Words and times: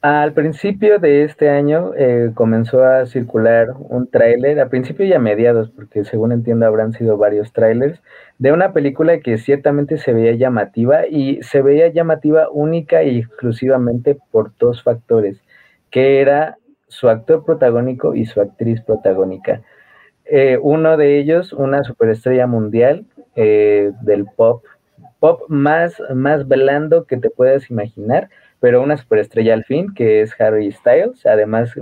Al 0.00 0.32
principio 0.32 1.00
de 1.00 1.24
este 1.24 1.50
año 1.50 1.92
eh, 1.96 2.30
comenzó 2.34 2.84
a 2.84 3.04
circular 3.06 3.74
un 3.80 4.08
tráiler, 4.08 4.60
a 4.60 4.68
principio 4.68 5.04
y 5.04 5.12
a 5.12 5.18
mediados, 5.18 5.70
porque 5.70 6.04
según 6.04 6.30
entiendo 6.30 6.66
habrán 6.66 6.92
sido 6.92 7.16
varios 7.16 7.52
tráilers, 7.52 8.00
de 8.38 8.52
una 8.52 8.72
película 8.72 9.18
que 9.18 9.38
ciertamente 9.38 9.98
se 9.98 10.12
veía 10.12 10.34
llamativa 10.34 11.08
y 11.08 11.42
se 11.42 11.62
veía 11.62 11.88
llamativa 11.88 12.48
única 12.48 13.02
y 13.02 13.18
exclusivamente 13.18 14.16
por 14.30 14.56
dos 14.58 14.84
factores, 14.84 15.42
que 15.90 16.20
era 16.20 16.58
su 16.86 17.08
actor 17.08 17.44
protagónico 17.44 18.14
y 18.14 18.24
su 18.24 18.40
actriz 18.40 18.80
protagónica. 18.82 19.62
Eh, 20.26 20.58
uno 20.62 20.96
de 20.96 21.18
ellos, 21.18 21.52
una 21.52 21.82
superestrella 21.82 22.46
mundial 22.46 23.04
eh, 23.34 23.90
del 24.02 24.26
pop, 24.36 24.62
pop 25.18 25.42
más, 25.48 26.00
más 26.14 26.46
blando 26.46 27.04
que 27.04 27.16
te 27.16 27.30
puedas 27.30 27.68
imaginar, 27.68 28.28
pero 28.60 28.82
una 28.82 28.96
superestrella 28.96 29.54
al 29.54 29.64
fin, 29.64 29.94
que 29.94 30.22
es 30.22 30.38
Harry 30.40 30.70
Styles, 30.72 31.24
además 31.26 31.74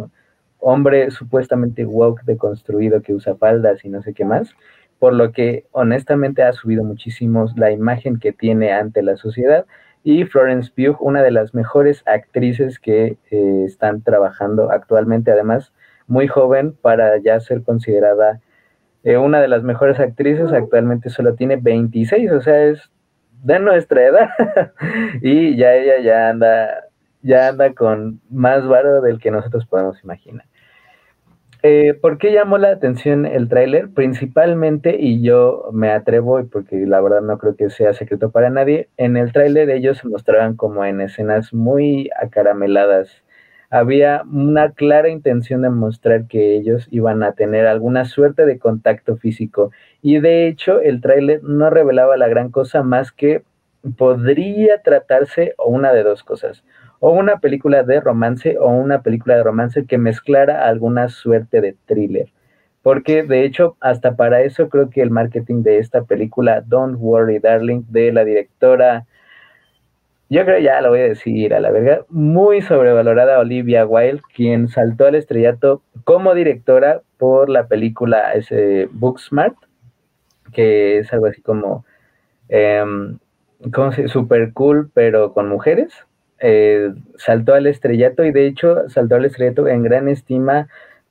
hombre 0.59 1.11
supuestamente 1.11 1.85
woke 1.85 2.23
deconstruido 2.25 3.03
que 3.03 3.15
usa 3.15 3.37
faldas 3.37 3.85
y 3.85 3.89
no 3.89 4.03
sé 4.03 4.15
qué 4.15 4.25
más, 4.25 4.55
por 4.99 5.13
lo 5.13 5.33
que 5.33 5.67
honestamente 5.73 6.43
ha 6.43 6.53
subido 6.53 6.85
muchísimo 6.85 7.47
la 7.57 7.71
imagen 7.71 8.19
que 8.19 8.33
tiene 8.33 8.73
ante 8.73 9.03
la 9.03 9.17
sociedad. 9.17 9.67
Y 10.03 10.25
Florence 10.25 10.71
Pugh, 10.75 10.97
una 11.01 11.23
de 11.23 11.33
las 11.33 11.53
mejores 11.55 12.03
actrices 12.07 12.79
que 12.79 13.17
eh, 13.31 13.65
están 13.67 14.03
trabajando 14.03 14.71
actualmente, 14.71 15.33
además 15.33 15.73
muy 16.07 16.29
joven 16.29 16.73
para 16.81 17.19
ya 17.19 17.41
ser 17.41 17.63
considerada 17.63 18.41
eh, 19.07 19.17
una 19.19 19.41
de 19.41 19.49
las 19.49 19.63
mejores 19.63 20.01
actrices, 20.01 20.53
actualmente 20.53 21.11
solo 21.11 21.35
tiene 21.35 21.57
26, 21.57 22.33
o 22.33 22.41
sea, 22.41 22.65
es 22.65 22.91
de 23.43 23.59
nuestra 23.59 24.05
edad 24.05 24.31
y 25.23 25.57
ya 25.57 25.75
ella 25.75 26.01
ya 26.01 26.31
anda 26.31 26.85
ya 27.23 27.49
anda 27.49 27.73
con 27.75 28.21
más 28.31 28.67
varo 28.67 29.01
del 29.01 29.19
que 29.19 29.31
nosotros 29.31 29.67
podemos 29.67 30.03
imaginar. 30.05 30.47
Eh, 31.63 31.95
¿Por 31.95 32.19
qué 32.19 32.33
llamó 32.33 32.59
la 32.59 32.71
atención 32.71 33.27
el 33.27 33.49
tráiler? 33.49 33.89
Principalmente, 33.93 34.97
y 35.01 35.23
yo 35.23 35.69
me 35.73 35.91
atrevo, 35.91 36.41
porque 36.47 36.77
la 36.87 37.01
verdad 37.01 37.23
no 37.23 37.39
creo 37.39 37.57
que 37.57 37.71
sea 37.71 37.93
secreto 37.93 38.31
para 38.31 38.51
nadie, 38.51 38.89
en 38.97 39.17
el 39.17 39.33
tráiler 39.33 39.71
ellos 39.71 39.99
se 39.99 40.09
mostraban 40.09 40.55
como 40.55 40.85
en 40.85 41.01
escenas 41.01 41.53
muy 41.53 42.09
acarameladas, 42.21 43.25
había 43.71 44.23
una 44.33 44.71
clara 44.73 45.09
intención 45.09 45.63
de 45.63 45.71
mostrar 45.71 46.29
que 46.29 46.57
ellos 46.57 46.87
iban 46.93 47.23
a 47.25 47.33
tener 47.33 47.67
alguna 47.67 48.05
suerte 48.05 48.47
de 48.47 48.61
contacto 48.61 49.17
físico. 49.17 49.73
Y 50.03 50.21
de 50.21 50.49
hecho, 50.49 50.81
el 50.81 51.01
tráiler 51.01 51.43
no 51.43 51.71
revelaba 51.71 52.17
la 52.17 52.29
gran 52.29 52.51
cosa 52.51 52.83
más 52.83 53.13
que 53.13 53.43
podría 53.97 54.83
tratarse 54.83 55.55
o 55.59 55.69
una 55.71 55.93
de 55.93 56.03
dos 56.03 56.23
cosas. 56.23 56.65
O 57.01 57.11
una 57.11 57.39
película 57.41 57.83
de 57.83 58.01
romance 58.01 58.57
o 58.59 58.69
una 58.69 59.03
película 59.03 59.37
de 59.37 59.43
romance 59.43 59.87
que 59.87 59.99
mezclara 59.99 60.67
alguna 60.67 61.09
suerte 61.09 61.61
de 61.61 61.77
thriller. 61.87 62.29
Porque 62.83 63.23
de 63.23 63.45
hecho, 63.45 63.77
hasta 63.81 64.17
para 64.17 64.43
eso 64.43 64.69
creo 64.69 64.91
que 64.91 65.03
el 65.03 65.11
marketing 65.11 65.63
de 65.63 65.79
esta 65.79 66.05
película, 66.05 66.63
Don't 66.65 66.97
Worry 66.99 67.39
Darling, 67.41 67.83
de 67.89 68.13
la 68.13 68.25
directora 68.25 69.07
yo 70.29 70.45
creo 70.45 70.59
ya 70.59 70.81
lo 70.81 70.91
voy 70.91 71.01
a 71.01 71.09
decir 71.09 71.55
a 71.55 71.61
la 71.61 71.71
verga, 71.71 72.05
muy 72.09 72.61
sobrevalorada 72.61 73.39
Olivia 73.39 73.87
Wilde, 73.87 74.23
quien 74.35 74.67
saltó 74.69 75.07
al 75.07 75.15
estrellato 75.15 75.83
como 76.03 76.35
directora 76.35 77.03
por 77.17 77.49
la 77.49 77.69
película 77.69 78.33
ese 78.33 78.89
Booksmart, 78.91 79.55
que 80.53 80.99
es 80.99 81.13
algo 81.13 81.27
así 81.27 81.43
como, 81.43 81.85
um, 82.49 83.19
¿cómo 83.73 83.93
se 83.93 84.09
Super 84.09 84.53
cool, 84.53 84.91
pero 84.95 85.33
con 85.33 85.49
mujeres. 85.49 85.93
Eh, 86.39 86.93
saltó 87.17 87.55
al 87.55 87.67
estrellato 87.67 88.25
y 88.25 88.31
de 88.31 88.47
hecho 88.47 88.89
saltó 88.89 89.15
al 89.15 89.25
estrellato 89.25 89.69
en 89.69 89.83
gran 89.83 90.09
estima, 90.09 90.69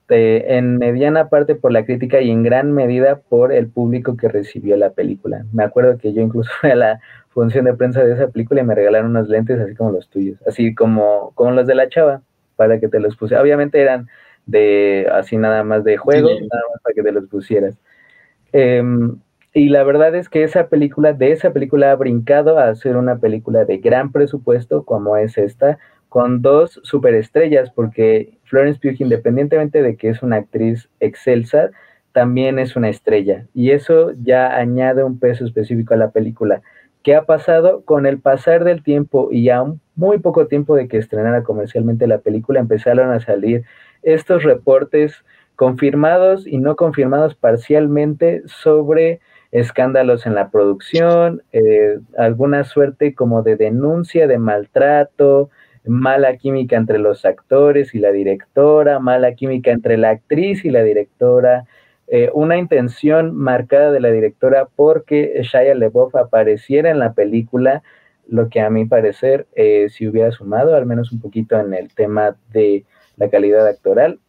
en 0.07 0.77
mediana 0.77 1.29
parte 1.29 1.55
por 1.55 1.71
la 1.71 1.83
crítica 1.83 2.21
y 2.21 2.29
en 2.29 2.43
gran 2.43 2.71
medida 2.71 3.21
por 3.27 3.51
el 3.51 3.67
público 3.67 4.17
que 4.17 4.27
recibió 4.27 4.77
la 4.77 4.91
película. 4.91 5.45
Me 5.51 5.63
acuerdo 5.63 5.97
que 5.97 6.13
yo 6.13 6.21
incluso 6.21 6.51
fui 6.61 6.71
a 6.71 6.75
la 6.75 6.99
función 7.29 7.65
de 7.65 7.73
prensa 7.73 8.03
de 8.03 8.13
esa 8.13 8.27
película 8.29 8.61
y 8.61 8.65
me 8.65 8.75
regalaron 8.75 9.11
unos 9.11 9.27
lentes 9.27 9.59
así 9.59 9.75
como 9.75 9.91
los 9.91 10.09
tuyos, 10.09 10.37
así 10.47 10.73
como, 10.75 11.31
como 11.35 11.51
los 11.51 11.67
de 11.67 11.75
la 11.75 11.89
chava, 11.89 12.21
para 12.55 12.79
que 12.79 12.87
te 12.87 12.99
los 12.99 13.17
pusiera. 13.17 13.41
Obviamente 13.41 13.81
eran 13.81 14.07
de 14.45 15.07
así 15.11 15.37
nada 15.37 15.63
más 15.63 15.83
de 15.83 15.97
juego, 15.97 16.29
nada 16.29 16.63
más 16.71 16.81
para 16.81 16.93
que 16.93 17.03
te 17.03 17.11
los 17.11 17.27
pusieras. 17.27 17.75
Em, 18.53 19.17
y 19.55 19.69
la 19.69 19.83
verdad 19.83 20.13
es 20.15 20.27
que 20.27 20.43
esa 20.43 20.67
película, 20.67 21.13
de 21.13 21.31
esa 21.31 21.53
película 21.53 21.91
ha 21.91 21.95
brincado 21.95 22.59
a 22.59 22.75
ser 22.75 22.97
una 22.97 23.19
película 23.19 23.63
de 23.63 23.77
gran 23.77 24.11
presupuesto 24.11 24.83
como 24.83 25.15
es 25.15 25.37
esta, 25.37 25.79
con 26.09 26.41
dos 26.41 26.81
superestrellas, 26.83 27.71
porque 27.71 28.37
Florence 28.43 28.81
Pugh, 28.81 28.99
independientemente 28.99 29.81
de 29.81 29.95
que 29.95 30.09
es 30.09 30.21
una 30.21 30.35
actriz 30.35 30.89
excelsa, 30.99 31.71
también 32.11 32.59
es 32.59 32.75
una 32.75 32.89
estrella. 32.89 33.45
Y 33.53 33.71
eso 33.71 34.11
ya 34.21 34.57
añade 34.57 35.05
un 35.05 35.19
peso 35.19 35.45
específico 35.45 35.93
a 35.93 35.97
la 35.97 36.11
película. 36.11 36.61
¿Qué 37.01 37.15
ha 37.15 37.23
pasado? 37.23 37.81
Con 37.85 38.05
el 38.05 38.19
pasar 38.19 38.65
del 38.65 38.83
tiempo 38.83 39.29
y 39.31 39.47
a 39.47 39.63
muy 39.95 40.19
poco 40.19 40.47
tiempo 40.47 40.75
de 40.75 40.89
que 40.89 40.97
estrenara 40.97 41.43
comercialmente 41.43 42.07
la 42.07 42.17
película, 42.17 42.59
empezaron 42.59 43.09
a 43.09 43.21
salir 43.21 43.63
estos 44.03 44.43
reportes 44.43 45.23
confirmados 45.55 46.45
y 46.45 46.57
no 46.57 46.75
confirmados 46.75 47.35
parcialmente 47.35 48.41
sobre 48.47 49.21
escándalos 49.55 50.25
en 50.25 50.35
la 50.35 50.49
producción, 50.49 51.41
eh, 51.53 51.99
alguna 52.17 52.65
suerte 52.65 53.15
como 53.15 53.41
de 53.41 53.55
denuncia 53.55 54.27
de 54.27 54.37
maltrato, 54.37 55.49
mala 55.85 56.35
química 56.35 56.75
entre 56.75 56.99
los 56.99 57.23
actores 57.23 57.95
y 57.95 57.99
la 57.99 58.11
directora, 58.11 58.99
mala 58.99 59.33
química 59.33 59.71
entre 59.71 59.95
la 59.95 60.09
actriz 60.09 60.65
y 60.65 60.71
la 60.71 60.83
directora, 60.83 61.63
eh, 62.07 62.29
una 62.33 62.57
intención 62.57 63.33
marcada 63.33 63.93
de 63.93 64.01
la 64.01 64.11
directora 64.11 64.67
porque 64.75 65.39
Shia 65.43 65.73
LeBoff 65.73 66.15
apareciera 66.15 66.91
en 66.91 66.99
la 66.99 67.13
película, 67.13 67.81
lo 68.27 68.49
que 68.49 68.59
a 68.59 68.69
mi 68.69 68.83
parecer 68.83 69.47
eh, 69.55 69.87
si 69.89 70.05
hubiera 70.05 70.31
sumado 70.31 70.75
al 70.75 70.85
menos 70.85 71.13
un 71.13 71.21
poquito 71.21 71.57
en 71.57 71.73
el 71.73 71.93
tema 71.93 72.35
de 72.51 72.83
la 73.15 73.29
calidad 73.29 73.65
actoral 73.65 74.19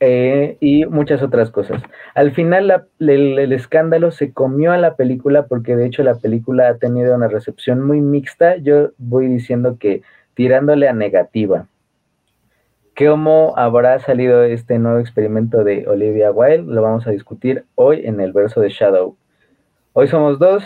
eh, 0.00 0.56
y 0.60 0.86
muchas 0.86 1.22
otras 1.22 1.50
cosas. 1.50 1.82
Al 2.14 2.32
final 2.32 2.86
el, 3.00 3.52
escándalo 3.52 4.12
se 4.12 4.32
comió 4.32 4.72
a 4.72 4.78
la 4.78 4.94
película 4.94 5.46
porque 5.46 5.74
de 5.74 5.86
hecho 5.86 6.02
la 6.04 6.14
película 6.14 6.68
ha 6.68 6.78
tenido 6.78 7.14
una 7.14 7.28
recepción 7.28 7.84
muy 7.84 8.00
mixta. 8.00 8.56
Yo 8.56 8.90
voy 8.98 9.26
diciendo 9.26 9.76
que 9.78 10.02
tirándole 10.34 10.88
a 10.88 10.92
negativa. 10.92 11.66
¿Cómo 12.96 13.54
habrá 13.56 13.98
salido 14.00 14.42
este 14.42 14.78
nuevo 14.78 14.98
experimento 14.98 15.62
de 15.62 15.86
Olivia 15.86 16.32
Wilde? 16.32 16.72
Lo 16.72 16.82
vamos 16.82 17.06
a 17.06 17.10
discutir 17.10 17.64
hoy 17.74 18.02
en 18.04 18.20
el 18.20 18.32
verso 18.32 18.60
de 18.60 18.70
Shadow. 18.70 19.16
Hoy 20.00 20.06
somos 20.06 20.38
dos, 20.38 20.62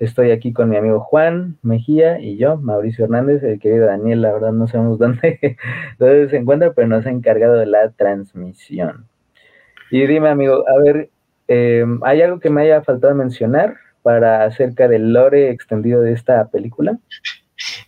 estoy 0.00 0.30
aquí 0.30 0.54
con 0.54 0.70
mi 0.70 0.78
amigo 0.78 0.98
Juan 0.98 1.58
Mejía 1.60 2.18
y 2.18 2.38
yo, 2.38 2.56
Mauricio 2.56 3.04
Hernández, 3.04 3.42
el 3.42 3.58
querido 3.58 3.84
Daniel, 3.84 4.22
la 4.22 4.32
verdad 4.32 4.52
no 4.52 4.66
sabemos 4.66 4.98
dónde, 5.00 5.58
dónde 5.98 6.30
se 6.30 6.38
encuentra, 6.38 6.72
pero 6.72 6.88
nos 6.88 7.04
ha 7.04 7.10
encargado 7.10 7.56
de 7.56 7.66
la 7.66 7.90
transmisión. 7.90 9.06
Y 9.90 10.06
dime 10.06 10.30
amigo, 10.30 10.64
a 10.66 10.82
ver, 10.82 11.10
em, 11.46 12.00
¿hay 12.04 12.22
algo 12.22 12.40
que 12.40 12.48
me 12.48 12.62
haya 12.62 12.80
faltado 12.80 13.14
mencionar 13.14 13.76
para 14.00 14.46
acerca 14.46 14.88
del 14.88 15.12
lore 15.12 15.50
extendido 15.50 16.00
de 16.00 16.14
esta 16.14 16.48
película? 16.48 16.98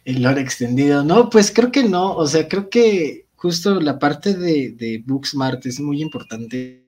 El 0.04 0.24
lore 0.24 0.42
extendido, 0.42 1.02
no, 1.02 1.30
pues 1.30 1.50
creo 1.50 1.72
que 1.72 1.84
no, 1.84 2.14
o 2.14 2.26
sea, 2.26 2.46
creo 2.48 2.68
que 2.68 3.24
justo 3.34 3.80
la 3.80 3.98
parte 3.98 4.34
de, 4.34 4.72
de 4.72 5.02
Booksmart 5.06 5.64
es 5.64 5.80
muy 5.80 6.02
importante 6.02 6.85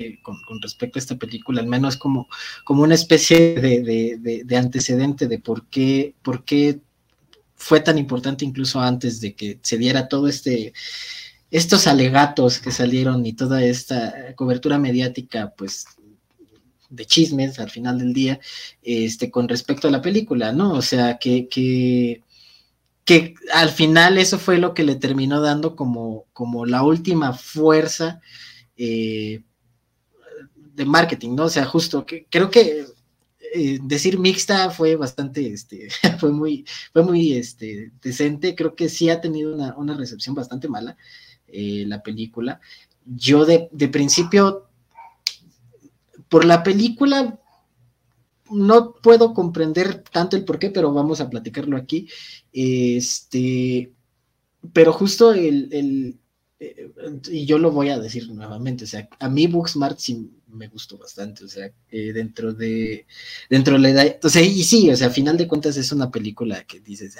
eh, 0.00 0.20
con, 0.22 0.62
respecto 0.62 0.96
a 0.96 1.00
esta 1.00 1.16
película, 1.16 1.60
al 1.60 1.66
menos 1.66 1.96
como, 1.96 2.28
como 2.62 2.84
una 2.84 2.94
especie 2.94 3.56
de, 3.56 4.56
antecedente 4.56 5.26
de 5.26 5.40
por 5.40 5.66
qué, 5.66 6.14
por 6.22 6.44
qué 6.44 6.78
fue 7.56 7.80
tan 7.80 7.98
importante 7.98 8.44
incluso 8.44 8.80
antes 8.80 9.20
de 9.20 9.34
que 9.34 9.58
se 9.60 9.76
diera 9.76 10.06
todo 10.06 10.28
este 10.28 10.72
estos 11.50 11.88
alegatos 11.88 12.60
que 12.60 12.70
salieron 12.70 13.26
y 13.26 13.32
toda 13.32 13.64
esta 13.64 14.36
cobertura 14.36 14.78
mediática, 14.78 15.52
pues 15.56 15.86
de 16.90 17.04
chismes 17.04 17.58
al 17.58 17.70
final 17.70 17.98
del 17.98 18.12
día, 18.12 18.38
este, 18.82 19.32
con 19.32 19.48
respecto 19.48 19.88
a 19.88 19.90
la 19.90 20.02
película, 20.02 20.52
¿no? 20.52 20.74
O 20.74 20.82
sea, 20.82 21.18
que, 21.18 21.48
que 21.48 23.34
al 23.52 23.70
final 23.70 24.16
eso 24.16 24.38
fue 24.38 24.58
lo 24.58 24.74
que 24.74 24.84
le 24.84 24.94
terminó 24.94 25.40
dando 25.40 25.74
como, 25.74 26.26
como 26.32 26.66
la 26.66 26.84
última 26.84 27.32
fuerza 27.32 28.20
eh, 28.76 29.42
de 30.78 30.86
marketing, 30.86 31.34
¿no? 31.34 31.44
O 31.44 31.50
sea, 31.50 31.66
justo, 31.66 32.06
que, 32.06 32.26
creo 32.30 32.50
que 32.50 32.86
eh, 33.54 33.78
decir 33.82 34.18
mixta 34.18 34.70
fue 34.70 34.96
bastante, 34.96 35.52
este, 35.52 35.88
fue 36.20 36.30
muy, 36.32 36.64
fue 36.92 37.02
muy, 37.02 37.34
este, 37.34 37.92
decente, 38.00 38.54
creo 38.54 38.74
que 38.74 38.88
sí 38.88 39.10
ha 39.10 39.20
tenido 39.20 39.54
una, 39.76 39.96
recepción 39.96 40.34
bastante 40.34 40.68
mala 40.68 40.96
eh, 41.48 41.84
la 41.86 42.02
película. 42.02 42.60
Yo 43.04 43.44
de, 43.44 43.68
de 43.72 43.88
principio, 43.88 44.68
por 46.28 46.44
la 46.44 46.62
película, 46.62 47.38
no 48.50 48.94
puedo 48.94 49.34
comprender 49.34 50.04
tanto 50.12 50.36
el 50.36 50.44
por 50.44 50.58
qué, 50.58 50.70
pero 50.70 50.92
vamos 50.92 51.20
a 51.20 51.28
platicarlo 51.28 51.76
aquí. 51.76 52.08
Este, 52.52 53.92
pero 54.72 54.92
justo 54.92 55.32
el, 55.32 56.18
eh, 56.60 56.90
y 57.30 57.46
yo 57.46 57.58
lo 57.58 57.70
voy 57.70 57.90
a 57.90 57.98
decir 57.98 58.28
nuevamente, 58.30 58.84
o 58.84 58.86
sea, 58.86 59.08
a 59.20 59.28
mí 59.28 59.46
Booksmart 59.46 59.98
sí 59.98 60.30
me 60.48 60.68
gustó 60.68 60.98
bastante, 60.98 61.44
o 61.44 61.48
sea, 61.48 61.70
eh, 61.90 62.12
dentro 62.12 62.52
de, 62.52 63.06
dentro 63.48 63.74
de 63.74 63.80
la 63.80 63.90
edad, 63.90 64.18
o 64.22 64.28
sea, 64.28 64.42
y 64.42 64.64
sí, 64.64 64.90
o 64.90 64.96
sea, 64.96 65.08
a 65.08 65.10
final 65.10 65.36
de 65.36 65.46
cuentas 65.46 65.76
es 65.76 65.92
una 65.92 66.10
película 66.10 66.64
que 66.64 66.80
dices, 66.80 67.16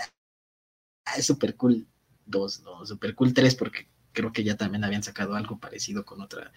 ah, 1.06 1.12
es 1.16 1.26
super 1.26 1.56
cool 1.56 1.86
2, 2.26 2.62
no, 2.64 2.84
super 2.86 3.14
cool 3.14 3.32
3, 3.32 3.54
porque 3.54 3.88
creo 4.12 4.32
que 4.32 4.42
ya 4.42 4.56
también 4.56 4.82
habían 4.82 5.04
sacado 5.04 5.36
algo 5.36 5.60
parecido 5.60 6.04
con 6.04 6.20
otra, 6.20 6.52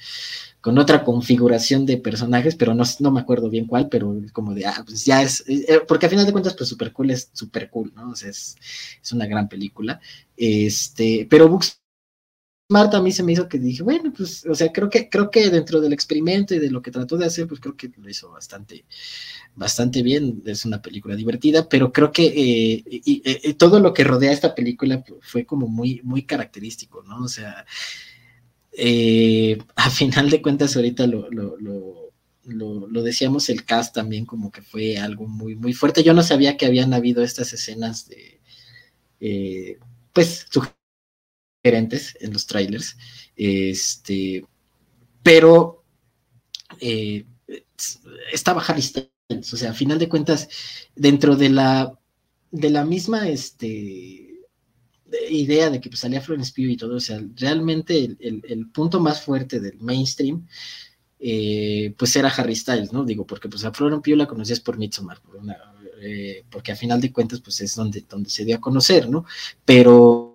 con 0.61 0.79
otra 0.79 1.03
configuración 1.03 1.85
de 1.85 1.97
personajes, 1.97 2.55
pero 2.55 2.73
no, 2.73 2.83
no 2.99 3.11
me 3.11 3.21
acuerdo 3.21 3.49
bien 3.49 3.67
cuál, 3.67 3.89
pero 3.89 4.15
como 4.33 4.55
de, 4.55 4.65
ah, 4.65 4.83
pues 4.85 5.05
ya 5.05 5.21
es, 5.21 5.43
eh, 5.47 5.81
porque 5.87 6.07
a 6.07 6.09
final 6.09 6.25
de 6.25 6.31
cuentas, 6.31 6.55
pues 6.55 6.69
super 6.69 6.91
cool 6.93 7.11
es 7.11 7.29
super 7.33 7.69
cool, 7.69 7.93
¿no? 7.95 8.11
O 8.11 8.15
sea, 8.15 8.29
es, 8.31 8.55
es 9.01 9.11
una 9.11 9.27
gran 9.27 9.47
película. 9.47 10.01
Este, 10.35 11.27
pero 11.29 11.47
Books 11.49 11.80
Marta 12.71 12.97
a 12.97 13.01
mí 13.01 13.11
se 13.11 13.21
me 13.21 13.33
hizo 13.33 13.49
que 13.49 13.59
dije, 13.59 13.83
bueno, 13.83 14.13
pues, 14.15 14.45
o 14.45 14.55
sea, 14.55 14.71
creo 14.71 14.89
que, 14.89 15.09
creo 15.09 15.29
que 15.29 15.49
dentro 15.49 15.81
del 15.81 15.91
experimento 15.91 16.55
y 16.55 16.59
de 16.59 16.71
lo 16.71 16.81
que 16.81 16.89
trató 16.89 17.17
de 17.17 17.25
hacer, 17.25 17.45
pues 17.45 17.59
creo 17.59 17.75
que 17.75 17.91
lo 17.97 18.09
hizo 18.09 18.31
bastante, 18.31 18.85
bastante 19.55 20.01
bien. 20.01 20.41
Es 20.45 20.63
una 20.63 20.81
película 20.81 21.15
divertida, 21.15 21.67
pero 21.67 21.91
creo 21.91 22.13
que 22.13 22.25
eh, 22.25 23.01
eh, 23.05 23.53
todo 23.55 23.81
lo 23.81 23.93
que 23.93 24.05
rodea 24.05 24.31
esta 24.31 24.55
película 24.55 25.03
fue 25.21 25.45
como 25.45 25.67
muy, 25.67 25.99
muy 26.03 26.23
característico, 26.23 27.03
¿no? 27.03 27.23
O 27.25 27.27
sea, 27.27 27.65
eh, 28.71 29.57
a 29.75 29.89
final 29.89 30.29
de 30.29 30.41
cuentas, 30.41 30.75
ahorita 30.77 31.07
lo, 31.07 31.29
lo, 31.29 31.57
lo, 31.57 32.87
lo, 32.87 33.03
decíamos, 33.03 33.49
el 33.49 33.65
cast 33.65 33.93
también 33.93 34.25
como 34.25 34.49
que 34.49 34.61
fue 34.61 34.97
algo 34.97 35.27
muy, 35.27 35.55
muy 35.57 35.73
fuerte. 35.73 36.03
Yo 36.03 36.13
no 36.13 36.23
sabía 36.23 36.55
que 36.55 36.67
habían 36.67 36.93
habido 36.93 37.21
estas 37.21 37.51
escenas 37.51 38.07
de, 38.07 39.77
pues, 40.13 40.47
diferentes 41.63 42.17
en 42.19 42.33
los 42.33 42.45
trailers. 42.45 42.97
Este, 43.35 44.43
pero 45.23 45.83
eh, 46.79 47.25
Harry 48.67 48.81
Styles, 48.81 49.53
o 49.53 49.57
sea, 49.57 49.71
a 49.71 49.73
final 49.73 49.99
de 49.99 50.09
cuentas, 50.09 50.49
dentro 50.95 51.35
de 51.35 51.49
la, 51.49 51.97
de 52.51 52.69
la 52.69 52.85
misma 52.85 53.27
este, 53.29 54.31
idea 55.29 55.69
de 55.69 55.79
que 55.79 55.89
pues, 55.89 55.99
salía 55.99 56.21
Florence 56.21 56.53
Pugh 56.55 56.71
y 56.71 56.77
todo, 56.77 56.95
o 56.95 56.99
sea, 56.99 57.21
realmente 57.35 58.17
el, 58.19 58.69
punto 58.71 58.99
más 58.99 59.21
fuerte 59.21 59.59
del 59.59 59.79
mainstream, 59.79 60.47
eh, 61.19 61.93
pues 61.97 62.15
era 62.15 62.29
Harry 62.29 62.55
Styles, 62.55 62.91
¿no? 62.91 63.03
Digo, 63.03 63.25
porque 63.25 63.47
pues 63.47 63.63
a 63.63 63.71
Florence 63.71 64.01
Pugh 64.03 64.17
la 64.17 64.27
conocías 64.27 64.59
por 64.59 64.77
Midsommar, 64.77 65.21
eh, 66.01 66.43
porque 66.49 66.71
a 66.71 66.75
final 66.75 66.99
de 66.99 67.11
cuentas, 67.11 67.41
pues 67.41 67.61
es 67.61 67.75
donde, 67.75 68.03
donde 68.09 68.29
se 68.29 68.43
dio 68.43 68.55
a 68.55 68.61
conocer, 68.61 69.07
¿no? 69.07 69.25
Pero 69.63 70.30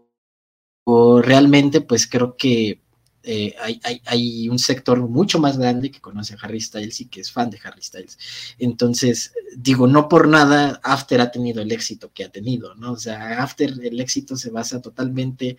realmente 1.22 1.80
pues 1.80 2.06
creo 2.06 2.36
que 2.36 2.80
eh, 3.28 3.56
hay, 4.04 4.48
un 4.48 4.58
sector 4.60 5.00
mucho 5.08 5.40
más 5.40 5.58
grande 5.58 5.90
que 5.90 6.00
conoce 6.00 6.34
a 6.34 6.38
Harry 6.42 6.60
Styles 6.60 7.00
y 7.00 7.06
que 7.06 7.20
es 7.20 7.32
fan 7.32 7.50
de 7.50 7.58
Harry 7.64 7.82
Styles. 7.82 8.16
Entonces, 8.56 9.32
digo, 9.56 9.88
no 9.88 10.08
por 10.08 10.28
nada 10.28 10.80
After 10.84 11.20
ha 11.20 11.32
tenido 11.32 11.60
el 11.60 11.72
éxito 11.72 12.12
que 12.14 12.22
ha 12.22 12.30
tenido, 12.30 12.76
¿no? 12.76 12.92
O 12.92 12.96
sea, 12.96 13.42
After 13.42 13.68
el 13.82 14.00
éxito 14.00 14.36
se 14.36 14.50
basa 14.50 14.80
totalmente 14.80 15.56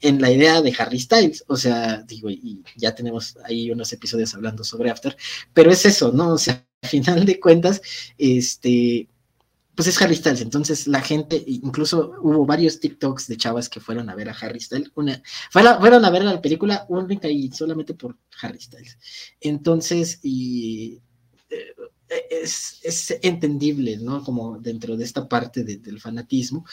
en 0.00 0.20
la 0.20 0.32
idea 0.32 0.60
de 0.60 0.74
Harry 0.76 0.98
Styles, 0.98 1.44
o 1.46 1.56
sea, 1.56 2.02
digo, 2.02 2.30
y 2.30 2.64
ya 2.76 2.94
tenemos 2.96 3.36
ahí 3.44 3.70
unos 3.70 3.92
episodios 3.92 4.34
hablando 4.34 4.64
sobre 4.64 4.90
After, 4.90 5.16
pero 5.54 5.70
es 5.70 5.86
eso, 5.86 6.10
¿no? 6.10 6.30
O 6.34 6.38
sea, 6.38 6.66
al 6.82 6.88
final 6.88 7.24
de 7.26 7.38
cuentas, 7.38 7.80
este, 8.18 9.08
pues 9.80 9.96
es 9.96 10.02
Harry 10.02 10.14
Styles. 10.14 10.42
Entonces 10.42 10.86
la 10.86 11.00
gente, 11.00 11.42
incluso 11.46 12.12
hubo 12.20 12.44
varios 12.44 12.80
TikToks 12.80 13.28
de 13.28 13.38
chavas 13.38 13.70
que 13.70 13.80
fueron 13.80 14.10
a 14.10 14.14
ver 14.14 14.28
a 14.28 14.32
Harry 14.32 14.60
Styles, 14.60 14.90
una, 14.94 15.22
fueron 15.50 16.04
a 16.04 16.10
ver 16.10 16.22
la 16.22 16.42
película 16.42 16.84
única 16.90 17.28
y 17.28 17.50
solamente 17.50 17.94
por 17.94 18.18
Harry 18.42 18.60
Styles. 18.60 18.98
Entonces, 19.40 20.20
y 20.22 21.00
eh, 21.48 21.74
es, 22.42 23.18
entendible, 23.22 23.96
¿no? 23.96 24.22
Como 24.22 24.58
dentro 24.58 24.98
de 24.98 25.04
esta 25.04 25.26
parte 25.26 25.64
del 25.64 25.98
fanatismo. 25.98 26.66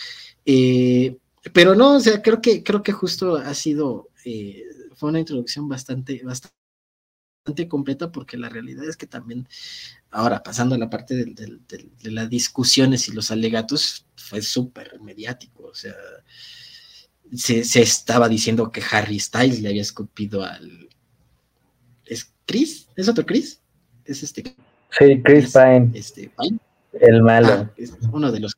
Eh, 0.45 1.15
pero 1.54 1.75
no, 1.75 1.95
o 1.95 2.00
sea, 2.01 2.21
creo 2.21 2.42
que, 2.42 2.62
creo 2.62 2.83
que 2.83 2.92
justo 2.92 3.38
ha 3.38 3.54
sido, 3.54 4.09
eh, 4.25 4.63
fue 4.95 5.07
una 5.07 5.21
introducción 5.21 5.69
bastante, 5.69 6.21
bastante 6.25 6.56
completa 7.67 8.11
porque 8.11 8.38
la 8.38 8.49
realidad 8.49 8.88
es 8.88 8.97
que 8.97 9.07
también, 9.07 9.47
ahora 10.11 10.44
pasando 10.44 10.75
a 10.75 10.77
la 10.77 10.89
parte 10.89 11.15
de, 11.15 12.11
las 12.11 12.29
discusiones 12.29 13.07
y 13.07 13.13
los 13.13 13.31
alegatos, 13.31 14.05
fue 14.15 14.41
súper 14.41 14.99
mediático, 15.01 15.63
o 15.63 15.73
sea, 15.73 15.95
se, 17.33 17.81
estaba 17.81 18.29
diciendo 18.29 18.71
que 18.71 18.81
Harry 18.91 19.19
Styles 19.19 19.61
le 19.61 19.69
había 19.69 19.81
escupido 19.81 20.44
al... 20.44 20.89
¿Es 22.05 22.31
Chris? 22.45 22.88
¿Es 22.95 23.07
otro 23.07 23.25
Chris? 23.25 23.61
Es 24.05 24.23
este... 24.23 24.44
Sí, 24.97 25.21
Chris 25.23 25.51
Pine. 25.51 25.91
Este, 25.94 26.31
Pine. 26.39 26.59
El 26.94 27.21
malo. 27.21 27.47
Ah, 27.47 27.71
es 27.77 27.94
uno 28.11 28.31
de 28.31 28.39
los 28.39 28.56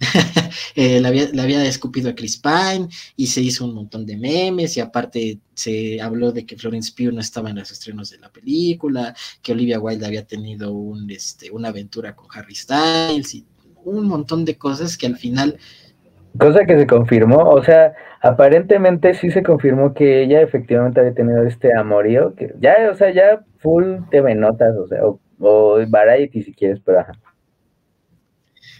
eh, 0.74 1.00
le, 1.00 1.40
había, 1.42 1.64
escupido 1.64 2.10
a 2.10 2.14
Chris 2.14 2.40
Pine 2.40 2.88
y 3.16 3.26
se 3.26 3.40
hizo 3.40 3.64
un 3.64 3.74
montón 3.74 4.06
de 4.06 4.16
memes 4.16 4.76
y 4.76 4.80
aparte 4.80 5.38
se 5.54 6.00
habló 6.00 6.32
de 6.32 6.46
que 6.46 6.56
Florence 6.56 6.92
Pugh 6.96 7.12
no 7.12 7.20
estaba 7.20 7.50
en 7.50 7.56
los 7.56 7.70
estrenos 7.70 8.10
de 8.10 8.18
la 8.18 8.30
película, 8.30 9.14
que 9.42 9.52
Olivia 9.52 9.80
Wilde 9.80 10.06
había 10.06 10.26
tenido 10.26 10.72
un, 10.72 11.10
este, 11.10 11.50
una 11.50 11.68
aventura 11.68 12.14
con 12.14 12.26
Harry 12.32 12.54
Styles 12.54 13.34
y 13.34 13.46
un 13.84 14.06
montón 14.06 14.44
de 14.44 14.56
cosas 14.56 14.96
que 14.96 15.06
al 15.06 15.16
final... 15.16 15.58
Cosa 16.38 16.64
que 16.66 16.76
se 16.76 16.86
confirmó, 16.86 17.50
o 17.50 17.62
sea, 17.62 17.92
aparentemente 18.20 19.14
sí 19.14 19.30
se 19.30 19.44
confirmó 19.44 19.94
que 19.94 20.24
ella 20.24 20.40
efectivamente 20.40 20.98
había 20.98 21.14
tenido 21.14 21.44
este 21.44 21.72
amorío, 21.76 22.34
que 22.34 22.52
ya, 22.58 22.74
o 22.90 22.94
sea, 22.96 23.12
ya 23.12 23.44
full 23.58 23.98
TV 24.10 24.34
notas, 24.34 24.74
o 24.76 24.88
sea, 24.88 25.06
o, 25.06 25.20
o 25.38 25.86
variety 25.86 26.42
si 26.42 26.52
quieres, 26.52 26.80
pero 26.84 27.00
ajá. 27.00 27.12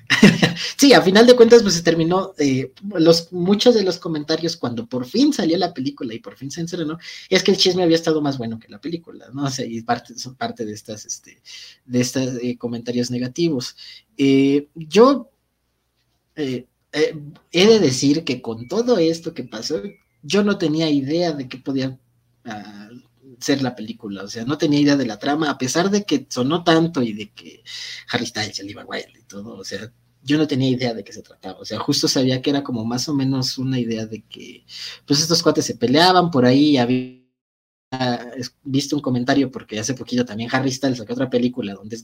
sí, 0.76 0.92
a 0.92 1.02
final 1.02 1.26
de 1.26 1.36
cuentas, 1.36 1.62
pues 1.62 1.74
se 1.74 1.82
terminó. 1.82 2.34
Eh, 2.38 2.72
los, 2.94 3.32
muchos 3.32 3.74
de 3.74 3.82
los 3.82 3.98
comentarios 3.98 4.56
cuando 4.56 4.86
por 4.86 5.06
fin 5.06 5.32
salió 5.32 5.56
la 5.56 5.72
película 5.72 6.14
y 6.14 6.18
por 6.18 6.36
fin 6.36 6.50
se 6.50 6.62
estrenó, 6.62 6.98
es 7.28 7.42
que 7.42 7.50
el 7.50 7.56
chisme 7.56 7.82
había 7.82 7.96
estado 7.96 8.20
más 8.20 8.38
bueno 8.38 8.58
que 8.58 8.68
la 8.68 8.80
película, 8.80 9.28
¿no? 9.32 9.44
O 9.44 9.50
sea, 9.50 9.64
y 9.66 9.82
parte, 9.82 10.18
son 10.18 10.34
parte 10.34 10.64
de 10.64 10.72
estas, 10.72 11.06
estos 11.06 12.22
eh, 12.42 12.56
comentarios 12.58 13.10
negativos. 13.10 13.76
Eh, 14.16 14.68
yo 14.74 15.30
he 16.36 16.66
de 17.52 17.78
decir 17.80 18.24
que 18.24 18.42
con 18.42 18.68
todo 18.68 18.98
esto 18.98 19.34
que 19.34 19.44
pasó, 19.44 19.82
yo 20.22 20.42
no 20.42 20.58
tenía 20.58 20.90
idea 20.90 21.32
de 21.32 21.48
que 21.48 21.58
podía 21.58 21.98
ah, 22.44 22.88
ser 23.40 23.62
la 23.62 23.74
película, 23.74 24.22
o 24.24 24.28
sea, 24.28 24.44
no 24.44 24.58
tenía 24.58 24.80
idea 24.80 24.96
de 24.96 25.06
la 25.06 25.18
trama, 25.18 25.50
a 25.50 25.58
pesar 25.58 25.90
de 25.90 26.04
que 26.04 26.26
sonó 26.28 26.64
tanto 26.64 27.02
y 27.02 27.12
de 27.12 27.30
que 27.32 27.62
Harry 28.10 28.26
Styles, 28.26 28.60
Oliver 28.60 28.84
Wilde 28.86 29.20
y 29.20 29.24
todo, 29.24 29.56
o 29.58 29.64
sea, 29.64 29.92
yo 30.22 30.38
no 30.38 30.46
tenía 30.46 30.70
idea 30.70 30.94
de 30.94 31.04
qué 31.04 31.12
se 31.12 31.22
trataba, 31.22 31.58
o 31.60 31.64
sea, 31.64 31.78
justo 31.78 32.08
sabía 32.08 32.40
que 32.42 32.50
era 32.50 32.62
como 32.62 32.84
más 32.84 33.08
o 33.08 33.14
menos 33.14 33.58
una 33.58 33.78
idea 33.78 34.06
de 34.06 34.22
que, 34.22 34.64
pues 35.06 35.20
estos 35.20 35.42
cuates 35.42 35.64
se 35.66 35.76
peleaban 35.76 36.30
por 36.30 36.44
ahí, 36.44 36.76
había 36.76 37.24
visto 38.62 38.96
un 38.96 39.02
comentario 39.02 39.50
porque 39.50 39.78
hace 39.78 39.94
poquito 39.94 40.24
también 40.24 40.50
Harry 40.52 40.72
Styles 40.72 40.98
sacó 40.98 41.12
otra 41.12 41.30
película 41.30 41.74
donde 41.74 41.96
es 41.96 42.02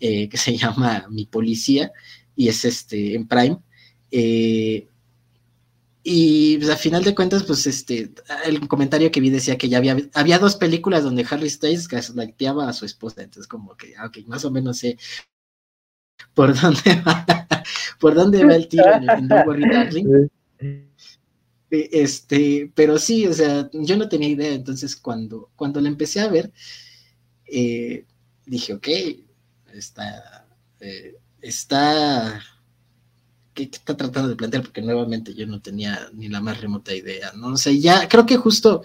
eh, 0.00 0.28
que 0.28 0.36
se 0.36 0.56
llama 0.56 1.06
Mi 1.10 1.26
Policía 1.26 1.92
y 2.34 2.48
es 2.48 2.64
este 2.64 3.14
en 3.14 3.28
Prime 3.28 3.58
eh, 4.10 4.88
y 6.04 6.58
pues, 6.58 6.70
a 6.70 6.76
final 6.76 7.04
de 7.04 7.14
cuentas, 7.14 7.44
pues 7.44 7.66
este, 7.66 8.12
el 8.44 8.66
comentario 8.66 9.10
que 9.10 9.20
vi 9.20 9.30
decía 9.30 9.56
que 9.56 9.68
ya 9.68 9.78
había, 9.78 9.96
había 10.14 10.38
dos 10.38 10.56
películas 10.56 11.04
donde 11.04 11.26
Harry 11.30 11.48
Styles 11.48 11.86
gaslighteaba 11.86 12.68
a 12.68 12.72
su 12.72 12.84
esposa, 12.84 13.22
entonces 13.22 13.46
como 13.46 13.76
que, 13.76 13.94
ah, 13.96 14.06
ok, 14.06 14.18
más 14.26 14.44
o 14.44 14.50
menos 14.50 14.78
sé 14.78 14.98
por 16.34 16.54
dónde 16.60 17.02
va, 17.06 17.24
por 18.00 18.14
dónde 18.14 18.44
va 18.44 18.56
el 18.56 18.68
tiro 18.68 18.92
en, 18.94 19.08
en 19.08 19.28
Darling. 19.28 20.28
Este, 21.70 22.70
pero 22.74 22.98
sí, 22.98 23.26
o 23.26 23.32
sea, 23.32 23.70
yo 23.72 23.96
no 23.96 24.08
tenía 24.08 24.28
idea, 24.28 24.52
entonces 24.52 24.94
cuando, 24.94 25.50
cuando 25.56 25.80
la 25.80 25.88
empecé 25.88 26.20
a 26.20 26.28
ver, 26.28 26.52
eh, 27.46 28.04
dije, 28.44 28.74
ok, 28.74 28.88
está, 29.72 30.46
eh, 30.80 31.16
está 31.40 32.42
que, 33.54 33.64
está 33.64 33.96
tratando 33.96 34.28
de 34.28 34.36
plantear, 34.36 34.62
porque 34.62 34.82
nuevamente 34.82 35.34
yo 35.34 35.46
no 35.46 35.60
tenía 35.60 36.10
ni 36.12 36.28
la 36.28 36.40
más 36.40 36.60
remota 36.60 36.94
idea, 36.94 37.32
¿no? 37.34 37.48
O 37.48 37.56
sea, 37.56 37.72
ya 37.72 38.08
creo 38.08 38.26
que 38.26 38.36
justo, 38.36 38.82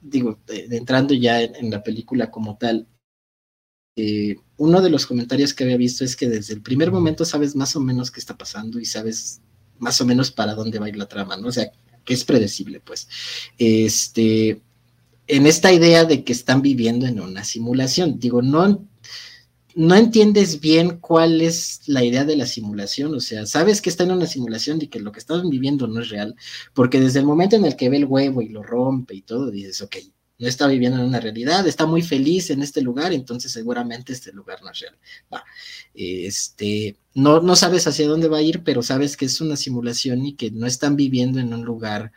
digo, 0.00 0.38
entrando 0.48 1.14
ya 1.14 1.42
en, 1.42 1.70
la 1.70 1.82
película 1.82 2.30
como 2.30 2.56
tal, 2.56 2.86
eh, 3.96 4.36
uno 4.56 4.80
de 4.80 4.90
los 4.90 5.06
comentarios 5.06 5.52
que 5.52 5.64
había 5.64 5.76
visto 5.76 6.04
es 6.04 6.16
que 6.16 6.28
desde 6.28 6.54
el 6.54 6.62
primer 6.62 6.90
momento 6.90 7.24
sabes 7.24 7.54
más 7.54 7.76
o 7.76 7.80
menos 7.80 8.10
qué 8.10 8.20
está 8.20 8.36
pasando 8.36 8.80
y 8.80 8.86
sabes 8.86 9.40
más 9.78 10.00
o 10.00 10.06
menos 10.06 10.30
para 10.30 10.54
dónde 10.54 10.78
va 10.78 10.86
a 10.86 10.88
ir 10.88 10.96
la 10.96 11.08
trama, 11.08 11.36
¿no? 11.36 11.48
O 11.48 11.52
sea, 11.52 11.70
que 12.04 12.14
es 12.14 12.24
predecible, 12.24 12.80
pues. 12.80 13.08
Este, 13.58 14.62
en 15.26 15.46
esta 15.46 15.72
idea 15.72 16.04
de 16.04 16.24
que 16.24 16.32
están 16.32 16.62
viviendo 16.62 17.06
en 17.06 17.20
una 17.20 17.44
simulación, 17.44 18.18
digo, 18.18 18.42
no 18.42 18.86
no 19.74 19.94
entiendes 19.94 20.60
bien 20.60 20.98
cuál 20.98 21.40
es 21.40 21.80
la 21.86 22.04
idea 22.04 22.24
de 22.24 22.36
la 22.36 22.46
simulación, 22.46 23.14
o 23.14 23.20
sea, 23.20 23.46
sabes 23.46 23.80
que 23.80 23.90
está 23.90 24.04
en 24.04 24.12
una 24.12 24.26
simulación 24.26 24.80
y 24.82 24.88
que 24.88 25.00
lo 25.00 25.12
que 25.12 25.18
estás 25.18 25.48
viviendo 25.48 25.86
no 25.86 26.00
es 26.00 26.08
real, 26.08 26.34
porque 26.74 27.00
desde 27.00 27.20
el 27.20 27.26
momento 27.26 27.56
en 27.56 27.64
el 27.64 27.76
que 27.76 27.88
ve 27.88 27.98
el 27.98 28.04
huevo 28.04 28.42
y 28.42 28.48
lo 28.48 28.62
rompe 28.62 29.14
y 29.14 29.22
todo, 29.22 29.50
dices, 29.50 29.80
ok, 29.82 29.96
no 30.38 30.48
está 30.48 30.66
viviendo 30.66 30.98
en 30.98 31.04
una 31.04 31.20
realidad, 31.20 31.66
está 31.68 31.86
muy 31.86 32.02
feliz 32.02 32.50
en 32.50 32.62
este 32.62 32.82
lugar, 32.82 33.12
entonces 33.12 33.52
seguramente 33.52 34.12
este 34.12 34.32
lugar 34.32 34.60
no 34.62 34.72
es 34.72 34.80
real. 34.80 34.98
Va. 35.32 35.44
Este, 35.94 36.96
no, 37.14 37.40
no 37.40 37.54
sabes 37.54 37.86
hacia 37.86 38.08
dónde 38.08 38.26
va 38.26 38.38
a 38.38 38.42
ir, 38.42 38.64
pero 38.64 38.82
sabes 38.82 39.16
que 39.16 39.26
es 39.26 39.40
una 39.40 39.56
simulación 39.56 40.26
y 40.26 40.34
que 40.34 40.50
no 40.50 40.66
están 40.66 40.96
viviendo 40.96 41.38
en 41.38 41.54
un 41.54 41.64
lugar 41.64 42.10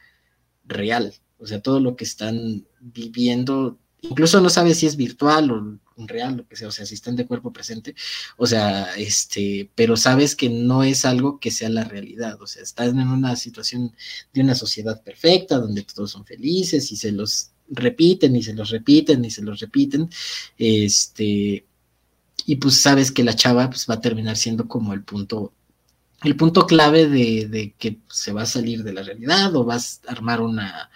real. 0.65 1.13
O 1.37 1.45
sea, 1.45 1.61
todo 1.61 1.79
lo 1.79 1.95
que 1.95 2.03
están 2.03 2.65
viviendo, 2.79 3.77
incluso 4.01 4.41
no 4.41 4.49
sabes 4.49 4.79
si 4.79 4.87
es 4.87 4.95
virtual 4.95 5.51
o 5.51 5.79
real, 5.97 6.37
lo 6.37 6.47
que 6.47 6.55
sea, 6.55 6.67
o 6.67 6.71
sea, 6.71 6.85
si 6.85 6.95
están 6.95 7.15
de 7.15 7.25
cuerpo 7.25 7.53
presente, 7.53 7.95
o 8.37 8.45
sea, 8.45 8.95
este, 8.97 9.69
pero 9.75 9.95
sabes 9.97 10.35
que 10.35 10.49
no 10.49 10.83
es 10.83 11.05
algo 11.05 11.39
que 11.39 11.51
sea 11.51 11.69
la 11.69 11.85
realidad, 11.85 12.41
o 12.41 12.47
sea, 12.47 12.63
están 12.63 12.99
en 12.99 13.07
una 13.07 13.35
situación 13.35 13.95
de 14.33 14.41
una 14.41 14.55
sociedad 14.55 15.01
perfecta, 15.03 15.57
donde 15.57 15.83
todos 15.83 16.11
son 16.11 16.25
felices 16.25 16.91
y 16.91 16.97
se 16.97 17.11
los 17.11 17.51
repiten 17.69 18.35
y 18.35 18.43
se 18.43 18.53
los 18.53 18.69
repiten 18.69 19.25
y 19.25 19.31
se 19.31 19.41
los 19.41 19.59
repiten, 19.59 20.09
este, 20.57 21.65
y 22.45 22.55
pues 22.57 22.81
sabes 22.81 23.11
que 23.11 23.23
la 23.23 23.35
chava 23.35 23.69
pues 23.69 23.87
va 23.89 23.95
a 23.95 24.01
terminar 24.01 24.37
siendo 24.37 24.67
como 24.67 24.93
el 24.93 25.03
punto, 25.03 25.53
el 26.23 26.35
punto 26.35 26.65
clave 26.67 27.07
de, 27.07 27.73
que 27.77 27.99
se 28.09 28.31
va 28.33 28.43
a 28.43 28.47
salir 28.47 28.83
de 28.83 28.93
la 28.93 29.03
realidad 29.03 29.55
o 29.55 29.63
vas 29.63 30.01
a 30.07 30.11
armar 30.11 30.41
una, 30.41 30.89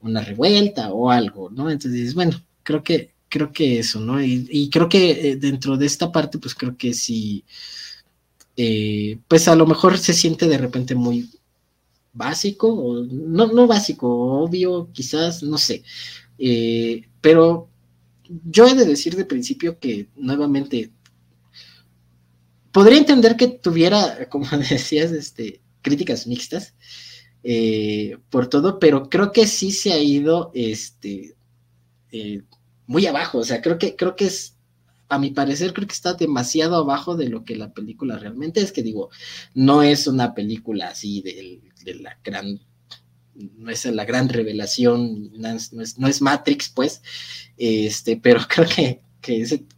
una 0.00 0.22
revuelta 0.22 0.92
o 0.92 1.10
algo, 1.10 1.50
¿no? 1.50 1.70
Entonces, 1.70 2.14
bueno, 2.14 2.40
creo 2.62 2.82
que, 2.82 3.13
creo 3.34 3.52
que 3.52 3.80
eso, 3.80 3.98
¿no? 3.98 4.22
Y, 4.22 4.70
creo 4.70 4.88
que 4.88 5.10
eh, 5.10 5.36
dentro 5.36 5.76
de 5.76 5.86
esta 5.86 6.12
parte, 6.12 6.38
pues 6.38 6.54
creo 6.54 6.76
que 6.76 6.94
sí, 6.94 7.44
eh, 8.56 9.18
pues 9.26 9.48
a 9.48 9.56
lo 9.56 9.66
mejor 9.66 9.98
se 9.98 10.12
siente 10.12 10.46
de 10.46 10.56
repente 10.56 10.94
muy, 10.94 11.28
básico, 12.12 12.68
o 12.72 13.04
no, 13.04 13.48
no 13.48 13.66
básico, 13.66 14.06
obvio, 14.08 14.88
quizás, 14.92 15.42
no 15.42 15.58
sé. 15.58 15.82
Eh, 16.38 17.08
pero 17.20 17.68
yo 18.44 18.68
he 18.68 18.74
de 18.76 18.84
decir 18.84 19.16
de 19.16 19.24
principio 19.24 19.80
que 19.80 20.06
nuevamente 20.14 20.92
podría 22.70 22.98
entender 22.98 23.36
que 23.36 23.48
tuviera, 23.48 24.28
como 24.30 24.46
decías, 24.46 25.10
este, 25.10 25.60
críticas 25.82 26.28
mixtas 26.28 26.74
por 28.30 28.46
todo, 28.46 28.78
pero 28.78 29.10
creo 29.10 29.32
que 29.32 29.48
sí 29.48 29.72
se 29.72 29.92
ha 29.92 29.98
ido 29.98 30.52
este, 30.54 31.34
muy 32.86 33.06
abajo. 33.06 33.38
O 33.38 33.44
sea, 33.44 33.62
creo 33.62 33.78
que, 33.78 33.96
creo 33.96 34.16
que 34.16 34.26
es 34.26 34.54
a 35.08 35.18
mi 35.18 35.30
parecer 35.30 35.72
creo 35.72 35.86
que 35.86 35.94
está 35.94 36.14
demasiado 36.14 36.76
abajo 36.76 37.16
de 37.16 37.28
lo 37.28 37.44
que 37.44 37.56
la 37.56 37.72
película 37.72 38.18
realmente 38.18 38.60
es, 38.60 38.72
que 38.72 38.82
digo, 38.82 39.10
no 39.54 39.82
es 39.82 40.06
una 40.06 40.34
película 40.34 40.88
así 40.88 41.22
de, 41.22 41.94
la 42.00 42.18
gran, 42.24 42.60
no 43.34 43.70
es 43.70 43.84
la 43.84 44.04
gran 44.04 44.28
revelación, 44.28 45.30
no 45.32 45.48
es, 45.48 45.98
no 45.98 46.08
es, 46.08 46.22
Matrix, 46.22 46.70
pues, 46.70 47.02
este, 47.56 48.18
pero 48.22 48.40
creo 48.48 48.66
que, 48.66 49.00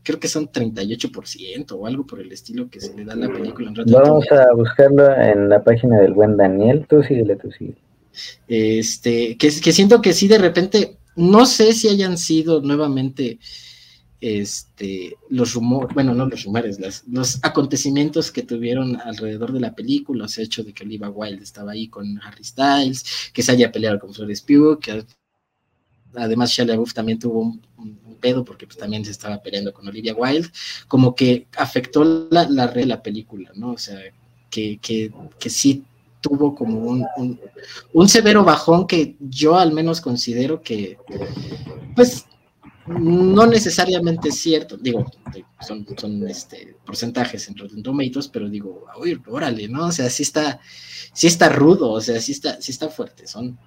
creo 0.02 0.20
que 0.20 0.28
son 0.28 0.50
38% 0.50 1.72
o 1.72 1.86
algo 1.86 2.06
por 2.06 2.20
el 2.20 2.32
estilo 2.32 2.68
que 2.68 2.80
se 2.80 2.94
le 2.94 3.04
da 3.04 3.12
a 3.14 3.16
la 3.16 3.28
película. 3.28 3.72
Vamos 3.86 4.30
a 4.30 4.52
buscarlo 4.54 5.12
en 5.16 5.48
la 5.48 5.62
página 5.62 6.00
del 6.00 6.12
buen 6.12 6.36
Daniel, 6.36 6.86
tú 6.88 7.02
síguele, 7.02 7.36
tú 7.36 7.50
síguele. 7.52 7.78
Este, 8.48 9.36
que, 9.36 9.48
que 9.48 9.72
siento 9.72 10.00
que 10.00 10.14
sí 10.14 10.26
de 10.26 10.38
repente, 10.38 10.95
no 11.16 11.46
sé 11.46 11.72
si 11.72 11.88
hayan 11.88 12.18
sido 12.18 12.60
nuevamente 12.60 13.38
este, 14.20 15.16
los 15.28 15.54
rumores, 15.54 15.94
bueno, 15.94 16.14
no 16.14 16.26
los 16.26 16.44
rumores, 16.44 17.04
los 17.06 17.38
acontecimientos 17.42 18.30
que 18.30 18.42
tuvieron 18.42 19.00
alrededor 19.00 19.52
de 19.52 19.60
la 19.60 19.74
película, 19.74 20.24
o 20.24 20.28
sea, 20.28 20.44
hecho 20.44 20.64
de 20.64 20.72
que 20.72 20.84
Olivia 20.84 21.10
Wilde 21.10 21.42
estaba 21.42 21.72
ahí 21.72 21.88
con 21.88 22.20
Harry 22.22 22.44
Styles, 22.44 23.30
que 23.32 23.42
se 23.42 23.52
haya 23.52 23.70
peleado 23.70 23.98
con 23.98 24.14
Flores 24.14 24.40
Pugh, 24.42 24.78
que 24.80 25.04
además 26.14 26.50
Shia 26.50 26.64
LaBeouf 26.64 26.94
también 26.94 27.18
tuvo 27.18 27.40
un, 27.40 27.60
pedo 28.18 28.46
porque 28.46 28.66
pues, 28.66 28.78
también 28.78 29.04
se 29.04 29.10
estaba 29.10 29.42
peleando 29.42 29.74
con 29.74 29.86
Olivia 29.86 30.14
Wilde, 30.14 30.48
como 30.88 31.14
que 31.14 31.46
afectó 31.58 32.28
la, 32.30 32.48
la 32.48 32.66
red 32.66 32.82
de 32.82 32.86
la 32.86 33.02
película, 33.02 33.50
¿no? 33.54 33.72
O 33.72 33.78
sea, 33.78 34.00
que, 34.48 34.78
que, 34.78 35.12
que 35.38 35.50
sí 35.50 35.84
tuvo 36.26 36.54
como 36.54 36.80
un, 36.80 37.06
un, 37.92 38.08
severo 38.08 38.44
bajón 38.44 38.86
que 38.86 39.16
yo 39.20 39.56
al 39.56 39.72
menos 39.72 40.00
considero 40.00 40.60
que, 40.60 40.98
pues, 41.94 42.26
no 42.86 43.46
necesariamente 43.46 44.28
es 44.28 44.38
cierto, 44.38 44.76
digo, 44.76 45.06
son, 45.60 45.86
son 45.96 46.26
este, 46.28 46.76
porcentajes 46.84 47.48
en 47.48 47.56
Rotten 47.56 47.82
Tomatoes, 47.82 48.28
pero 48.28 48.48
digo, 48.48 48.84
uy, 49.00 49.20
órale, 49.28 49.68
¿no? 49.68 49.86
O 49.86 49.92
sea, 49.92 50.08
sí 50.08 50.22
está, 50.22 50.60
sí 51.12 51.26
está 51.26 51.48
rudo, 51.48 51.90
o 51.90 52.00
sea, 52.00 52.20
sí 52.20 52.32
está, 52.32 52.60
sí 52.60 52.72
está 52.72 52.88
fuerte, 52.88 53.26
son... 53.26 53.58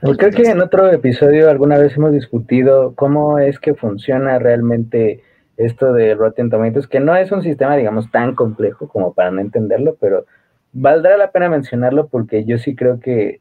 Pues 0.00 0.18
creo 0.18 0.32
que 0.32 0.42
en 0.42 0.60
otro 0.60 0.90
episodio 0.90 1.48
alguna 1.48 1.78
vez 1.78 1.96
hemos 1.96 2.12
discutido 2.12 2.92
cómo 2.96 3.38
es 3.38 3.60
que 3.60 3.74
funciona 3.74 4.38
realmente 4.40 5.22
esto 5.56 5.92
de 5.92 6.14
Rotten 6.14 6.50
Tomatoes, 6.50 6.88
que 6.88 6.98
no 6.98 7.14
es 7.14 7.30
un 7.30 7.42
sistema, 7.42 7.76
digamos, 7.76 8.10
tan 8.10 8.34
complejo 8.34 8.88
como 8.88 9.14
para 9.14 9.30
no 9.30 9.40
entenderlo, 9.40 9.96
pero 10.00 10.26
valdrá 10.72 11.16
la 11.16 11.30
pena 11.30 11.48
mencionarlo 11.48 12.08
porque 12.08 12.44
yo 12.44 12.58
sí 12.58 12.74
creo 12.74 13.00
que, 13.00 13.40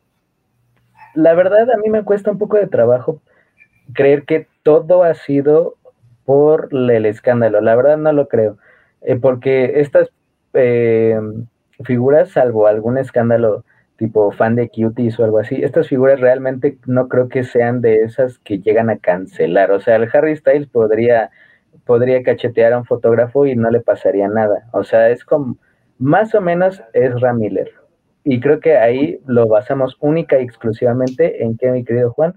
la 1.15 1.33
verdad, 1.33 1.69
a 1.71 1.77
mí 1.77 1.89
me 1.89 2.03
cuesta 2.03 2.31
un 2.31 2.37
poco 2.37 2.57
de 2.57 2.67
trabajo 2.67 3.21
creer 3.93 4.23
que 4.23 4.47
todo 4.63 5.03
ha 5.03 5.13
sido 5.15 5.75
por 6.25 6.69
el 6.71 7.05
escándalo. 7.05 7.61
La 7.61 7.75
verdad 7.75 7.97
no 7.97 8.13
lo 8.13 8.27
creo, 8.27 8.57
eh, 9.01 9.15
porque 9.15 9.79
estas 9.79 10.09
eh, 10.53 11.19
figuras, 11.83 12.29
salvo 12.29 12.67
algún 12.67 12.97
escándalo 12.97 13.63
tipo 13.97 14.31
fan 14.31 14.55
de 14.55 14.69
cuties 14.69 15.19
o 15.19 15.25
algo 15.25 15.39
así, 15.39 15.61
estas 15.61 15.89
figuras 15.89 16.21
realmente 16.21 16.77
no 16.85 17.09
creo 17.09 17.27
que 17.27 17.43
sean 17.43 17.81
de 17.81 17.97
esas 18.03 18.39
que 18.39 18.59
llegan 18.59 18.89
a 18.89 18.97
cancelar. 18.97 19.71
O 19.71 19.81
sea, 19.81 19.97
el 19.97 20.09
Harry 20.13 20.37
Styles 20.37 20.67
podría, 20.67 21.31
podría 21.85 22.23
cachetear 22.23 22.73
a 22.73 22.77
un 22.77 22.85
fotógrafo 22.85 23.45
y 23.45 23.55
no 23.55 23.69
le 23.69 23.81
pasaría 23.81 24.29
nada. 24.29 24.69
O 24.71 24.85
sea, 24.85 25.09
es 25.09 25.25
como, 25.25 25.57
más 25.99 26.33
o 26.33 26.41
menos 26.41 26.81
es 26.93 27.13
Miller. 27.35 27.71
Y 28.23 28.39
creo 28.39 28.59
que 28.59 28.77
ahí 28.77 29.19
lo 29.27 29.47
basamos 29.47 29.95
única 29.99 30.39
y 30.39 30.43
exclusivamente 30.43 31.43
en 31.43 31.57
que, 31.57 31.71
mi 31.71 31.83
querido 31.83 32.11
Juan, 32.11 32.35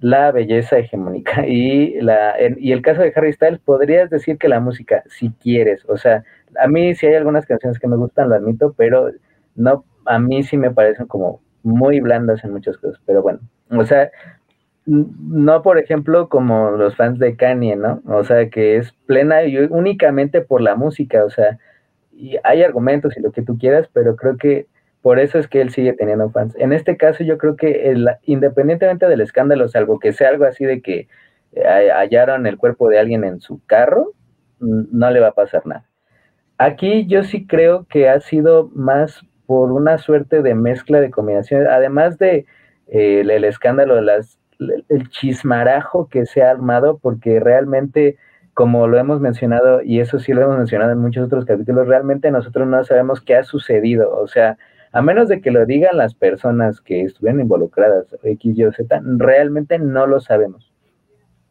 la 0.00 0.30
belleza 0.32 0.78
hegemónica. 0.78 1.44
Y, 1.46 2.00
la, 2.00 2.34
y 2.56 2.72
el 2.72 2.82
caso 2.82 3.02
de 3.02 3.12
Harry 3.14 3.32
Styles, 3.32 3.60
podrías 3.60 4.10
decir 4.10 4.38
que 4.38 4.48
la 4.48 4.60
música, 4.60 5.02
si 5.06 5.30
quieres, 5.30 5.84
o 5.88 5.96
sea, 5.96 6.24
a 6.58 6.68
mí 6.68 6.94
sí 6.94 7.06
hay 7.06 7.14
algunas 7.14 7.46
canciones 7.46 7.78
que 7.78 7.88
me 7.88 7.96
gustan, 7.96 8.28
lo 8.28 8.36
admito, 8.36 8.74
pero 8.76 9.10
no, 9.54 9.84
a 10.06 10.18
mí 10.18 10.42
sí 10.42 10.56
me 10.56 10.70
parecen 10.70 11.06
como 11.06 11.40
muy 11.62 12.00
blandas 12.00 12.44
en 12.44 12.52
muchas 12.52 12.76
cosas, 12.78 13.00
pero 13.06 13.22
bueno, 13.22 13.40
o 13.70 13.84
sea, 13.84 14.10
no 14.86 15.62
por 15.62 15.78
ejemplo 15.78 16.28
como 16.28 16.70
los 16.70 16.94
fans 16.94 17.18
de 17.18 17.36
Kanye, 17.36 17.74
¿no? 17.74 18.02
O 18.06 18.22
sea, 18.22 18.48
que 18.50 18.76
es 18.76 18.92
plena 19.06 19.42
y 19.44 19.58
únicamente 19.58 20.40
por 20.40 20.60
la 20.60 20.76
música, 20.76 21.24
o 21.24 21.30
sea, 21.30 21.58
y 22.16 22.36
hay 22.44 22.62
argumentos 22.62 23.16
y 23.16 23.20
lo 23.20 23.32
que 23.32 23.42
tú 23.42 23.58
quieras, 23.58 23.88
pero 23.92 24.16
creo 24.16 24.36
que 24.36 24.66
por 25.02 25.18
eso 25.20 25.38
es 25.38 25.46
que 25.46 25.60
él 25.60 25.70
sigue 25.70 25.92
teniendo 25.92 26.30
fans. 26.30 26.56
En 26.58 26.72
este 26.72 26.96
caso 26.96 27.22
yo 27.22 27.38
creo 27.38 27.56
que 27.56 27.94
independientemente 28.24 29.06
del 29.06 29.20
escándalo, 29.20 29.68
salvo 29.68 29.98
que 29.98 30.12
sea 30.12 30.30
algo 30.30 30.44
así 30.44 30.64
de 30.64 30.80
que 30.80 31.08
eh, 31.52 31.90
hallaron 31.92 32.46
el 32.46 32.56
cuerpo 32.56 32.88
de 32.88 32.98
alguien 32.98 33.24
en 33.24 33.40
su 33.40 33.64
carro, 33.66 34.12
no 34.58 35.10
le 35.10 35.20
va 35.20 35.28
a 35.28 35.32
pasar 35.32 35.66
nada. 35.66 35.86
Aquí 36.58 37.06
yo 37.06 37.22
sí 37.22 37.46
creo 37.46 37.86
que 37.88 38.08
ha 38.08 38.18
sido 38.20 38.70
más 38.74 39.20
por 39.46 39.72
una 39.72 39.98
suerte 39.98 40.42
de 40.42 40.54
mezcla 40.54 41.00
de 41.00 41.10
combinaciones, 41.10 41.68
además 41.68 42.18
de 42.18 42.46
eh, 42.88 43.20
el, 43.20 43.44
escándalo, 43.44 44.00
las, 44.00 44.38
el 44.58 45.08
chismarajo 45.10 46.08
que 46.08 46.26
se 46.26 46.42
ha 46.42 46.50
armado, 46.50 46.98
porque 46.98 47.40
realmente, 47.40 48.16
como 48.56 48.86
lo 48.86 48.96
hemos 48.96 49.20
mencionado, 49.20 49.82
y 49.82 50.00
eso 50.00 50.18
sí 50.18 50.32
lo 50.32 50.40
hemos 50.40 50.56
mencionado 50.56 50.90
en 50.92 50.98
muchos 50.98 51.26
otros 51.26 51.44
capítulos, 51.44 51.86
realmente 51.86 52.30
nosotros 52.30 52.66
no 52.66 52.82
sabemos 52.84 53.20
qué 53.20 53.36
ha 53.36 53.44
sucedido. 53.44 54.18
O 54.18 54.26
sea, 54.28 54.56
a 54.92 55.02
menos 55.02 55.28
de 55.28 55.42
que 55.42 55.50
lo 55.50 55.66
digan 55.66 55.98
las 55.98 56.14
personas 56.14 56.80
que 56.80 57.02
estuvieron 57.02 57.42
involucradas, 57.42 58.06
X, 58.22 58.58
Y 58.58 58.72
Z, 58.72 59.02
realmente 59.18 59.78
no 59.78 60.06
lo 60.06 60.20
sabemos. 60.20 60.72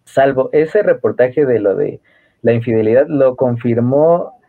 Salvo 0.06 0.50
ese 0.52 0.82
reportaje 0.82 1.46
de 1.46 1.60
lo 1.60 1.76
de 1.76 2.02
la 2.42 2.54
infidelidad, 2.54 3.06
lo 3.08 3.36
confirmó 3.36 4.40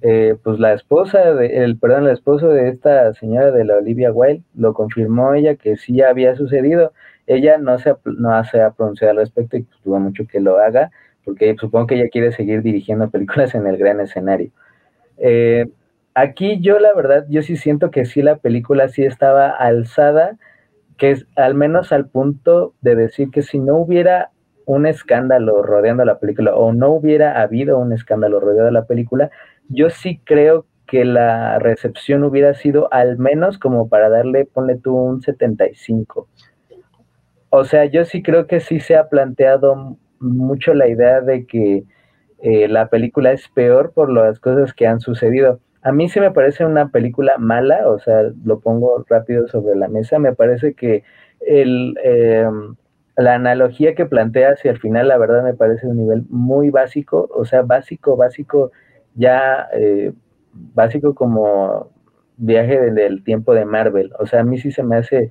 eh, 0.00 0.36
pues 0.42 0.58
la 0.58 0.72
esposa, 0.72 1.34
de, 1.34 1.64
el, 1.64 1.78
perdón, 1.78 2.04
el 2.04 2.12
esposo 2.14 2.48
de 2.48 2.70
esta 2.70 3.12
señora 3.12 3.50
de 3.50 3.66
la 3.66 3.76
Olivia 3.76 4.10
Wilde, 4.10 4.42
lo 4.54 4.72
confirmó 4.72 5.34
ella 5.34 5.56
que 5.56 5.76
sí 5.76 6.00
había 6.00 6.34
sucedido. 6.34 6.94
Ella 7.26 7.58
no 7.58 7.78
se, 7.78 7.94
no 8.06 8.42
se 8.44 8.62
ha 8.62 8.70
pronunciado 8.70 9.10
al 9.10 9.18
respecto 9.18 9.58
y 9.58 9.64
pues, 9.64 9.82
duda 9.84 9.98
mucho 9.98 10.26
que 10.26 10.40
lo 10.40 10.56
haga, 10.56 10.90
porque 11.26 11.54
supongo 11.60 11.88
que 11.88 11.96
ella 11.96 12.08
quiere 12.10 12.32
seguir 12.32 12.62
dirigiendo 12.62 13.10
películas 13.10 13.54
en 13.54 13.66
el 13.66 13.76
gran 13.76 14.00
escenario. 14.00 14.50
Eh, 15.18 15.66
Aquí 16.18 16.60
yo 16.62 16.78
la 16.78 16.94
verdad, 16.94 17.26
yo 17.28 17.42
sí 17.42 17.58
siento 17.58 17.90
que 17.90 18.06
sí 18.06 18.22
la 18.22 18.36
película 18.38 18.88
sí 18.88 19.04
estaba 19.04 19.50
alzada, 19.50 20.38
que 20.96 21.10
es 21.10 21.26
al 21.36 21.54
menos 21.54 21.92
al 21.92 22.08
punto 22.08 22.72
de 22.80 22.96
decir 22.96 23.30
que 23.30 23.42
si 23.42 23.58
no 23.58 23.76
hubiera 23.76 24.30
un 24.64 24.86
escándalo 24.86 25.62
rodeando 25.62 26.06
la 26.06 26.18
película 26.18 26.54
o 26.56 26.72
no 26.72 26.88
hubiera 26.88 27.42
habido 27.42 27.76
un 27.78 27.92
escándalo 27.92 28.40
rodeando 28.40 28.70
la 28.70 28.86
película, 28.86 29.30
yo 29.68 29.90
sí 29.90 30.18
creo 30.24 30.64
que 30.86 31.04
la 31.04 31.58
recepción 31.58 32.24
hubiera 32.24 32.54
sido 32.54 32.90
al 32.94 33.18
menos 33.18 33.58
como 33.58 33.90
para 33.90 34.08
darle, 34.08 34.46
ponle 34.46 34.76
tú 34.76 34.96
un 34.96 35.20
75. 35.20 36.28
O 37.50 37.64
sea, 37.66 37.84
yo 37.84 38.06
sí 38.06 38.22
creo 38.22 38.46
que 38.46 38.60
sí 38.60 38.80
se 38.80 38.96
ha 38.96 39.10
planteado 39.10 39.98
mucho 40.20 40.74
la 40.74 40.88
idea 40.88 41.20
de 41.20 41.46
que 41.46 41.84
eh, 42.42 42.68
la 42.68 42.88
película 42.88 43.32
es 43.32 43.48
peor 43.48 43.92
por 43.92 44.12
las 44.12 44.38
cosas 44.40 44.74
que 44.74 44.86
han 44.86 45.00
sucedido. 45.00 45.60
A 45.82 45.92
mí 45.92 46.08
sí 46.08 46.20
me 46.20 46.32
parece 46.32 46.64
una 46.64 46.88
película 46.90 47.34
mala, 47.38 47.88
o 47.88 47.98
sea, 47.98 48.22
lo 48.44 48.60
pongo 48.60 49.04
rápido 49.08 49.46
sobre 49.48 49.76
la 49.76 49.88
mesa, 49.88 50.18
me 50.18 50.34
parece 50.34 50.74
que 50.74 51.04
el, 51.40 51.96
em, 52.02 52.76
la 53.16 53.34
analogía 53.34 53.94
que 53.94 54.06
plantea 54.06 54.50
hacia 54.50 54.70
el 54.72 54.78
final, 54.78 55.08
la 55.08 55.18
verdad 55.18 55.42
me 55.44 55.54
parece 55.54 55.86
un 55.86 55.96
nivel 55.98 56.24
muy 56.28 56.70
básico, 56.70 57.28
o 57.34 57.44
sea, 57.44 57.62
básico, 57.62 58.16
básico, 58.16 58.72
ya 59.14 59.68
eh, 59.72 60.12
básico 60.52 61.14
como 61.14 61.90
viaje 62.36 62.90
del 62.90 63.24
tiempo 63.24 63.54
de 63.54 63.64
Marvel, 63.64 64.12
o 64.18 64.26
sea, 64.26 64.40
a 64.40 64.44
mí 64.44 64.58
sí 64.58 64.70
se 64.72 64.82
me 64.82 64.96
hace 64.96 65.30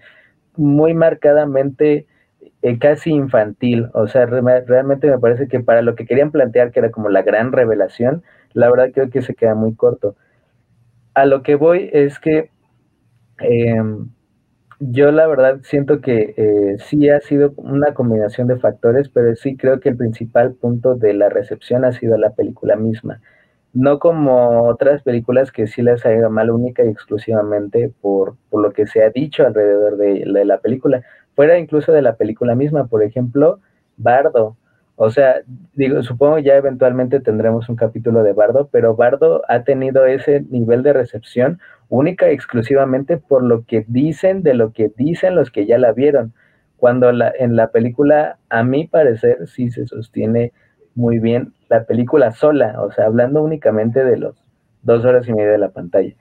muy 0.57 0.93
marcadamente 0.93 2.07
eh, 2.65 2.79
casi 2.79 3.11
infantil, 3.11 3.89
o 3.93 4.07
sea, 4.07 4.25
realmente 4.25 5.07
me 5.07 5.19
parece 5.19 5.47
que 5.47 5.59
para 5.59 5.83
lo 5.83 5.93
que 5.93 6.07
querían 6.07 6.31
plantear, 6.31 6.71
que 6.71 6.79
era 6.79 6.89
como 6.89 7.09
la 7.09 7.21
gran 7.21 7.51
revelación, 7.51 8.23
la 8.53 8.71
verdad 8.71 8.89
creo 8.91 9.11
que 9.11 9.21
se 9.21 9.35
queda 9.35 9.53
muy 9.53 9.75
corto. 9.75 10.15
A 11.13 11.25
lo 11.27 11.43
que 11.43 11.53
voy 11.53 11.91
es 11.93 12.17
que 12.19 12.49
em, 13.37 14.09
yo 14.79 15.11
la 15.11 15.27
verdad 15.27 15.59
siento 15.63 16.01
que 16.01 16.33
eh, 16.37 16.77
sí 16.79 17.07
ha 17.09 17.19
sido 17.21 17.53
una 17.57 17.93
combinación 17.93 18.47
de 18.47 18.57
factores, 18.57 19.09
pero 19.09 19.35
sí 19.35 19.57
creo 19.57 19.79
que 19.79 19.89
el 19.89 19.97
principal 19.97 20.55
punto 20.55 20.95
de 20.95 21.13
la 21.13 21.29
recepción 21.29 21.85
ha 21.85 21.91
sido 21.91 22.17
la 22.17 22.31
película 22.31 22.75
misma. 22.75 23.21
No 23.73 23.99
como 23.99 24.63
otras 24.63 25.03
películas 25.03 25.51
que 25.51 25.67
sí 25.67 25.83
les 25.83 26.03
ha 26.05 26.13
ido 26.15 26.31
mal 26.31 26.49
única 26.49 26.83
y 26.83 26.89
exclusivamente 26.89 27.93
por, 28.01 28.37
por 28.49 28.63
lo 28.63 28.71
que 28.73 28.87
se 28.87 29.03
ha 29.03 29.11
dicho 29.11 29.45
alrededor 29.45 29.97
de, 29.97 30.25
de 30.25 30.45
la 30.45 30.59
película, 30.59 31.03
fuera 31.35 31.57
incluso 31.57 31.91
de 31.91 32.01
la 32.01 32.15
película 32.15 32.55
misma. 32.55 32.87
Por 32.87 33.03
ejemplo, 33.03 33.59
Bardo. 33.97 34.57
O 34.97 35.09
sea, 35.09 35.41
digo, 35.73 36.01
supongo 36.03 36.39
ya 36.39 36.55
eventualmente 36.55 37.19
tendremos 37.19 37.67
un 37.67 37.75
capítulo 37.75 38.23
de 38.23 38.31
Bardo, 38.31 38.69
pero 38.71 38.95
Bardo 38.95 39.41
ha 39.49 39.63
tenido 39.63 40.05
ese 40.05 40.41
nivel 40.49 40.83
de 40.83 40.93
recepción 40.93 41.59
única 41.89 42.31
y 42.31 42.33
exclusivamente 42.33 43.17
por 43.17 43.43
lo 43.43 43.65
que 43.65 43.85
dicen, 43.87 44.41
de 44.41 44.53
lo 44.53 44.71
que 44.71 44.91
dicen 44.95 45.35
los 45.35 45.51
que 45.51 45.65
ya 45.65 45.77
la 45.77 45.91
vieron. 45.91 46.33
Cuando 46.77 47.11
la, 47.11 47.31
en 47.37 47.55
la 47.57 47.71
película, 47.71 48.37
a 48.49 48.63
mi 48.63 48.87
parecer, 48.87 49.47
sí 49.47 49.69
se 49.69 49.85
sostiene 49.85 50.53
muy 50.95 51.19
bien 51.19 51.53
la 51.69 51.83
película 51.85 52.31
sola, 52.31 52.81
o 52.81 52.91
sea, 52.91 53.05
hablando 53.05 53.43
únicamente 53.43 54.03
de 54.03 54.17
los 54.17 54.35
dos 54.83 55.03
horas 55.03 55.27
y 55.27 55.33
media 55.33 55.51
de 55.51 55.57
la 55.57 55.69
pantalla. 55.71 56.13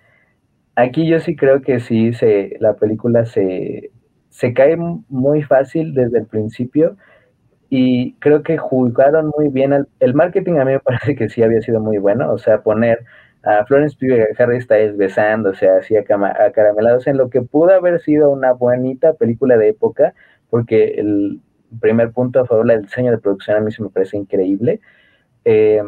Aquí 0.77 1.07
yo 1.07 1.21
sí 1.21 1.37
creo 1.37 1.63
que 1.63 1.79
sí 1.79 2.13
se, 2.13 2.57
la 2.59 2.75
película 2.75 3.25
se, 3.27 3.93
se 4.35 4.53
cae 4.53 4.77
muy 4.77 5.43
fácil 5.45 5.95
desde 5.95 6.19
el 6.19 6.27
principio 6.27 6.97
y 7.71 8.15
creo 8.15 8.43
que 8.43 8.59
jugaron 8.59 9.31
muy 9.39 9.49
bien. 9.49 9.87
El, 10.01 10.15
marketing 10.15 10.55
a 10.55 10.65
mí 10.65 10.73
me 10.73 10.81
parece 10.81 11.15
que 11.15 11.29
sí 11.29 11.45
había 11.45 11.61
sido 11.61 11.79
muy 11.79 11.99
bueno, 11.99 12.33
o 12.33 12.39
sea, 12.39 12.61
poner 12.61 13.05
a 13.45 13.65
Florence 13.65 13.97
Pugh 13.97 14.17
y 14.17 14.21
a 14.23 14.27
Harry 14.37 14.61
Styles 14.61 14.97
besándose 14.97 15.69
así 15.69 15.95
acaramelados 15.97 17.07
en 17.07 17.17
lo 17.17 17.31
que 17.31 17.43
pudo 17.43 17.75
haber 17.75 18.01
sido 18.01 18.29
una 18.33 18.51
bonita 18.51 19.13
película 19.13 19.57
de 19.57 19.69
época, 19.69 20.15
porque 20.51 20.95
el 20.97 21.41
primer 21.81 22.11
punto 22.11 22.41
a 22.41 22.47
favor 22.47 22.67
del 22.67 22.83
diseño 22.83 23.13
de 23.13 23.19
producción 23.19 23.59
a 23.59 23.61
mí 23.61 23.71
se 23.71 23.85
me 23.85 23.89
parece 23.89 24.17
increíble. 24.17 24.81
Eh, 25.45 25.81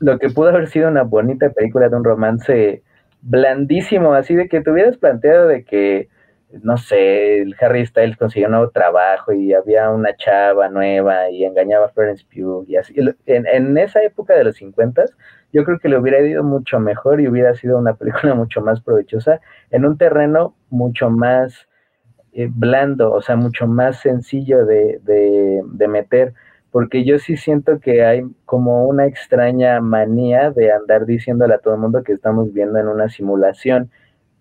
lo 0.00 0.18
que 0.18 0.30
pudo 0.30 0.48
haber 0.48 0.66
sido 0.66 0.88
una 0.88 1.04
bonita 1.04 1.50
película 1.50 1.88
de 1.88 1.94
un 1.94 2.02
romance 2.02 2.82
blandísimo, 3.22 4.14
así 4.14 4.34
de 4.34 4.48
que 4.48 4.62
te 4.62 4.70
hubieras 4.72 4.96
planteado 4.96 5.46
de 5.46 5.62
que 5.62 6.08
no 6.50 6.76
sé, 6.76 7.42
el 7.42 7.56
Harry 7.60 7.84
Styles 7.86 8.16
consiguió 8.16 8.46
un 8.46 8.52
nuevo 8.52 8.70
trabajo 8.70 9.32
y 9.32 9.52
había 9.52 9.90
una 9.90 10.14
chava 10.16 10.68
nueva 10.68 11.30
y 11.30 11.44
engañaba 11.44 11.86
a 11.86 11.88
Florence 11.88 12.24
Pugh 12.24 12.64
y 12.68 12.76
así. 12.76 12.94
En, 13.26 13.76
esa 13.78 14.02
época 14.02 14.34
de 14.34 14.44
los 14.44 14.56
50 14.56 15.04
yo 15.52 15.64
creo 15.64 15.78
que 15.78 15.88
le 15.88 15.98
hubiera 15.98 16.20
ido 16.20 16.44
mucho 16.44 16.78
mejor 16.78 17.20
y 17.20 17.28
hubiera 17.28 17.54
sido 17.54 17.78
una 17.78 17.94
película 17.94 18.34
mucho 18.34 18.60
más 18.60 18.80
provechosa 18.80 19.40
en 19.70 19.84
un 19.84 19.98
terreno 19.98 20.54
mucho 20.70 21.10
más 21.10 21.68
eh, 22.32 22.48
blando, 22.50 23.12
o 23.12 23.22
sea, 23.22 23.36
mucho 23.36 23.66
más 23.66 24.00
sencillo 24.00 24.66
de, 24.66 25.00
de 25.02 25.88
meter, 25.88 26.34
porque 26.70 27.04
yo 27.04 27.18
sí 27.18 27.36
siento 27.36 27.80
que 27.80 28.04
hay 28.04 28.22
como 28.44 28.84
una 28.84 29.06
extraña 29.06 29.80
manía 29.80 30.50
de 30.50 30.72
andar 30.72 31.06
diciéndole 31.06 31.54
a 31.54 31.58
todo 31.58 31.74
el 31.74 31.80
mundo 31.80 32.02
que 32.04 32.12
estamos 32.12 32.52
viendo 32.52 32.78
en 32.78 32.88
una 32.88 33.08
simulación 33.08 33.90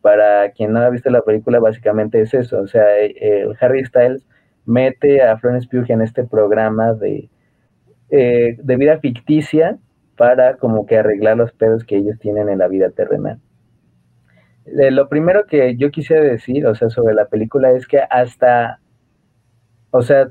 para 0.06 0.52
quien 0.52 0.72
no 0.72 0.82
ha 0.82 0.90
visto 0.92 1.10
la 1.10 1.24
película, 1.24 1.60
básicamente 1.60 2.22
es 2.22 2.32
eso. 2.36 2.60
O 2.60 2.68
sea, 2.68 2.96
el 3.00 3.58
Harry 3.60 3.84
Styles 3.86 4.24
mete 4.64 5.24
a 5.24 5.36
Florence 5.40 5.68
Pugh 5.68 5.90
en 5.90 6.04
este 6.04 6.24
programa 6.24 6.94
de, 6.94 7.28
eh, 8.12 8.56
de 8.62 8.76
vida 8.76 9.00
ficticia 9.00 9.80
para 10.16 10.58
como 10.58 10.86
que 10.86 11.00
arreglar 11.00 11.38
los 11.38 11.52
pedos 11.54 11.84
que 11.84 11.98
ellos 11.98 12.20
tienen 12.20 12.50
en 12.50 12.60
la 12.60 12.68
vida 12.68 12.92
terrenal. 12.92 13.40
Eh, 14.68 14.92
lo 14.92 15.10
primero 15.10 15.48
que 15.48 15.76
yo 15.76 15.90
quisiera 15.90 16.22
decir, 16.22 16.68
o 16.68 16.76
sea, 16.76 16.92
sobre 16.92 17.16
la 17.16 17.26
película 17.26 17.72
es 17.72 17.88
que 17.88 18.02
hasta, 18.08 18.82
o 19.90 20.04
sea, 20.04 20.30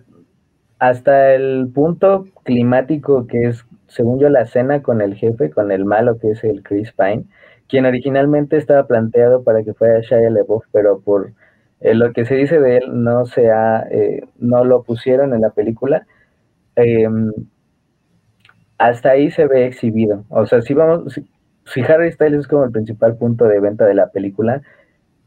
hasta 0.78 1.34
el 1.34 1.68
punto 1.74 2.26
climático 2.44 3.26
que 3.26 3.48
es, 3.48 3.66
según 3.88 4.20
yo, 4.20 4.28
la 4.28 4.46
cena 4.46 4.82
con 4.82 5.00
el 5.00 5.16
jefe, 5.16 5.50
con 5.50 5.72
el 5.72 5.84
malo 5.84 6.16
que 6.20 6.30
es 6.30 6.44
el 6.44 6.62
Chris 6.62 6.92
Pine, 6.92 7.24
quien 7.68 7.86
originalmente 7.86 8.56
estaba 8.56 8.86
planteado 8.86 9.42
para 9.44 9.62
que 9.64 9.74
fuera 9.74 10.00
Shia 10.00 10.30
LaBeouf, 10.30 10.64
pero 10.72 11.00
por 11.00 11.32
eh, 11.80 11.94
lo 11.94 12.12
que 12.12 12.24
se 12.24 12.34
dice 12.36 12.60
de 12.60 12.78
él 12.78 13.02
no 13.04 13.26
se 13.26 13.50
ha, 13.50 13.86
eh, 13.90 14.22
no 14.38 14.64
lo 14.64 14.82
pusieron 14.82 15.34
en 15.34 15.42
la 15.42 15.50
película. 15.50 16.06
Em, 16.76 17.32
hasta 18.78 19.10
ahí 19.10 19.30
se 19.30 19.46
ve 19.46 19.66
exhibido. 19.66 20.24
O 20.30 20.46
sea, 20.46 20.62
si 20.62 20.74
vamos, 20.74 21.20
si, 21.66 21.80
Harry 21.82 22.12
Styles 22.12 22.40
es 22.40 22.48
como 22.48 22.64
el 22.64 22.72
principal 22.72 23.16
punto 23.16 23.46
de 23.46 23.60
venta 23.60 23.86
de 23.86 23.94
la 23.94 24.10
película, 24.10 24.62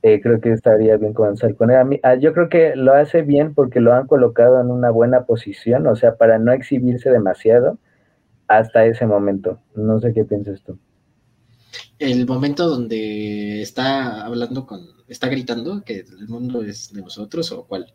eh, 0.04 0.22
creo 0.22 0.42
que 0.42 0.52
estaría 0.52 0.98
bien 0.98 1.14
comenzar 1.14 1.56
con 1.56 1.72
él. 1.72 2.00
Ah, 2.04 2.16
yo 2.16 2.34
creo 2.34 2.50
que 2.50 2.76
lo 2.76 2.94
hace 2.94 3.24
bien 3.24 3.54
porque 3.56 3.80
lo 3.80 3.94
han 3.94 4.08
colocado 4.08 4.62
en 4.62 4.72
una 4.72 4.92
buena 4.92 5.26
posición, 5.26 5.88
o 5.88 5.96
sea, 5.96 6.16
para 6.16 6.40
no 6.40 6.52
exhibirse 6.54 7.12
demasiado 7.12 7.78
hasta 8.48 8.86
ese 8.86 9.06
momento. 9.08 9.60
No 9.76 10.00
sé 10.00 10.14
qué 10.14 10.26
piensas 10.26 10.64
tú 10.64 10.80
el 12.00 12.26
momento 12.26 12.68
donde 12.68 13.62
está 13.62 14.26
hablando 14.26 14.66
con, 14.66 14.82
está 15.08 15.28
gritando 15.28 15.84
que 15.84 16.00
el 16.00 16.28
mundo 16.28 16.64
es 16.64 16.94
de 16.94 17.02
nosotros 17.02 17.52
o 17.52 17.66
cuál? 17.66 17.88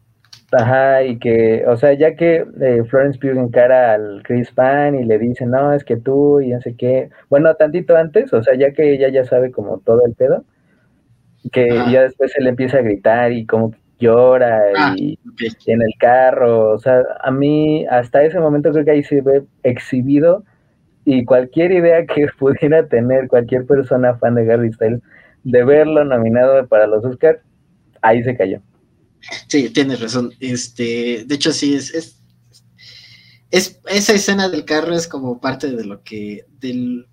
Ajá, 0.52 1.02
y 1.02 1.18
que, 1.18 1.64
o 1.66 1.76
sea, 1.76 1.94
ya 1.94 2.14
que 2.14 2.44
eh, 2.60 2.84
Florence 2.88 3.18
Pugh 3.18 3.38
encara 3.38 3.94
al 3.94 4.22
Chris 4.22 4.50
Pan 4.50 4.94
y 4.94 5.04
le 5.04 5.18
dice, 5.18 5.46
no, 5.46 5.72
es 5.72 5.82
que 5.82 5.96
tú 5.96 6.40
y 6.42 6.48
no 6.48 6.60
sé 6.60 6.76
qué, 6.76 7.08
bueno, 7.30 7.54
tantito 7.54 7.96
antes, 7.96 8.32
o 8.34 8.42
sea, 8.42 8.54
ya 8.54 8.72
que 8.72 8.92
ella 8.92 9.08
ya 9.08 9.24
sabe 9.24 9.50
como 9.50 9.78
todo 9.78 10.04
el 10.04 10.14
pedo, 10.14 10.44
que 11.50 11.68
ya 11.90 12.02
después 12.02 12.32
se 12.32 12.42
le 12.42 12.50
empieza 12.50 12.78
a 12.78 12.82
gritar 12.82 13.32
y 13.32 13.46
como 13.46 13.74
llora 13.98 14.60
ah, 14.76 14.94
y, 14.96 15.18
y, 15.38 15.72
en 15.72 15.80
el 15.80 15.94
carro, 15.98 16.72
o 16.72 16.78
sea, 16.78 17.02
a 17.22 17.30
mí 17.30 17.86
hasta 17.86 18.22
ese 18.22 18.38
momento 18.38 18.72
creo 18.72 18.84
que 18.84 18.90
ahí 18.90 19.04
se 19.04 19.22
ve 19.22 19.44
exhibido 19.62 20.44
y 21.04 21.24
cualquier 21.24 21.72
idea 21.72 22.06
que 22.06 22.26
pudiera 22.38 22.86
tener 22.88 23.28
cualquier 23.28 23.66
persona 23.66 24.16
fan 24.16 24.34
de 24.34 24.52
Harry 24.52 24.72
Styles 24.72 25.00
de 25.44 25.64
verlo 25.64 26.04
nominado 26.04 26.66
para 26.68 26.86
los 26.86 27.04
Oscars, 27.04 27.40
ahí 28.00 28.22
se 28.22 28.36
cayó. 28.36 28.62
Sí, 29.48 29.70
tienes 29.70 30.00
razón. 30.00 30.32
Este, 30.40 31.24
de 31.26 31.34
hecho, 31.34 31.52
sí, 31.52 31.74
es, 31.74 31.94
es, 31.94 32.20
es, 33.50 33.80
esa 33.88 34.12
escena 34.14 34.48
del 34.48 34.64
carro 34.64 34.94
es 34.94 35.08
como 35.08 35.40
parte 35.40 35.70
de 35.70 35.84
lo 35.84 36.02
que, 36.02 36.46
del, 36.60 37.06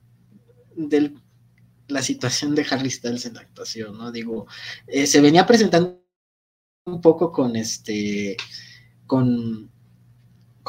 del 0.75 1.15
la 1.87 2.01
situación 2.01 2.55
de 2.55 2.65
Harry 2.69 2.89
Styles 2.89 3.25
en 3.25 3.33
la 3.33 3.41
actuación, 3.41 3.97
¿no? 3.97 4.11
Digo, 4.11 4.47
eh, 4.87 5.07
se 5.07 5.21
venía 5.21 5.45
presentando 5.45 5.99
un 6.85 7.01
poco 7.01 7.31
con 7.31 7.55
este, 7.55 8.37
con 9.05 9.71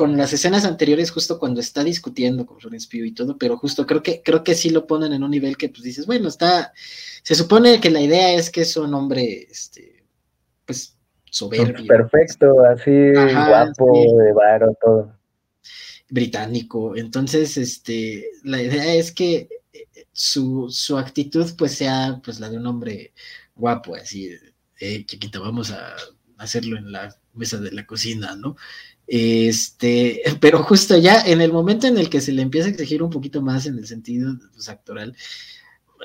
con 0.01 0.17
las 0.17 0.33
escenas 0.33 0.65
anteriores, 0.65 1.11
justo 1.11 1.39
cuando 1.39 1.61
está 1.61 1.85
discutiendo 1.85 2.47
con 2.47 2.59
Florence 2.59 2.89
Pugh 2.91 3.05
y 3.05 3.13
todo, 3.13 3.37
pero 3.37 3.59
justo 3.59 3.87
creo 3.87 4.03
que, 4.03 4.23
creo 4.23 4.43
que 4.43 4.55
sí 4.55 4.71
lo 4.71 4.87
ponen 4.87 5.13
en 5.13 5.23
un 5.23 5.31
nivel 5.31 5.59
que 5.59 5.69
pues 5.69 5.83
dices, 5.83 6.07
bueno, 6.07 6.29
está, 6.29 6.73
se 7.23 7.35
supone 7.35 7.83
que 7.83 7.91
la 7.91 8.01
idea 8.01 8.33
es 8.33 8.49
que 8.49 8.63
es 8.63 8.75
un 8.79 8.95
hombre, 8.95 9.47
este, 9.51 10.03
pues, 10.65 10.97
soberbio. 11.27 11.87
Perfecto, 11.87 12.65
así, 12.65 13.11
guapo, 13.13 14.17
de 14.25 14.33
varo, 14.33 14.75
todo. 14.81 15.15
Británico. 16.09 16.97
Entonces, 16.97 17.59
este, 17.59 18.25
la 18.43 18.63
idea 18.63 18.95
es 18.95 19.13
que 19.13 19.51
eh, 19.75 19.87
su, 20.13 20.71
su 20.71 20.97
actitud, 20.97 21.47
pues, 21.59 21.75
sea, 21.75 22.23
pues, 22.25 22.41
la 22.41 22.49
de 22.49 22.57
un 22.57 22.67
hombre 22.67 23.13
guapo, 23.55 23.97
así, 23.97 24.31
eh, 24.79 25.05
chiquito, 25.05 25.43
vamos 25.43 25.71
a 25.71 25.95
hacerlo 26.39 26.79
en 26.79 26.91
la 26.91 27.15
mesa 27.35 27.59
de 27.59 27.71
la 27.71 27.85
cocina, 27.85 28.35
¿no? 28.35 28.57
Este, 29.13 30.23
pero 30.41 30.63
justo 30.63 30.97
ya 30.97 31.21
en 31.23 31.41
el 31.41 31.53
momento 31.53 31.89
en 31.89 31.99
el 31.99 32.09
que 32.09 32.21
se 32.21 32.31
le 32.31 32.43
empieza 32.43 32.69
a 32.69 32.71
exigir 32.71 33.03
un 33.03 33.11
poquito 33.11 33.43
más 33.43 33.67
en 33.67 33.77
el 33.77 33.87
sentido 33.89 34.39
pues, 34.55 34.69
actoral, 34.69 35.17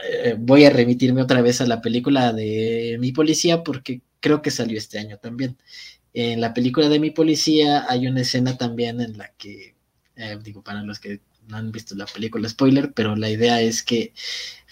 eh, 0.04 0.36
voy 0.40 0.66
a 0.66 0.72
remitirme 0.72 1.22
otra 1.22 1.44
vez 1.44 1.62
a 1.62 1.68
la 1.68 1.82
película 1.82 2.34
de 2.34 2.98
Mi 3.00 3.12
Policía 3.12 3.64
porque 3.64 4.02
creo 4.20 4.42
que 4.42 4.50
salió 4.50 4.80
este 4.80 4.98
año 4.98 5.20
también. 5.20 5.56
En 6.14 6.42
la 6.42 6.54
película 6.56 6.90
de 6.90 7.00
Mi 7.00 7.12
Policía 7.12 7.86
hay 7.88 8.08
una 8.08 8.22
escena 8.22 8.58
también 8.58 9.00
en 9.00 9.20
la 9.20 9.32
que, 9.38 9.76
eh, 10.16 10.40
digo, 10.44 10.64
para 10.64 10.82
los 10.82 11.00
que 11.00 11.22
no 11.48 11.58
han 11.58 11.72
visto 11.72 11.96
la 11.96 12.06
película, 12.06 12.50
spoiler, 12.50 12.92
pero 12.94 13.16
la 13.16 13.30
idea 13.30 13.62
es 13.62 13.84
que 13.84 14.14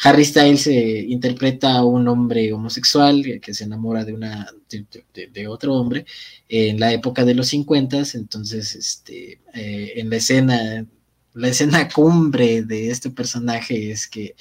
Harry 0.03 0.25
Styles 0.25 0.67
eh, 0.67 1.05
interpreta 1.07 1.75
a 1.75 1.85
un 1.85 2.07
hombre 2.07 2.51
homosexual 2.53 3.23
que 3.41 3.53
se 3.53 3.63
enamora 3.65 4.05
de 4.05 4.13
una 4.13 4.47
de, 4.69 5.47
otro 5.47 5.75
hombre 5.75 6.05
en 6.49 6.79
la 6.79 6.91
época 6.93 7.25
de 7.25 7.35
los 7.35 7.47
50, 7.47 8.03
entonces 8.15 8.75
este, 8.75 9.39
eh, 9.53 9.93
en 9.95 10.09
la 10.09 10.15
escena 10.17 10.85
la 11.33 11.47
escena 11.47 11.89
cumbre 11.89 12.63
de 12.63 12.91
este 12.91 13.09
personaje 13.09 13.91
es 13.91 14.07
que 14.07 14.35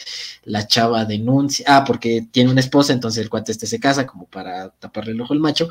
la 0.44 0.66
chava 0.66 1.04
denuncia, 1.04 1.64
ah, 1.68 1.84
porque 1.84 2.26
tiene 2.30 2.50
una 2.50 2.60
esposa, 2.60 2.92
entonces 2.92 3.22
el 3.22 3.30
cuate 3.30 3.52
este 3.52 3.66
se 3.66 3.80
casa 3.80 4.06
como 4.06 4.26
para 4.26 4.70
taparle 4.70 5.12
el 5.12 5.20
ojo 5.20 5.32
al 5.32 5.40
macho, 5.40 5.68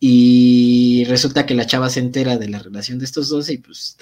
y 0.00 1.04
resulta 1.06 1.46
que 1.46 1.54
la 1.54 1.66
chava 1.66 1.90
se 1.90 2.00
entera 2.00 2.36
de 2.38 2.48
la 2.48 2.58
relación 2.58 2.98
de 2.98 3.04
estos 3.04 3.28
dos 3.28 3.48
y 3.50 3.58
pues 3.58 3.96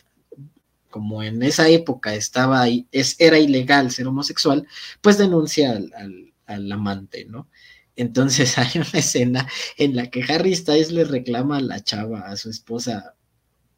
como 0.93 1.25
en 1.25 1.43
esa 1.43 1.69
época 1.69 2.15
estaba 2.15 2.69
es, 2.93 3.17
era 3.19 3.39
ilegal 3.41 3.91
ser 3.91 4.07
homosexual, 4.07 4.67
pues 5.01 5.19
denuncia 5.19 5.73
al, 5.73 6.33
al, 6.47 6.71
amante, 6.73 7.25
¿no? 7.25 7.49
Entonces 7.97 8.57
hay 8.59 8.71
una 8.77 9.01
escena 9.01 9.49
en 9.77 9.97
la 9.97 10.11
que 10.11 10.23
Harry 10.23 10.55
Styles 10.55 10.93
le 10.93 11.05
reclama 11.05 11.57
a 11.59 11.61
la 11.61 11.83
chava, 11.83 12.21
a 12.21 12.37
su 12.37 12.51
esposa, 12.51 13.17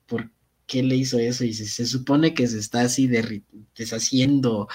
por 0.06 0.30
qué 0.66 0.82
le 0.82 0.96
hizo 0.96 1.18
eso 1.18 1.44
y 1.44 1.52
se, 1.52 1.86
supone 1.86 2.34
que 2.34 2.46
se 2.46 2.58
está 2.58 2.82
así 2.82 3.08
deshaciendo 3.76 4.68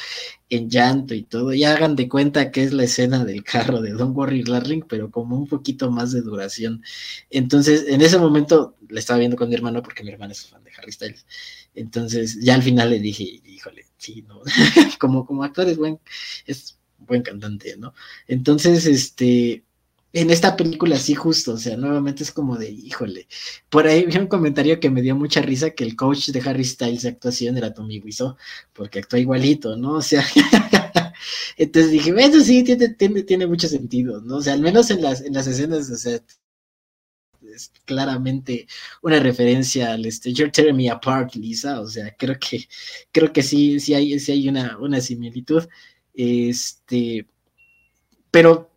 en 0.50 0.70
llanto 0.70 1.14
y 1.14 1.24
todo. 1.24 1.54
Y 1.54 1.64
hagan 1.64 1.96
de 1.96 2.08
cuenta 2.08 2.52
que 2.52 2.64
es 2.64 2.74
la 2.74 2.84
escena 2.84 3.26
del 3.26 3.44
carro 3.44 3.82
de 3.82 3.92
Don't 3.92 4.16
Worry 4.16 4.44
Darling, 4.44 4.84
pero 4.88 5.12
como 5.12 5.38
un 5.38 5.48
poquito 5.48 5.92
más 5.92 6.12
de 6.12 6.22
duración. 6.22 6.84
Entonces, 7.30 7.86
en 7.88 8.02
ese 8.02 8.20
momento 8.20 8.76
la 8.88 9.00
estaba 9.00 9.20
viendo 9.20 9.38
con 9.38 9.50
mi 9.50 9.56
hermano 9.56 9.82
porque 9.82 10.04
mi 10.04 10.12
hermano 10.12 10.32
es 10.32 10.48
fan 10.48 10.64
de 10.64 10.72
Harry 10.78 10.92
Styles. 10.92 11.26
Entonces, 11.80 12.40
ya 12.42 12.56
al 12.56 12.64
final 12.64 12.90
le 12.90 13.00
dije, 13.00 13.24
híjole, 13.24 13.86
sí, 13.98 14.26
¿no? 14.28 14.42
como, 15.00 15.26
como 15.26 15.44
actor 15.44 15.68
es 15.68 15.78
buen, 15.78 16.00
es 16.46 16.78
buen 16.98 17.22
cantante, 17.22 17.78
¿no? 17.78 17.94
Entonces, 18.28 18.86
este, 18.86 19.64
en 20.12 20.30
esta 20.30 20.58
película 20.58 20.98
sí 20.98 21.16
justo, 21.16 21.54
o 21.54 21.58
sea, 21.58 21.78
nuevamente 21.78 22.24
es 22.24 22.32
como 22.32 22.58
de, 22.58 22.70
híjole, 22.70 23.28
por 23.70 23.88
ahí 23.88 24.06
vi 24.06 24.18
un 24.18 24.28
comentario 24.28 24.80
que 24.80 24.90
me 24.90 25.02
dio 25.02 25.16
mucha 25.16 25.42
risa 25.42 25.70
que 25.72 25.84
el 25.86 25.96
coach 25.96 26.30
de 26.30 26.42
Harry 26.42 26.66
Styles 26.66 27.04
de 27.04 27.10
actuación 27.10 27.58
era 27.58 27.74
Tommy 27.74 28.00
Wiseau, 28.00 28.36
porque 28.74 29.00
actúa 29.00 29.20
igualito, 29.20 29.78
¿no? 29.78 29.94
O 29.94 30.02
sea, 30.02 30.26
entonces 31.58 31.92
dije, 31.92 32.14
eso 32.18 32.42
sí, 32.42 32.64
tiene, 32.64 32.90
tiene, 32.90 33.24
tiene 33.24 33.48
mucho 33.48 33.68
sentido, 33.68 34.20
¿no? 34.22 34.38
O 34.38 34.42
sea, 34.42 34.54
al 34.54 34.62
menos 34.62 34.90
en 34.92 35.02
las, 35.02 35.22
en 35.22 35.34
las 35.34 35.48
escenas, 35.48 35.90
o 35.90 35.96
sea, 35.96 36.20
es 37.54 37.72
claramente 37.86 38.68
una 39.02 39.20
referencia 39.20 39.94
al 39.94 40.06
este, 40.06 40.34
You're 40.34 40.52
Tearing 40.52 40.76
Me 40.76 40.90
Apart, 40.90 41.36
Lisa, 41.36 41.82
o 41.82 41.88
sea, 41.88 42.16
creo 42.18 42.38
que, 42.40 42.68
creo 43.12 43.32
que 43.34 43.44
sí, 43.44 43.80
sí 43.80 43.94
hay, 43.94 44.20
sí 44.20 44.32
hay 44.32 44.50
una, 44.50 44.78
una 44.80 45.02
similitud, 45.02 45.68
este, 46.14 47.28
pero 48.32 48.72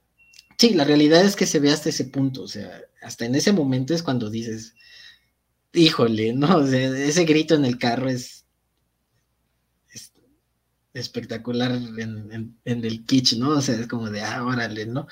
sí, 0.58 0.74
la 0.74 0.84
realidad 0.84 1.24
es 1.24 1.36
que 1.36 1.46
se 1.46 1.60
ve 1.60 1.70
hasta 1.70 1.88
ese 1.88 2.06
punto, 2.06 2.42
o 2.42 2.48
sea, 2.48 2.80
hasta 3.02 3.24
en 3.24 3.34
ese 3.34 3.52
momento 3.52 3.94
es 3.94 4.02
cuando 4.02 4.30
dices, 4.30 4.74
híjole, 5.72 6.32
¿no? 6.34 6.58
O 6.58 6.66
sea, 6.66 6.80
ese 6.80 7.24
grito 7.24 7.54
en 7.54 7.64
el 7.64 7.78
carro 7.78 8.08
es, 8.08 8.42
espectacular 10.94 11.72
en, 11.72 12.56
el 12.64 13.04
kitsch, 13.06 13.38
¿no? 13.38 13.50
O 13.50 13.60
sea, 13.60 13.76
es 13.76 13.86
como 13.86 14.10
de, 14.10 14.20
ah, 14.20 14.44
órale, 14.44 14.86
¿no? 14.86 15.06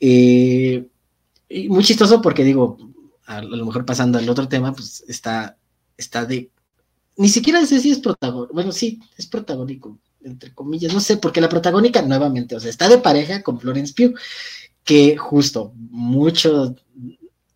Eh, 0.00 0.88
y 1.48 1.68
muy 1.68 1.84
chistoso 1.84 2.20
porque 2.20 2.44
digo, 2.44 2.78
a, 3.26 3.42
lo 3.42 3.66
mejor 3.66 3.84
pasando 3.84 4.18
al 4.18 4.28
otro 4.28 4.48
tema, 4.48 4.72
pues 4.72 5.04
está, 5.08 5.56
está 5.96 6.24
de, 6.24 6.50
ni 7.16 7.28
siquiera 7.28 7.64
sé 7.66 7.80
si 7.80 7.90
es 7.90 7.98
protagónico, 7.98 8.54
bueno, 8.54 8.72
sí, 8.72 9.00
es 9.16 9.26
protagónico, 9.26 9.98
entre 10.22 10.54
comillas, 10.54 10.92
no 10.92 11.00
sé, 11.00 11.16
porque 11.16 11.40
la 11.40 11.48
protagónica 11.48 12.02
nuevamente, 12.02 12.56
o 12.56 12.60
sea, 12.60 12.70
está 12.70 12.88
de 12.88 12.98
pareja 12.98 13.42
con 13.42 13.60
Florence 13.60 13.94
Pugh, 13.94 14.18
que 14.84 15.16
justo, 15.16 15.72
mucho, 15.76 16.76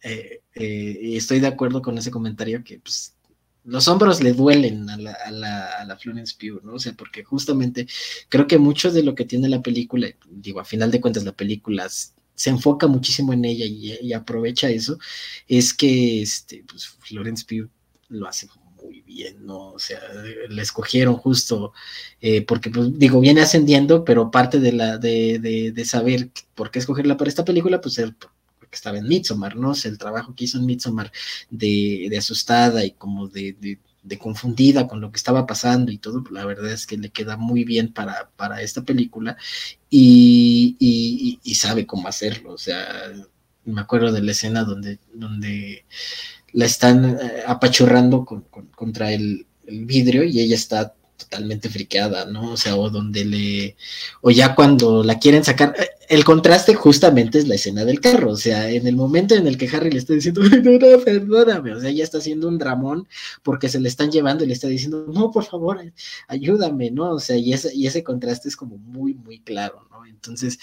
eh, 0.02 0.42
eh, 0.54 0.98
estoy 1.16 1.40
de 1.40 1.46
acuerdo 1.46 1.82
con 1.82 1.96
ese 1.98 2.10
comentario 2.10 2.64
que 2.64 2.80
pues, 2.80 3.14
los 3.64 3.86
hombros 3.88 4.22
le 4.22 4.32
duelen 4.32 4.88
a 4.88 4.96
la, 4.96 5.12
a, 5.12 5.30
la, 5.30 5.66
a 5.66 5.84
la, 5.84 5.96
Florence 5.96 6.34
Pugh, 6.38 6.62
¿no? 6.64 6.74
O 6.74 6.78
sea, 6.78 6.92
porque 6.94 7.22
justamente 7.22 7.86
creo 8.28 8.46
que 8.46 8.58
mucho 8.58 8.90
de 8.90 9.02
lo 9.02 9.14
que 9.14 9.26
tiene 9.26 9.48
la 9.48 9.62
película, 9.62 10.08
digo, 10.28 10.60
a 10.60 10.64
final 10.64 10.90
de 10.90 11.00
cuentas 11.00 11.24
la 11.24 11.32
película 11.32 11.86
se 12.40 12.48
enfoca 12.48 12.86
muchísimo 12.86 13.34
en 13.34 13.44
ella 13.44 13.66
y, 13.66 14.14
aprovecha 14.14 14.70
eso, 14.70 14.98
es 15.46 15.74
que 15.74 16.22
este, 16.22 16.64
pues, 16.66 16.88
Florence 16.88 17.44
Pugh 17.46 17.68
lo 18.08 18.26
hace 18.26 18.48
muy 18.82 19.02
bien, 19.02 19.44
¿no? 19.44 19.72
O 19.72 19.78
sea, 19.78 20.00
la 20.48 20.62
escogieron 20.62 21.16
justo 21.16 21.74
eh, 22.22 22.40
porque, 22.40 22.70
pues, 22.70 22.98
digo, 22.98 23.20
viene 23.20 23.42
ascendiendo, 23.42 24.06
pero 24.06 24.30
parte 24.30 24.58
de 24.58 24.72
la 24.72 24.96
de, 24.96 25.38
de, 25.38 25.72
de, 25.72 25.84
saber 25.84 26.30
por 26.54 26.70
qué 26.70 26.78
escogerla 26.78 27.18
para 27.18 27.28
esta 27.28 27.44
película, 27.44 27.78
pues 27.82 28.00
porque 28.58 28.74
estaba 28.74 28.96
en 28.96 29.06
Midsommar, 29.06 29.56
¿no? 29.56 29.72
O 29.72 29.74
sea, 29.74 29.90
el 29.90 29.98
trabajo 29.98 30.34
que 30.34 30.44
hizo 30.44 30.56
en 30.56 30.64
Midsommar 30.64 31.12
de, 31.50 32.06
de 32.08 32.16
asustada 32.16 32.86
y 32.86 32.92
como 32.92 33.28
de, 33.28 33.52
de, 33.52 33.78
confundida 34.18 34.86
con 34.86 35.00
lo 35.00 35.10
que 35.10 35.16
estaba 35.16 35.46
pasando 35.46 35.92
y 35.92 35.98
todo, 35.98 36.22
pues, 36.22 36.32
la 36.32 36.44
verdad 36.44 36.70
es 36.70 36.86
que 36.86 36.96
le 36.96 37.10
queda 37.10 37.36
muy 37.36 37.64
bien 37.64 37.92
para, 37.92 38.30
para 38.36 38.62
esta 38.62 38.82
película 38.82 39.36
y, 39.88 40.76
y, 41.42 41.54
sabe 41.54 41.86
cómo 41.86 42.08
hacerlo, 42.08 42.52
o 42.52 42.58
sea, 42.58 42.86
me 43.64 43.80
acuerdo 43.80 44.12
de 44.12 44.22
la 44.22 44.32
escena 44.32 44.64
donde, 44.64 44.98
donde 45.12 45.84
la 46.52 46.64
están 46.64 47.18
eh, 47.20 47.42
apachurrando 47.46 48.24
contra 48.74 49.12
el, 49.12 49.46
vidrio 49.72 50.24
y 50.24 50.40
ella 50.40 50.56
está 50.56 50.94
totalmente 51.20 51.68
friqueada, 51.68 52.24
¿no? 52.26 52.52
O 52.52 52.56
sea, 52.56 52.76
o 52.76 52.90
donde 52.90 53.24
le, 53.24 53.76
o 54.20 54.30
ya 54.30 54.54
cuando 54.54 55.04
la 55.04 55.18
quieren 55.18 55.44
sacar, 55.44 55.74
eh, 55.78 55.88
el 56.08 56.24
contraste 56.24 56.74
justamente 56.74 57.38
es 57.38 57.48
la 57.48 57.54
escena 57.54 57.84
del 57.84 58.00
carro, 58.00 58.32
o 58.32 58.36
sea, 58.36 58.70
en 58.70 58.86
el 58.86 58.96
momento 58.96 59.34
en 59.34 59.46
el 59.46 59.56
que 59.58 59.68
Harry 59.68 59.90
le 59.90 59.98
está 59.98 60.14
diciendo, 60.14 60.42
no, 60.42 61.04
perdóname, 61.04 61.74
o 61.74 61.80
sea, 61.80 61.90
ella 61.90 62.04
está 62.04 62.18
haciendo 62.18 62.48
un 62.48 62.58
dramón 62.58 63.06
porque 63.42 63.68
se 63.68 63.80
le 63.80 63.88
están 63.88 64.10
llevando 64.10 64.44
y 64.44 64.48
le 64.48 64.54
está 64.54 64.68
diciendo, 64.68 65.06
no, 65.12 65.30
por 65.30 65.44
favor, 65.44 65.80
ayúdame, 66.28 66.90
¿no? 66.90 67.12
O 67.12 67.20
sea, 67.20 67.36
y 67.36 67.52
ese, 67.52 67.74
y 67.74 67.86
ese 67.86 68.02
contraste 68.02 68.48
es 68.48 68.56
como 68.56 68.78
muy, 68.78 69.14
muy 69.14 69.40
claro, 69.40 69.86
¿no? 69.90 70.06
Entonces, 70.06 70.58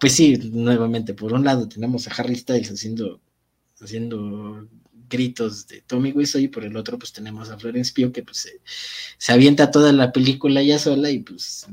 pues 0.00 0.12
sí, 0.12 0.36
nuevamente, 0.52 1.14
por 1.14 1.32
un 1.32 1.44
lado 1.44 1.68
tenemos 1.68 2.06
a 2.06 2.12
Harry 2.12 2.36
Styles 2.36 2.70
haciendo 2.70 3.20
haciendo 3.80 4.66
gritos 5.08 5.66
de 5.68 5.82
Tommy 5.82 6.12
Wiseau 6.12 6.40
y 6.40 6.48
por 6.48 6.64
el 6.64 6.76
otro 6.76 6.98
pues 6.98 7.12
tenemos 7.12 7.50
a 7.50 7.58
Florence 7.58 7.92
Pugh 7.94 8.12
que 8.12 8.22
pues 8.22 8.48
se, 9.18 9.32
avienta 9.32 9.70
toda 9.70 9.92
la 9.92 10.12
película 10.12 10.62
ya 10.62 10.78
sola 10.78 11.10
y 11.10 11.20
pues 11.20 11.66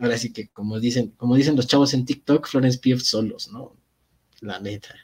ahora 0.00 0.18
sí 0.18 0.32
que 0.32 0.48
como 0.48 0.80
dicen, 0.80 1.12
como 1.16 1.36
dicen 1.36 1.56
los 1.56 1.66
chavos 1.66 1.94
en 1.94 2.04
TikTok, 2.04 2.46
Florence 2.46 2.78
Pugh 2.78 3.00
solos, 3.00 3.50
¿no? 3.52 3.74
La 4.40 4.58
neta. 4.58 4.94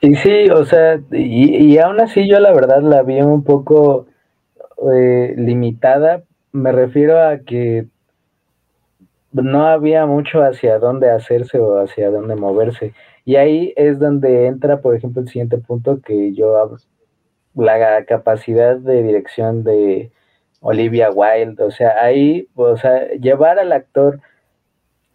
Y 0.00 0.14
sí, 0.16 0.50
o 0.50 0.66
sea, 0.66 1.00
y, 1.12 1.72
y 1.72 1.78
aún 1.78 1.98
así 2.00 2.28
yo 2.28 2.38
la 2.38 2.52
verdad 2.52 2.82
la 2.82 3.02
vi 3.02 3.22
un 3.22 3.42
poco 3.42 4.06
eh, 4.92 5.34
limitada, 5.36 6.24
me 6.52 6.72
refiero 6.72 7.26
a 7.26 7.38
que 7.38 7.86
no 9.42 9.66
había 9.66 10.06
mucho 10.06 10.42
hacia 10.42 10.78
dónde 10.78 11.10
hacerse 11.10 11.58
o 11.58 11.78
hacia 11.80 12.10
dónde 12.10 12.36
moverse. 12.36 12.94
Y 13.24 13.36
ahí 13.36 13.72
es 13.76 13.98
donde 13.98 14.46
entra, 14.46 14.80
por 14.80 14.94
ejemplo, 14.94 15.22
el 15.22 15.28
siguiente 15.28 15.58
punto 15.58 16.00
que 16.00 16.32
yo 16.34 16.76
la 17.54 18.04
capacidad 18.04 18.76
de 18.76 19.02
dirección 19.02 19.64
de 19.64 20.10
Olivia 20.60 21.10
Wilde. 21.10 21.62
O 21.64 21.70
sea, 21.70 22.02
ahí, 22.02 22.48
o 22.54 22.76
sea, 22.76 23.08
llevar 23.20 23.58
al 23.58 23.72
actor, 23.72 24.20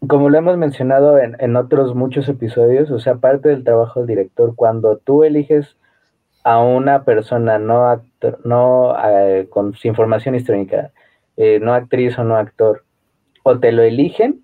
como 0.08 0.29
lo 0.29 0.38
hemos 0.38 0.58
mencionado 0.58 1.19
en, 1.19 1.36
en 1.39 1.55
otros 1.55 1.95
muchos 1.95 2.29
episodios, 2.29 2.91
o 2.91 2.99
sea, 2.99 3.15
parte 3.15 3.49
del 3.49 3.63
trabajo 3.63 3.99
del 3.99 4.08
director, 4.08 4.55
cuando 4.55 4.97
tú 4.97 5.23
eliges 5.23 5.77
a 6.43 6.60
una 6.62 7.03
persona 7.03 7.60
no 7.60 7.86
actor, 7.88 8.39
no 8.45 8.95
eh, 9.05 9.47
con 9.49 9.75
sin 9.75 9.95
formación 9.95 10.36
histórica, 10.36 10.91
eh, 11.38 11.60
no 11.62 11.73
actriz 11.73 12.17
o 12.17 12.23
no 12.23 12.38
actor, 12.38 12.84
o 13.43 13.60
te 13.60 13.71
lo 13.71 13.84
eligen, 13.84 14.43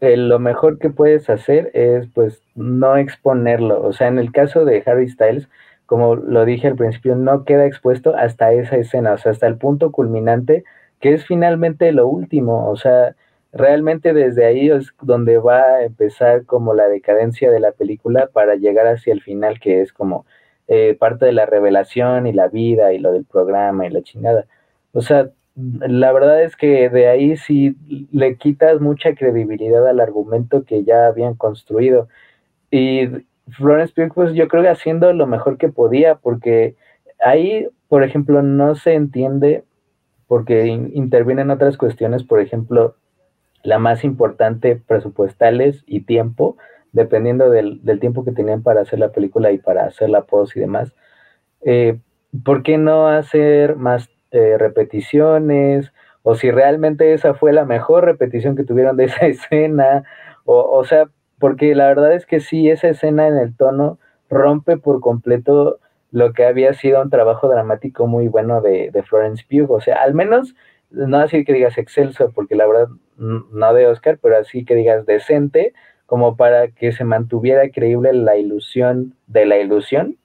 eh, 0.00 0.16
lo 0.16 0.38
mejor 0.38 0.78
que 0.78 0.90
puedes 0.90 1.30
hacer 1.30 1.70
es 1.74 2.06
pues 2.08 2.42
no 2.54 2.96
exponerlo. 2.96 3.82
O 3.82 3.92
sea, 3.92 4.08
en 4.08 4.18
el 4.18 4.32
caso 4.32 4.64
de 4.64 4.82
Harry 4.86 5.08
Styles, 5.08 5.48
como 5.86 6.16
lo 6.16 6.44
dije 6.44 6.68
al 6.68 6.76
principio, 6.76 7.16
no 7.16 7.44
queda 7.44 7.66
expuesto 7.66 8.14
hasta 8.16 8.52
esa 8.52 8.76
escena, 8.76 9.14
o 9.14 9.18
sea, 9.18 9.32
hasta 9.32 9.46
el 9.46 9.56
punto 9.56 9.92
culminante, 9.92 10.64
que 11.00 11.14
es 11.14 11.24
finalmente 11.26 11.92
lo 11.92 12.08
último. 12.08 12.68
O 12.70 12.76
sea, 12.76 13.14
realmente 13.52 14.12
desde 14.12 14.44
ahí 14.44 14.70
es 14.70 14.92
donde 15.00 15.38
va 15.38 15.62
a 15.62 15.84
empezar 15.84 16.44
como 16.44 16.74
la 16.74 16.88
decadencia 16.88 17.50
de 17.50 17.60
la 17.60 17.72
película 17.72 18.28
para 18.32 18.56
llegar 18.56 18.86
hacia 18.86 19.12
el 19.12 19.22
final, 19.22 19.60
que 19.60 19.80
es 19.82 19.92
como 19.92 20.26
eh, 20.68 20.96
parte 20.98 21.26
de 21.26 21.32
la 21.32 21.46
revelación 21.46 22.26
y 22.26 22.32
la 22.32 22.48
vida 22.48 22.92
y 22.92 22.98
lo 22.98 23.12
del 23.12 23.24
programa 23.24 23.86
y 23.86 23.90
la 23.90 24.02
chingada. 24.02 24.46
O 24.92 25.00
sea, 25.00 25.30
la 25.56 26.12
verdad 26.12 26.42
es 26.42 26.54
que 26.54 26.90
de 26.90 27.08
ahí 27.08 27.36
sí 27.36 27.76
le 28.12 28.36
quitas 28.36 28.80
mucha 28.80 29.14
credibilidad 29.14 29.88
al 29.88 30.00
argumento 30.00 30.64
que 30.64 30.84
ya 30.84 31.06
habían 31.06 31.34
construido. 31.34 32.08
Y 32.70 33.08
Florence 33.50 33.94
Pugh, 33.94 34.12
pues 34.14 34.34
yo 34.34 34.48
creo 34.48 34.62
que 34.62 34.68
haciendo 34.68 35.12
lo 35.14 35.26
mejor 35.26 35.56
que 35.56 35.68
podía, 35.68 36.16
porque 36.16 36.76
ahí, 37.24 37.68
por 37.88 38.04
ejemplo, 38.04 38.42
no 38.42 38.74
se 38.74 38.94
entiende, 38.94 39.64
porque 40.26 40.66
intervienen 40.66 41.50
otras 41.50 41.78
cuestiones, 41.78 42.22
por 42.22 42.40
ejemplo, 42.40 42.96
la 43.62 43.78
más 43.78 44.04
importante, 44.04 44.76
presupuestales 44.76 45.84
y 45.86 46.02
tiempo, 46.02 46.56
dependiendo 46.92 47.48
del, 47.50 47.80
tiempo 48.00 48.24
que 48.24 48.32
tenían 48.32 48.62
para 48.62 48.82
hacer 48.82 48.98
la 48.98 49.12
película 49.12 49.52
y 49.52 49.58
para 49.58 49.86
hacer 49.86 50.10
la 50.10 50.24
post 50.24 50.56
y 50.56 50.60
demás. 50.60 50.92
Eh, 51.62 51.98
¿Por 52.44 52.62
qué 52.62 52.76
no 52.76 53.08
hacer 53.08 53.76
más 53.76 54.10
eh, 54.30 54.56
repeticiones? 54.58 55.92
O 56.22 56.34
si 56.34 56.50
realmente 56.50 57.14
esa 57.14 57.34
fue 57.34 57.52
la 57.52 57.64
mejor 57.64 58.04
repetición 58.04 58.56
que 58.56 58.64
tuvieron 58.64 58.96
de 58.96 59.04
esa 59.04 59.26
escena. 59.26 60.04
O, 60.44 60.60
o 60.60 60.84
sea, 60.84 61.08
porque 61.38 61.74
la 61.74 61.86
verdad 61.88 62.12
es 62.14 62.26
que 62.26 62.40
sí, 62.40 62.70
esa 62.70 62.88
escena 62.88 63.28
en 63.28 63.36
el 63.36 63.56
tono 63.56 63.98
rompe 64.28 64.76
por 64.76 65.00
completo 65.00 65.78
lo 66.10 66.32
que 66.32 66.44
había 66.44 66.72
sido 66.72 67.02
un 67.02 67.10
trabajo 67.10 67.48
dramático 67.48 68.06
muy 68.06 68.28
bueno 68.28 68.60
de, 68.60 68.90
de 68.90 69.02
Florence 69.02 69.44
Pugh. 69.48 69.70
O 69.70 69.80
sea, 69.80 70.02
al 70.02 70.14
menos, 70.14 70.54
no 70.90 71.18
así 71.18 71.44
que 71.44 71.52
digas 71.52 71.78
excelso, 71.78 72.32
porque 72.34 72.56
la 72.56 72.66
verdad 72.66 72.88
no 73.16 73.74
de 73.74 73.86
Oscar, 73.86 74.18
pero 74.20 74.36
así 74.36 74.64
que 74.64 74.74
digas 74.74 75.06
decente, 75.06 75.72
como 76.06 76.36
para 76.36 76.68
que 76.68 76.92
se 76.92 77.04
mantuviera 77.04 77.68
creíble 77.70 78.12
la 78.12 78.36
ilusión 78.36 79.14
de 79.26 79.46
la 79.46 79.58
ilusión. 79.58 80.16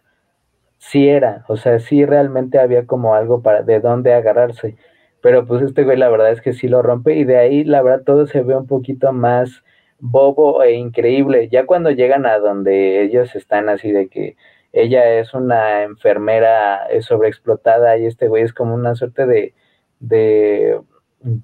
Sí 0.82 1.08
era, 1.10 1.46
o 1.48 1.58
sea, 1.58 1.80
sí 1.80 2.06
realmente 2.06 2.60
había 2.60 2.88
como 2.88 3.14
algo 3.16 3.42
para 3.44 3.62
de 3.64 3.80
dónde 3.80 4.14
agarrarse. 4.14 4.78
Pero 5.22 5.46
pues 5.46 5.62
este 5.62 5.84
güey 5.84 5.98
la 5.98 6.10
verdad 6.10 6.32
es 6.32 6.42
que 6.42 6.54
sí 6.54 6.68
lo 6.68 6.82
rompe 6.82 7.16
y 7.16 7.24
de 7.24 7.38
ahí 7.38 7.64
la 7.64 7.82
verdad 7.84 8.04
todo 8.04 8.26
se 8.28 8.42
ve 8.42 8.58
un 8.58 8.68
poquito 8.68 9.14
más 9.14 9.64
bobo 10.00 10.64
e 10.64 10.74
increíble. 10.74 11.50
Ya 11.50 11.66
cuando 11.68 11.92
llegan 11.92 12.26
a 12.26 12.40
donde 12.40 13.04
ellos 13.04 13.36
están 13.36 13.70
así 13.70 13.92
de 13.92 14.10
que 14.10 14.36
ella 14.74 15.20
es 15.20 15.34
una 15.36 15.84
enfermera 15.84 16.82
sobreexplotada 17.02 17.98
y 17.98 18.08
este 18.08 18.28
güey 18.28 18.44
es 18.44 18.54
como 18.54 18.74
una 18.74 18.96
suerte 18.96 19.28
de, 19.28 19.54
de 20.00 20.82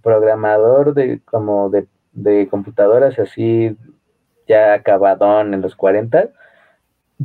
programador 0.02 0.94
de 0.96 1.22
como 1.26 1.70
de, 1.70 1.88
de 2.14 2.48
computadoras 2.50 3.20
así 3.20 3.78
ya 4.48 4.74
acabadón 4.74 5.54
en 5.54 5.62
los 5.62 5.76
40, 5.76 6.30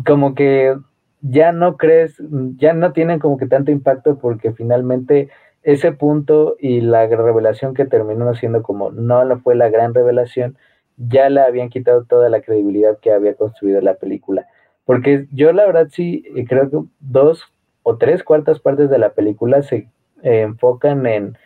como 0.05 0.35
que 0.35 0.77
ya 1.23 1.53
no 1.53 1.77
crees, 1.77 2.21
ya 2.57 2.75
no 2.75 2.93
tienen 2.93 3.21
como 3.21 3.39
que 3.39 3.47
tanto 3.47 3.71
impacto 3.71 4.19
porque 4.19 4.53
finalmente 4.53 5.31
ese 5.63 5.93
punto 5.93 6.57
y 6.59 6.81
la 6.81 7.07
revelación 7.07 7.75
que 7.75 7.85
terminó 7.85 8.35
siendo 8.35 8.63
como 8.63 8.91
no 8.91 9.39
fue 9.41 9.55
la 9.55 9.71
gran 9.71 9.95
revelación, 9.95 10.57
ya 10.97 11.31
le 11.31 11.41
habían 11.41 11.69
quitado 11.69 12.05
toda 12.05 12.29
la 12.29 12.43
credibilidad 12.43 12.99
que 13.01 13.13
había 13.13 13.35
construido 13.35 13.81
la 13.81 13.95
película. 13.95 14.47
Porque 14.85 15.27
yo 15.33 15.53
la 15.53 15.65
verdad 15.65 15.89
sí 15.91 16.25
eh, 16.37 16.45
creo 16.47 16.69
que 16.69 16.79
dos 16.99 17.45
o 17.85 17.97
tres 17.97 18.25
cuartas 18.25 18.59
partes 18.59 18.91
de 18.91 18.99
la 18.99 19.13
película 19.13 19.63
se 19.63 19.89
eh, 20.23 20.41
enfocan 20.43 21.07
en, 21.07 21.39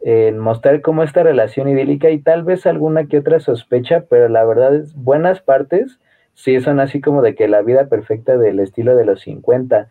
en, 0.00 0.38
mostrar 0.38 0.80
cómo 0.80 1.04
esta 1.04 1.22
relación 1.22 1.68
idílica 1.68 2.10
y 2.10 2.18
tal 2.18 2.42
vez 2.42 2.66
alguna 2.66 3.06
que 3.06 3.18
otra 3.18 3.38
sospecha, 3.38 4.04
pero 4.10 4.28
la 4.28 4.44
verdad 4.44 4.74
es 4.74 4.94
buenas 4.94 5.40
partes 5.40 6.00
sí 6.34 6.60
son 6.60 6.80
así 6.80 7.00
como 7.00 7.22
de 7.22 7.34
que 7.34 7.48
la 7.48 7.62
vida 7.62 7.88
perfecta 7.88 8.36
del 8.36 8.60
estilo 8.60 8.96
de 8.96 9.04
los 9.04 9.20
50. 9.22 9.88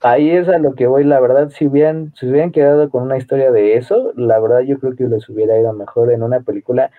Ahí 0.00 0.30
es 0.30 0.48
a 0.48 0.58
lo 0.58 0.74
que 0.74 0.86
voy, 0.86 1.04
la 1.04 1.20
verdad, 1.20 1.50
si 1.50 1.66
hubieran, 1.66 2.12
si 2.14 2.28
hubieran 2.28 2.52
quedado 2.52 2.90
con 2.90 3.02
una 3.02 3.16
historia 3.16 3.50
de 3.50 3.76
eso, 3.76 4.12
la 4.16 4.38
verdad 4.38 4.60
yo 4.60 4.78
creo 4.78 4.94
que 4.94 5.04
les 5.04 5.28
hubiera 5.28 5.58
ido 5.58 5.72
mejor 5.72 6.12
en 6.12 6.22
una 6.22 6.40
película 6.40 6.90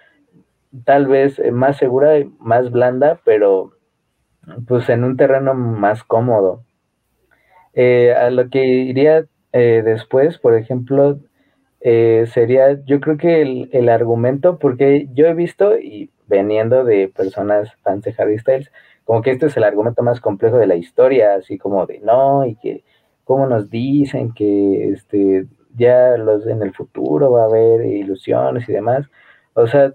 tal 0.85 1.07
vez 1.07 1.39
eh, 1.39 1.51
más 1.51 1.77
segura 1.77 2.19
y 2.19 2.31
más 2.39 2.71
blanda, 2.71 3.19
pero 3.23 3.71
pues 4.67 4.89
en 4.89 5.03
un 5.03 5.17
terreno 5.17 5.53
más 5.53 6.03
cómodo. 6.03 6.63
Eh, 7.73 8.13
a 8.13 8.29
lo 8.31 8.49
que 8.49 8.65
iría 8.65 9.25
eh, 9.53 9.81
después, 9.85 10.37
por 10.39 10.55
ejemplo, 10.55 11.19
sería, 11.81 12.83
yo 12.85 12.99
creo 12.99 13.17
que 13.17 13.41
el, 13.41 13.69
el, 13.71 13.87
argumento, 13.87 14.59
porque 14.59 15.07
yo 15.13 15.27
he 15.27 15.33
visto, 15.33 15.77
y 15.79 16.11
veniendo 16.27 16.83
de 16.83 17.07
personas 17.07 17.73
fans 17.83 18.03
de 18.03 18.15
Harry 18.17 18.37
Styles, 18.39 18.71
como 19.03 19.21
que 19.21 19.31
este 19.31 19.47
es 19.47 19.57
el 19.57 19.63
argumento 19.63 20.03
más 20.03 20.19
complejo 20.19 20.57
de 20.57 20.67
la 20.67 20.75
historia, 20.75 21.35
así 21.35 21.57
como 21.57 21.85
de 21.85 21.99
no, 21.99 22.45
y 22.45 22.55
que 22.55 22.83
como 23.23 23.45
nos 23.47 23.69
dicen 23.69 24.33
que 24.33 24.91
este 24.91 25.47
ya 25.75 26.17
los 26.17 26.45
en 26.47 26.61
el 26.61 26.73
futuro 26.73 27.31
va 27.31 27.43
a 27.43 27.45
haber 27.45 27.85
ilusiones 27.85 28.67
y 28.67 28.73
demás. 28.73 29.05
O 29.53 29.67
sea, 29.67 29.93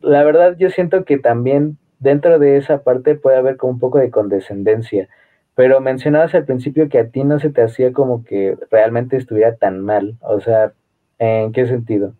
la 0.00 0.22
verdad 0.24 0.56
yo 0.58 0.70
siento 0.70 1.04
que 1.04 1.18
también 1.18 1.78
dentro 1.98 2.38
de 2.38 2.56
esa 2.56 2.82
parte 2.82 3.14
puede 3.14 3.36
haber 3.36 3.56
como 3.56 3.74
un 3.74 3.78
poco 3.78 3.98
de 3.98 4.10
condescendencia, 4.10 5.08
pero 5.54 5.80
mencionabas 5.80 6.34
al 6.34 6.44
principio 6.44 6.88
que 6.88 6.98
a 6.98 7.08
ti 7.08 7.24
no 7.24 7.38
se 7.40 7.50
te 7.50 7.62
hacía 7.62 7.92
como 7.92 8.24
que 8.24 8.56
realmente 8.70 9.16
estuviera 9.16 9.56
tan 9.56 9.80
mal, 9.80 10.16
o 10.20 10.40
sea, 10.40 10.72
¿en 11.18 11.52
qué 11.52 11.66
sentido? 11.66 12.14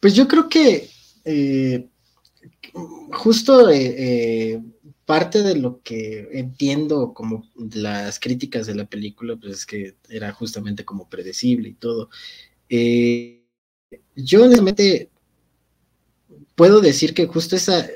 Pues 0.00 0.14
yo 0.14 0.28
creo 0.28 0.48
que 0.48 0.88
eh, 1.24 1.88
justo 3.12 3.70
eh, 3.70 3.94
eh, 3.98 4.62
parte 5.04 5.42
de 5.42 5.56
lo 5.56 5.82
que 5.82 6.28
entiendo 6.32 7.12
como 7.14 7.48
las 7.74 8.18
críticas 8.20 8.66
de 8.66 8.74
la 8.74 8.86
película, 8.86 9.36
pues 9.36 9.52
es 9.58 9.66
que 9.66 9.96
era 10.08 10.32
justamente 10.32 10.84
como 10.84 11.08
predecible 11.08 11.70
y 11.70 11.74
todo. 11.74 12.08
yo 14.16 14.44
honestamente 14.44 15.10
puedo 16.54 16.80
decir 16.80 17.14
que 17.14 17.26
justo 17.26 17.56
esa, 17.56 17.86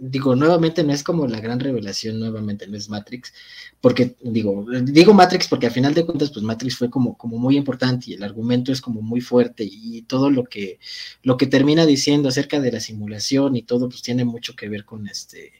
digo, 0.00 0.34
nuevamente 0.34 0.82
no 0.82 0.92
es 0.92 1.02
como 1.02 1.26
la 1.26 1.40
gran 1.40 1.60
revelación, 1.60 2.18
nuevamente 2.18 2.66
no 2.66 2.76
es 2.76 2.88
Matrix, 2.88 3.32
porque 3.80 4.16
digo, 4.22 4.66
digo 4.82 5.12
Matrix 5.12 5.48
porque 5.48 5.66
al 5.66 5.72
final 5.72 5.94
de 5.94 6.06
cuentas, 6.06 6.30
pues 6.30 6.44
Matrix 6.44 6.76
fue 6.76 6.90
como, 6.90 7.16
como 7.18 7.38
muy 7.38 7.56
importante 7.56 8.10
y 8.10 8.14
el 8.14 8.22
argumento 8.22 8.72
es 8.72 8.80
como 8.80 9.02
muy 9.02 9.20
fuerte 9.20 9.68
y 9.70 10.02
todo 10.02 10.30
lo 10.30 10.44
que, 10.44 10.78
lo 11.22 11.36
que 11.36 11.46
termina 11.46 11.84
diciendo 11.86 12.28
acerca 12.28 12.60
de 12.60 12.72
la 12.72 12.80
simulación 12.80 13.56
y 13.56 13.62
todo, 13.62 13.88
pues 13.88 14.02
tiene 14.02 14.24
mucho 14.24 14.56
que 14.56 14.68
ver 14.68 14.84
con 14.84 15.06
este, 15.06 15.52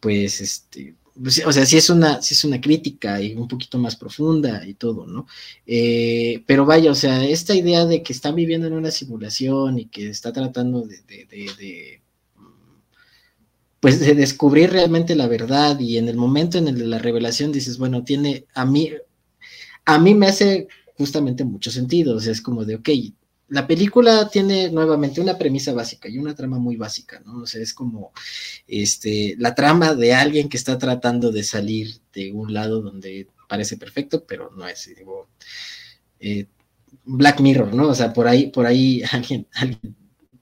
pues 0.00 0.40
este, 0.40 0.94
pues, 1.22 1.44
o 1.46 1.52
sea, 1.52 1.64
sí 1.64 1.76
es 1.76 1.90
una, 1.90 2.20
sí 2.22 2.34
es 2.34 2.44
una 2.44 2.60
crítica 2.60 3.20
y 3.20 3.34
un 3.34 3.46
poquito 3.46 3.78
más 3.78 3.96
profunda 3.96 4.66
y 4.66 4.74
todo, 4.74 5.06
¿no? 5.06 5.26
Eh, 5.66 6.42
pero 6.46 6.64
vaya, 6.66 6.90
o 6.90 6.94
sea, 6.94 7.24
esta 7.24 7.54
idea 7.54 7.86
de 7.86 8.02
que 8.02 8.12
están 8.12 8.34
viviendo 8.34 8.66
en 8.66 8.72
una 8.72 8.90
simulación 8.90 9.78
y 9.78 9.86
que 9.86 10.08
está 10.08 10.32
tratando 10.32 10.82
de, 10.82 12.02
pues 13.84 14.00
de 14.00 14.14
descubrir 14.14 14.70
realmente 14.70 15.14
la 15.14 15.26
verdad 15.26 15.78
y 15.78 15.98
en 15.98 16.08
el 16.08 16.16
momento 16.16 16.56
en 16.56 16.68
el 16.68 16.78
de 16.78 16.86
la 16.86 16.98
revelación 16.98 17.52
dices, 17.52 17.76
bueno, 17.76 18.02
tiene 18.02 18.46
a 18.54 18.64
mí, 18.64 18.90
a 19.84 19.98
mí 19.98 20.14
me 20.14 20.26
hace 20.26 20.68
justamente 20.96 21.44
mucho 21.44 21.70
sentido, 21.70 22.16
o 22.16 22.20
sea, 22.20 22.32
es 22.32 22.40
como 22.40 22.64
de, 22.64 22.76
ok, 22.76 22.88
la 23.48 23.66
película 23.66 24.30
tiene 24.30 24.70
nuevamente 24.70 25.20
una 25.20 25.36
premisa 25.36 25.74
básica 25.74 26.08
y 26.08 26.16
una 26.16 26.34
trama 26.34 26.58
muy 26.58 26.76
básica, 26.76 27.20
¿no? 27.26 27.42
O 27.42 27.46
sea, 27.46 27.60
es 27.60 27.74
como 27.74 28.14
este, 28.66 29.34
la 29.36 29.54
trama 29.54 29.94
de 29.94 30.14
alguien 30.14 30.48
que 30.48 30.56
está 30.56 30.78
tratando 30.78 31.30
de 31.30 31.44
salir 31.44 31.98
de 32.14 32.32
un 32.32 32.54
lado 32.54 32.80
donde 32.80 33.28
parece 33.50 33.76
perfecto, 33.76 34.24
pero 34.24 34.50
no 34.56 34.66
es, 34.66 34.90
digo, 34.96 35.28
eh, 36.20 36.46
Black 37.04 37.40
Mirror, 37.40 37.74
¿no? 37.74 37.88
O 37.88 37.94
sea, 37.94 38.14
por 38.14 38.28
ahí, 38.28 38.46
por 38.46 38.64
ahí 38.64 39.02
alguien, 39.12 39.46
alguien 39.52 39.94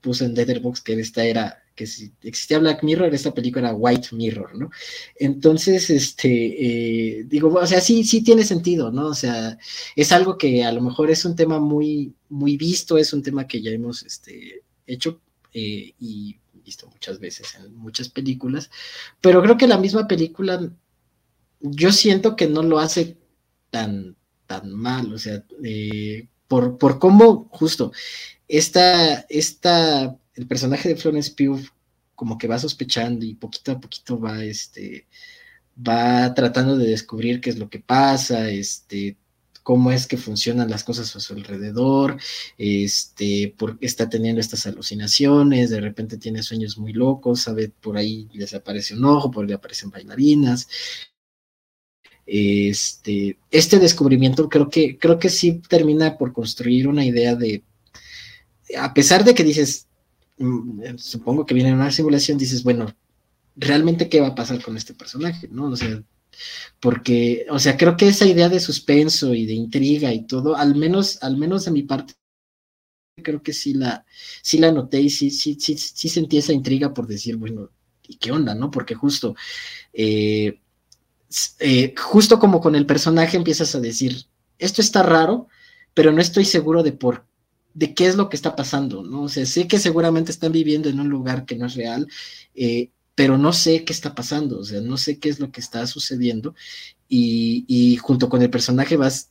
puso 0.03 0.25
en 0.27 0.35
Letterboxd 0.35 0.83
que 0.83 1.01
esta 1.01 1.25
era 1.25 1.62
que 1.75 1.87
si 1.87 2.12
existía 2.23 2.59
Black 2.59 2.83
Mirror, 2.83 3.15
esta 3.15 3.33
película 3.33 3.69
era 3.69 3.77
White 3.77 4.09
Mirror, 4.12 4.59
¿no? 4.59 4.71
Entonces, 5.17 5.88
este, 5.88 7.21
eh, 7.21 7.25
digo, 7.25 7.49
o 7.49 7.67
sea, 7.67 7.81
sí, 7.81 8.05
sí 8.05 8.23
tiene 8.23 8.45
sentido, 8.45 8.93
¿no? 8.93 9.07
O 9.07 9.15
sea, 9.15 9.57
es 9.97 10.12
algo 10.12 10.37
que 10.37 10.65
a 10.65 10.73
lo 10.73 10.83
mejor 10.83 11.11
es 11.11 11.25
un 11.25 11.35
tema 11.35 11.61
muy, 11.61 12.15
muy 12.29 12.57
visto, 12.57 12.99
es 12.99 13.12
un 13.12 13.23
tema 13.23 13.47
que 13.47 13.62
ya 13.62 13.71
hemos 13.71 14.03
este, 14.03 14.62
hecho 14.87 15.21
eh, 15.55 15.95
y 15.99 16.37
visto 16.65 16.88
muchas 16.88 17.19
veces 17.19 17.55
en 17.57 17.75
muchas 17.75 18.09
películas, 18.09 18.71
pero 19.21 19.43
creo 19.43 19.57
que 19.57 19.67
la 19.67 19.79
misma 19.79 20.07
película, 20.07 20.71
yo 21.61 21.93
siento 21.93 22.37
que 22.37 22.47
no 22.47 22.62
lo 22.62 22.79
hace 22.79 23.17
tan, 23.71 24.17
tan 24.47 24.71
mal, 24.73 25.12
o 25.12 25.19
sea, 25.19 25.43
eh, 25.65 26.29
por, 26.47 26.77
por 26.77 26.99
cómo 26.99 27.49
justo 27.51 27.93
esta, 28.53 29.25
esta 29.31 30.15
el 30.35 30.47
personaje 30.47 30.91
de 30.91 30.97
Florence 30.97 31.33
Pugh 31.35 31.62
como 32.15 32.37
que 32.37 32.47
va 32.47 32.59
sospechando 32.59 33.25
y 33.25 33.35
poquito 33.35 33.73
a 33.73 33.81
poquito 33.81 34.21
va, 34.21 34.45
este, 34.45 35.07
va 35.77 36.35
tratando 36.35 36.77
de 36.77 36.87
descubrir 36.87 37.41
qué 37.41 37.49
es 37.49 37.59
lo 37.59 37.71
que 37.71 37.81
pasa, 37.81 38.51
este, 38.51 39.17
cómo 39.62 39.91
es 39.91 40.07
que 40.07 40.19
funcionan 40.19 40.69
las 40.69 40.85
cosas 40.85 41.17
a 41.17 41.21
su 41.21 41.33
alrededor, 41.33 42.19
este, 42.59 43.55
porque 43.57 43.87
está 43.87 44.11
teniendo 44.11 44.41
estas 44.41 44.67
alucinaciones, 44.67 45.71
de 45.71 45.81
repente 45.81 46.19
tiene 46.19 46.43
sueños 46.43 46.77
muy 46.77 46.93
locos, 46.93 47.41
sabe, 47.41 47.71
por 47.71 47.97
ahí 47.97 48.29
les 48.35 48.53
aparece 48.53 48.95
un 48.95 49.07
ojo, 49.07 49.31
por 49.31 49.47
ahí 49.47 49.53
aparecen 49.53 49.91
bailarinas. 49.91 50.69
Este, 52.27 53.38
este 53.51 53.79
descubrimiento 53.79 54.49
creo 54.51 54.69
que, 54.69 54.99
creo 54.99 55.19
que 55.19 55.31
sí 55.31 55.61
termina 55.69 56.19
por 56.19 56.33
construir 56.35 56.87
una 56.87 57.05
idea 57.05 57.35
de, 57.35 57.65
a 58.79 58.94
pesar 58.94 59.25
de 59.25 59.35
que 59.35 59.44
dices, 59.44 59.87
mm, 60.38 60.96
supongo 60.96 61.46
que 61.46 61.55
viene 61.55 61.72
una 61.72 61.90
simulación, 61.90 62.38
dices, 62.38 62.62
bueno, 62.62 62.94
realmente 63.57 64.09
qué 64.09 64.20
va 64.20 64.29
a 64.29 64.35
pasar 64.35 64.62
con 64.62 64.77
este 64.77 64.94
personaje, 64.94 65.48
¿no? 65.48 65.66
O 65.66 65.77
sea, 65.77 66.03
porque, 66.81 67.46
o 67.51 67.59
sea, 67.59 67.77
creo 67.77 67.96
que 67.96 68.09
esa 68.09 68.27
idea 68.27 68.48
de 68.48 68.61
suspenso 68.61 69.35
y 69.35 69.46
de 69.46 69.55
intriga 69.55 70.12
y 70.12 70.27
todo, 70.27 70.57
al 70.57 70.75
menos, 70.75 71.22
al 71.22 71.37
menos 71.37 71.64
de 71.64 71.70
mi 71.70 71.83
parte, 71.83 72.14
creo 73.22 73.42
que 73.42 73.53
sí 73.53 73.75
la, 73.75 74.05
sí 74.42 74.59
la 74.59 74.72
noté 74.72 75.01
y 75.01 75.11
sí, 75.11 75.31
sí, 75.31 75.57
sí, 75.61 75.77
sí 75.77 76.09
sentí 76.09 76.38
esa 76.38 76.53
intriga 76.53 76.94
por 76.94 77.07
decir, 77.07 77.37
bueno, 77.37 77.70
¿y 78.07 78.16
qué 78.16 78.33
onda, 78.33 78.55
no? 78.55 78.70
Porque 78.70 78.94
justo, 78.94 79.35
eh, 79.92 80.61
eh, 81.61 81.94
justo 81.96 82.38
como 82.38 82.61
con 82.61 82.75
el 82.75 82.87
personaje 82.87 83.37
empiezas 83.37 83.75
a 83.75 83.81
decir, 83.81 84.25
esto 84.59 84.81
está 84.81 85.03
raro, 85.03 85.48
pero 85.94 86.12
no 86.12 86.20
estoy 86.20 86.44
seguro 86.44 86.83
de 86.83 86.92
por 86.92 87.27
de 87.74 87.94
qué 87.94 88.06
es 88.06 88.16
lo 88.16 88.28
que 88.28 88.37
está 88.37 88.56
pasando, 88.56 89.02
¿no? 89.02 89.22
O 89.22 89.28
sea, 89.28 89.46
sé 89.46 89.66
que 89.68 89.78
seguramente 89.78 90.30
están 90.30 90.52
viviendo 90.52 90.88
en 90.88 91.00
un 91.00 91.08
lugar 91.08 91.46
que 91.46 91.56
no 91.56 91.66
es 91.66 91.74
real, 91.74 92.06
eh, 92.54 92.90
pero 93.14 93.38
no 93.38 93.52
sé 93.52 93.85
qué 93.85 93.92
está 93.92 94.14
pasando, 94.14 94.61
o 94.61 94.64
sea, 94.64 94.80
no 94.80 94.96
sé 94.96 95.18
qué 95.18 95.28
es 95.28 95.40
lo 95.40 95.50
que 95.50 95.61
está 95.61 95.87
sucediendo 95.87 96.54
y, 97.08 97.96
junto 98.00 98.28
con 98.28 98.42
el 98.42 98.50
personaje 98.50 98.96
vas, 98.96 99.30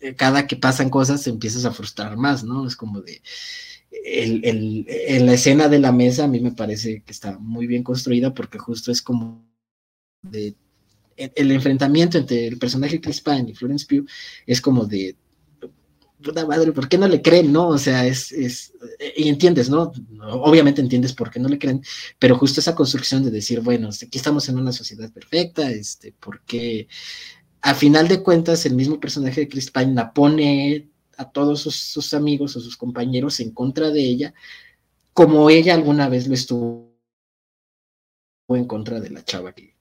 eh, 0.00 0.14
cada 0.14 0.46
que 0.46 0.56
pasan 0.56 0.90
cosas 0.90 1.26
empiezas 1.26 1.64
a 1.64 1.72
frustrar 1.72 2.16
más, 2.16 2.44
¿no? 2.44 2.66
Es 2.66 2.76
como 2.76 3.00
de, 3.00 3.22
en 3.90 5.26
la 5.26 5.34
escena 5.34 5.68
de 5.68 5.78
la 5.78 5.92
mesa 5.92 6.24
a 6.24 6.28
mí 6.28 6.40
me 6.40 6.52
parece 6.52 7.02
que 7.02 7.12
está 7.12 7.38
muy 7.38 7.66
bien 7.66 7.82
construida 7.82 8.34
porque 8.34 8.58
justo 8.58 8.92
es 8.92 9.00
como 9.02 9.44
de 10.22 10.54
el, 11.16 11.50
enfrentamiento 11.52 12.18
entre 12.18 12.46
el 12.46 12.58
personaje 12.58 13.00
Chris 13.00 13.20
Pine 13.20 13.46
y 13.48 13.54
Florence 13.54 13.86
Pugh 13.86 14.06
es 14.46 14.60
como 14.60 14.84
de 14.86 15.16
puta 16.24 16.46
madre, 16.46 16.72
¿por 16.72 16.88
qué 16.88 16.98
no 16.98 17.06
le 17.06 17.22
creen, 17.22 17.52
no? 17.52 17.68
O 17.68 17.78
sea, 17.78 18.06
es, 18.06 18.32
es, 18.32 18.72
y 19.16 19.28
entiendes, 19.28 19.70
¿no? 19.70 19.92
Obviamente 20.22 20.80
entiendes 20.80 21.12
por 21.12 21.30
qué 21.30 21.38
no 21.38 21.48
le 21.48 21.58
creen, 21.58 21.82
pero 22.18 22.36
justo 22.36 22.60
esa 22.60 22.74
construcción 22.74 23.22
de 23.22 23.30
decir, 23.30 23.60
bueno, 23.60 23.88
aquí 23.90 24.18
estamos 24.18 24.48
en 24.48 24.58
una 24.58 24.72
sociedad 24.72 25.12
perfecta, 25.12 25.70
este, 25.70 26.14
porque 26.18 26.88
a 27.60 27.74
final 27.74 28.08
de 28.08 28.22
cuentas 28.22 28.66
el 28.66 28.74
mismo 28.74 28.98
personaje 28.98 29.42
de 29.42 29.48
Chris 29.48 29.70
Pine 29.70 29.94
la 29.94 30.12
pone 30.12 30.88
a 31.16 31.30
todos 31.30 31.62
sus, 31.62 32.14
amigos 32.14 32.56
o 32.56 32.60
sus 32.60 32.76
compañeros 32.76 33.38
en 33.40 33.52
contra 33.52 33.90
de 33.90 34.00
ella, 34.00 34.34
como 35.12 35.50
ella 35.50 35.74
alguna 35.74 36.08
vez 36.08 36.26
lo 36.26 36.34
estuvo 36.34 36.92
en 38.48 38.64
contra 38.64 39.00
de 39.00 39.10
la 39.10 39.24
chava 39.24 39.54
que 39.54 39.74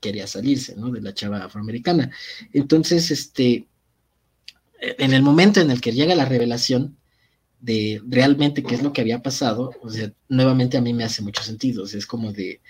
quería 0.00 0.26
salirse, 0.26 0.76
¿no? 0.76 0.90
De 0.90 1.00
la 1.00 1.14
chava 1.14 1.44
afroamericana. 1.44 2.10
Entonces, 2.52 3.10
este, 3.10 3.66
en 4.80 5.12
el 5.12 5.22
momento 5.22 5.60
en 5.60 5.70
el 5.70 5.80
que 5.80 5.92
llega 5.92 6.14
la 6.14 6.24
revelación 6.24 6.96
de 7.60 8.02
realmente 8.06 8.62
qué 8.62 8.74
es 8.74 8.82
lo 8.82 8.92
que 8.92 9.00
había 9.00 9.22
pasado, 9.22 9.72
o 9.80 9.90
sea, 9.90 10.12
nuevamente 10.28 10.76
a 10.76 10.82
mí 10.82 10.92
me 10.92 11.04
hace 11.04 11.22
mucho 11.22 11.42
sentido, 11.42 11.84
o 11.84 11.86
sea, 11.86 11.98
es 11.98 12.06
como 12.06 12.30
de, 12.30 12.60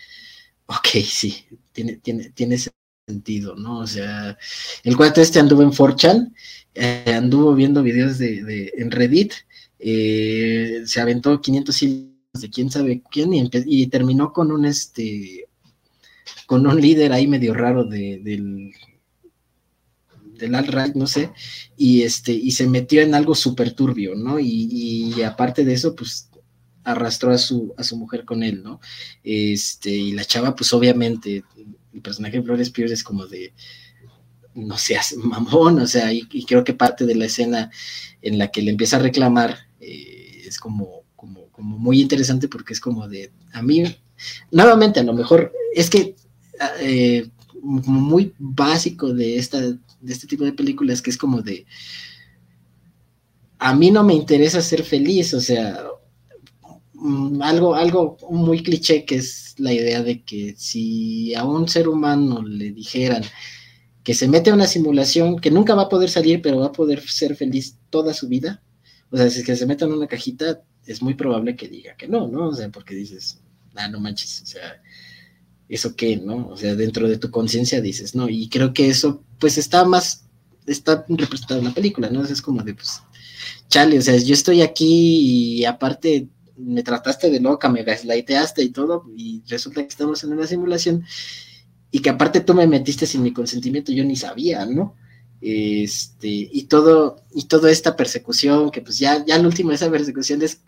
ok, 0.66 0.86
sí, 1.04 1.46
tiene, 1.72 1.96
tiene, 1.96 2.30
tiene 2.30 2.58
sentido, 3.06 3.56
¿no? 3.56 3.80
O 3.80 3.86
sea, 3.86 4.38
el 4.84 4.96
cuate 4.96 5.20
este 5.20 5.40
anduvo 5.40 5.62
en 5.62 5.72
4chan, 5.72 6.32
eh, 6.74 7.12
anduvo 7.14 7.54
viendo 7.54 7.82
videos 7.82 8.18
de, 8.18 8.72
en 8.76 8.90
Reddit, 8.92 9.32
eh, 9.80 10.82
se 10.86 11.00
aventó 11.00 11.40
500 11.40 11.82
hilos 11.82 12.14
de 12.34 12.50
quién 12.50 12.70
sabe 12.70 13.02
quién 13.10 13.30
y, 13.32 13.86
terminó 13.88 14.32
con 14.32 14.50
un 14.50 14.64
este 14.64 15.46
con 16.46 16.66
un 16.66 16.80
líder 16.80 17.12
ahí 17.12 17.26
medio 17.26 17.54
raro 17.54 17.84
de, 17.84 18.20
del 18.22 18.72
del 20.38 20.54
alt-right, 20.54 20.94
no 20.94 21.06
sé, 21.06 21.30
y, 21.76 22.02
este, 22.02 22.32
y 22.32 22.50
se 22.52 22.66
metió 22.66 23.02
en 23.02 23.14
algo 23.14 23.34
súper 23.34 23.72
turbio, 23.72 24.14
¿no? 24.14 24.38
Y, 24.38 25.22
aparte 25.22 25.64
de 25.64 25.74
eso, 25.74 25.94
pues 25.94 26.28
arrastró 26.84 27.32
a 27.32 27.38
su, 27.38 27.74
a 27.78 27.82
su 27.82 27.96
mujer 27.96 28.24
con 28.24 28.42
él, 28.42 28.62
¿no? 28.62 28.80
Este, 29.22 29.90
y 29.90 30.12
la 30.12 30.24
chava, 30.24 30.54
pues 30.54 30.72
obviamente, 30.72 31.44
el 31.92 32.00
personaje 32.02 32.38
de 32.38 32.42
Flores 32.42 32.70
Pierce 32.70 32.94
es 32.94 33.04
como 33.04 33.26
de, 33.26 33.54
no 34.54 34.76
seas 34.76 35.14
mamón, 35.16 35.78
o 35.80 35.86
sea, 35.86 36.12
y, 36.12 36.26
creo 36.46 36.64
que 36.64 36.74
parte 36.74 37.06
de 37.06 37.14
la 37.14 37.26
escena 37.26 37.70
en 38.22 38.38
la 38.38 38.50
que 38.50 38.62
le 38.62 38.70
empieza 38.70 38.96
a 38.96 39.00
reclamar 39.00 39.68
eh, 39.80 40.42
es 40.46 40.58
como, 40.58 41.02
como, 41.16 41.48
como 41.48 41.78
muy 41.78 42.00
interesante 42.00 42.48
porque 42.48 42.72
es 42.72 42.80
como 42.80 43.08
de, 43.08 43.32
a 43.52 43.62
mí, 43.62 43.84
nuevamente, 44.50 45.00
a 45.00 45.04
lo 45.04 45.14
mejor, 45.14 45.52
es 45.74 45.90
que 45.90 46.16
eh, 46.80 47.28
muy 47.64 48.34
básico 48.38 49.12
de 49.12 49.38
esta 49.38 49.58
de 50.04 50.12
este 50.12 50.26
tipo 50.26 50.44
de 50.44 50.52
películas 50.52 51.02
que 51.02 51.10
es 51.10 51.16
como 51.16 51.42
de, 51.42 51.66
a 53.58 53.74
mí 53.74 53.90
no 53.90 54.04
me 54.04 54.14
interesa 54.14 54.60
ser 54.60 54.84
feliz, 54.84 55.34
o 55.34 55.40
sea, 55.40 55.84
mm, 56.92 57.42
algo, 57.42 57.74
algo 57.74 58.16
muy 58.30 58.62
cliché 58.62 59.04
que 59.04 59.16
es 59.16 59.54
la 59.58 59.72
idea 59.72 60.02
de 60.02 60.22
que 60.22 60.54
si 60.56 61.34
a 61.34 61.44
un 61.44 61.68
ser 61.68 61.88
humano 61.88 62.42
le 62.42 62.70
dijeran 62.72 63.22
que 64.02 64.14
se 64.14 64.28
mete 64.28 64.50
a 64.50 64.54
una 64.54 64.66
simulación 64.66 65.38
que 65.38 65.50
nunca 65.50 65.74
va 65.74 65.84
a 65.84 65.88
poder 65.88 66.10
salir, 66.10 66.42
pero 66.42 66.58
va 66.58 66.66
a 66.66 66.72
poder 66.72 67.00
ser 67.08 67.36
feliz 67.36 67.78
toda 67.90 68.12
su 68.12 68.28
vida, 68.28 68.62
o 69.10 69.16
sea, 69.16 69.30
si 69.30 69.40
es 69.40 69.46
que 69.46 69.56
se 69.56 69.66
mete 69.66 69.84
en 69.84 69.92
una 69.92 70.08
cajita, 70.08 70.62
es 70.86 71.00
muy 71.00 71.14
probable 71.14 71.56
que 71.56 71.68
diga 71.68 71.96
que 71.96 72.08
no, 72.08 72.28
¿no? 72.28 72.48
O 72.48 72.54
sea, 72.54 72.68
porque 72.68 72.94
dices, 72.94 73.40
ah, 73.76 73.88
no 73.88 74.00
manches, 74.00 74.42
o 74.42 74.46
sea, 74.46 74.82
¿eso 75.68 75.96
qué, 75.96 76.16
no? 76.16 76.48
O 76.48 76.56
sea, 76.56 76.74
dentro 76.74 77.08
de 77.08 77.18
tu 77.18 77.30
conciencia 77.30 77.80
dices, 77.80 78.14
no, 78.14 78.28
y 78.28 78.48
creo 78.48 78.72
que 78.72 78.88
eso, 78.88 79.22
pues 79.38 79.58
está 79.58 79.84
más, 79.84 80.24
está 80.66 81.04
representado 81.08 81.60
en 81.60 81.66
la 81.66 81.74
película, 81.74 82.10
¿no? 82.10 82.24
Es 82.24 82.42
como 82.42 82.62
de, 82.62 82.74
pues, 82.74 83.02
chale, 83.68 83.98
o 83.98 84.02
sea, 84.02 84.16
yo 84.16 84.34
estoy 84.34 84.62
aquí 84.62 85.58
y 85.58 85.64
aparte 85.64 86.28
me 86.56 86.82
trataste 86.82 87.30
de 87.30 87.40
loca, 87.40 87.68
me 87.68 87.82
gaslighteaste 87.82 88.62
y 88.62 88.70
todo, 88.70 89.04
y 89.16 89.42
resulta 89.48 89.82
que 89.82 89.88
estamos 89.88 90.22
en 90.22 90.32
una 90.32 90.46
simulación, 90.46 91.04
y 91.90 92.00
que 92.00 92.10
aparte 92.10 92.40
tú 92.40 92.54
me 92.54 92.66
metiste 92.66 93.06
sin 93.06 93.22
mi 93.22 93.32
consentimiento, 93.32 93.92
yo 93.92 94.04
ni 94.04 94.16
sabía, 94.16 94.66
¿no? 94.66 94.94
Este, 95.40 96.28
y 96.28 96.62
todo, 96.64 97.22
y 97.34 97.44
toda 97.44 97.70
esta 97.70 97.96
persecución, 97.96 98.70
que 98.70 98.80
pues 98.80 98.98
ya, 98.98 99.24
ya 99.24 99.36
el 99.36 99.46
último 99.46 99.70
de 99.70 99.76
esa 99.76 99.90
persecución 99.90 100.42
es 100.42 100.60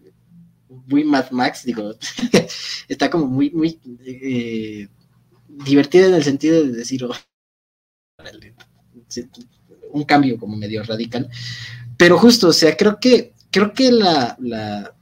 muy 0.87 1.05
Mad 1.05 1.31
Max, 1.31 1.65
digo, 1.65 1.95
está 2.89 3.11
como 3.11 3.27
muy, 3.27 3.51
muy 3.51 3.79
eh, 4.05 4.89
divertida 5.49 6.07
en 6.07 6.15
el 6.15 6.25
sentido 6.25 6.65
de 6.65 6.73
decir, 6.73 7.05
oh, 7.05 7.15
un 9.93 10.05
cambio 10.05 10.39
como 10.39 10.57
medio 10.57 10.83
radical. 10.83 11.29
Pero 11.97 12.19
justo, 12.19 12.49
o 12.49 12.53
sea, 12.53 12.77
creo 12.77 12.99
que, 13.01 13.33
creo 13.51 13.73
que 13.73 13.91
la, 13.91 14.37
la, 14.41 14.95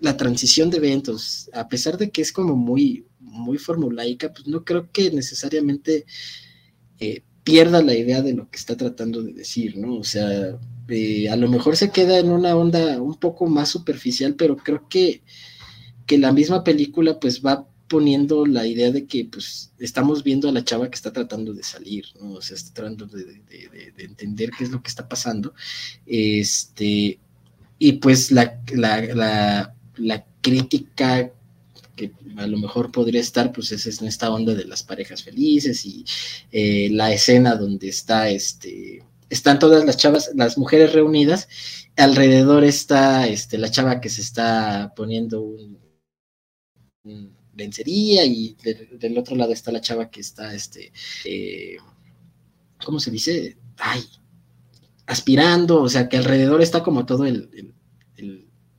la 0.00 0.16
transición 0.16 0.70
de 0.70 0.78
eventos, 0.78 1.50
a 1.52 1.68
pesar 1.68 1.96
de 1.96 2.10
que 2.10 2.22
es 2.22 2.32
como 2.32 2.56
muy, 2.56 3.06
muy 3.18 3.58
formulaica, 3.58 4.32
pues 4.32 4.46
no 4.46 4.64
creo 4.64 4.90
que 4.90 5.10
necesariamente 5.10 6.06
eh, 7.00 7.22
pierda 7.48 7.82
la 7.82 7.94
idea 7.94 8.20
de 8.20 8.34
lo 8.34 8.50
que 8.50 8.58
está 8.58 8.76
tratando 8.76 9.22
de 9.22 9.32
decir, 9.32 9.78
¿no? 9.78 9.94
O 9.94 10.04
sea, 10.04 10.58
eh, 10.86 11.30
a 11.30 11.36
lo 11.36 11.48
mejor 11.48 11.78
se 11.78 11.90
queda 11.90 12.18
en 12.18 12.30
una 12.30 12.54
onda 12.54 13.00
un 13.00 13.14
poco 13.14 13.46
más 13.46 13.70
superficial, 13.70 14.34
pero 14.34 14.58
creo 14.58 14.86
que, 14.86 15.22
que 16.04 16.18
la 16.18 16.30
misma 16.30 16.62
película 16.62 17.18
pues 17.18 17.40
va 17.40 17.66
poniendo 17.88 18.44
la 18.44 18.66
idea 18.66 18.90
de 18.90 19.06
que 19.06 19.24
pues 19.24 19.72
estamos 19.78 20.22
viendo 20.24 20.46
a 20.50 20.52
la 20.52 20.62
chava 20.62 20.90
que 20.90 20.96
está 20.96 21.10
tratando 21.10 21.54
de 21.54 21.62
salir, 21.62 22.04
¿no? 22.20 22.32
O 22.32 22.42
sea, 22.42 22.54
está 22.54 22.74
tratando 22.74 23.06
de, 23.06 23.40
entender 23.96 24.50
qué 24.50 24.64
es 24.64 24.70
lo 24.70 24.82
que 24.82 24.90
está 24.90 25.08
pasando. 25.08 25.54
Este, 26.04 27.18
y 27.78 27.92
pues 27.92 28.30
la, 28.30 28.60
la, 28.74 29.74
la, 29.96 30.26
crítica 30.42 31.32
que 31.98 32.12
a 32.36 32.46
lo 32.46 32.58
mejor 32.58 32.90
podría 32.90 33.20
estar, 33.20 33.52
pues 33.52 33.72
es 33.72 34.00
en 34.00 34.08
esta 34.08 34.30
onda 34.30 34.54
de 34.54 34.64
las 34.64 34.82
parejas 34.82 35.22
felices 35.22 35.84
y 35.84 36.04
eh, 36.52 36.88
la 36.92 37.12
escena 37.12 37.56
donde 37.56 37.88
está 37.88 38.30
este 38.30 39.02
están 39.30 39.58
todas 39.58 39.84
las 39.84 39.96
chavas, 39.98 40.30
las 40.34 40.56
mujeres 40.56 40.92
reunidas, 40.94 41.48
alrededor 41.96 42.64
está 42.64 43.26
este, 43.26 43.58
la 43.58 43.70
chava 43.70 44.00
que 44.00 44.08
se 44.08 44.22
está 44.22 44.94
poniendo 44.96 45.42
un, 45.42 45.78
lencería 47.54 48.24
y 48.24 48.56
del 48.98 49.18
otro 49.18 49.34
lado 49.36 49.52
está 49.52 49.72
la 49.72 49.80
chava 49.80 50.10
que 50.10 50.20
está, 50.20 50.54
este, 50.54 50.92
eh, 51.24 51.76
¿cómo 52.84 53.00
se 53.00 53.10
dice? 53.10 53.56
Ay, 53.78 54.04
aspirando, 55.06 55.82
o 55.82 55.88
sea, 55.88 56.08
que 56.08 56.18
alrededor 56.18 56.62
está 56.62 56.82
como 56.82 57.04
todo 57.04 57.26
el, 57.26 57.74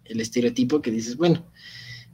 estereotipo 0.05 0.81
que 0.81 0.91
dices, 0.91 1.17
bueno, 1.17 1.45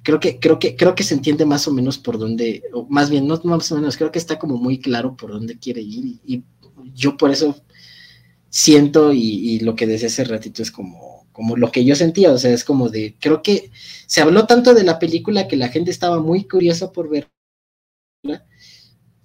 creo 0.05 0.19
que, 0.19 0.39
creo 0.39 0.59
que, 0.59 0.75
creo 0.75 0.93
que 0.93 1.03
se 1.03 1.15
entiende 1.15 1.45
más 1.45 1.67
o 1.67 1.73
menos 1.73 1.97
por 1.97 2.19
dónde, 2.19 2.63
o 2.71 2.85
más 2.87 3.09
bien, 3.09 3.27
no 3.27 3.41
más 3.43 3.71
o 3.71 3.75
menos, 3.75 3.97
creo 3.97 4.11
que 4.11 4.19
está 4.19 4.37
como 4.37 4.55
muy 4.57 4.79
claro 4.79 5.17
por 5.17 5.31
dónde 5.31 5.57
quiere 5.57 5.81
ir 5.81 6.19
y 6.23 6.43
yo 6.93 7.17
por 7.17 7.31
eso 7.31 7.55
siento 8.49 9.11
y, 9.11 9.59
lo 9.61 9.75
que 9.75 9.87
decía 9.87 10.07
hace 10.07 10.23
ratito 10.23 10.61
es 10.61 10.71
como, 10.71 11.27
como 11.31 11.57
lo 11.57 11.71
que 11.71 11.83
yo 11.83 11.95
sentía, 11.95 12.31
o 12.31 12.37
sea, 12.37 12.53
es 12.53 12.63
como 12.63 12.89
de, 12.89 13.15
creo 13.19 13.41
que 13.41 13.71
se 14.05 14.21
habló 14.21 14.45
tanto 14.45 14.75
de 14.75 14.83
la 14.83 14.99
película 14.99 15.47
que 15.47 15.57
la 15.57 15.69
gente 15.69 15.89
estaba 15.89 16.21
muy 16.21 16.47
curiosa 16.47 16.91
por 16.91 17.09
verla 17.09 17.27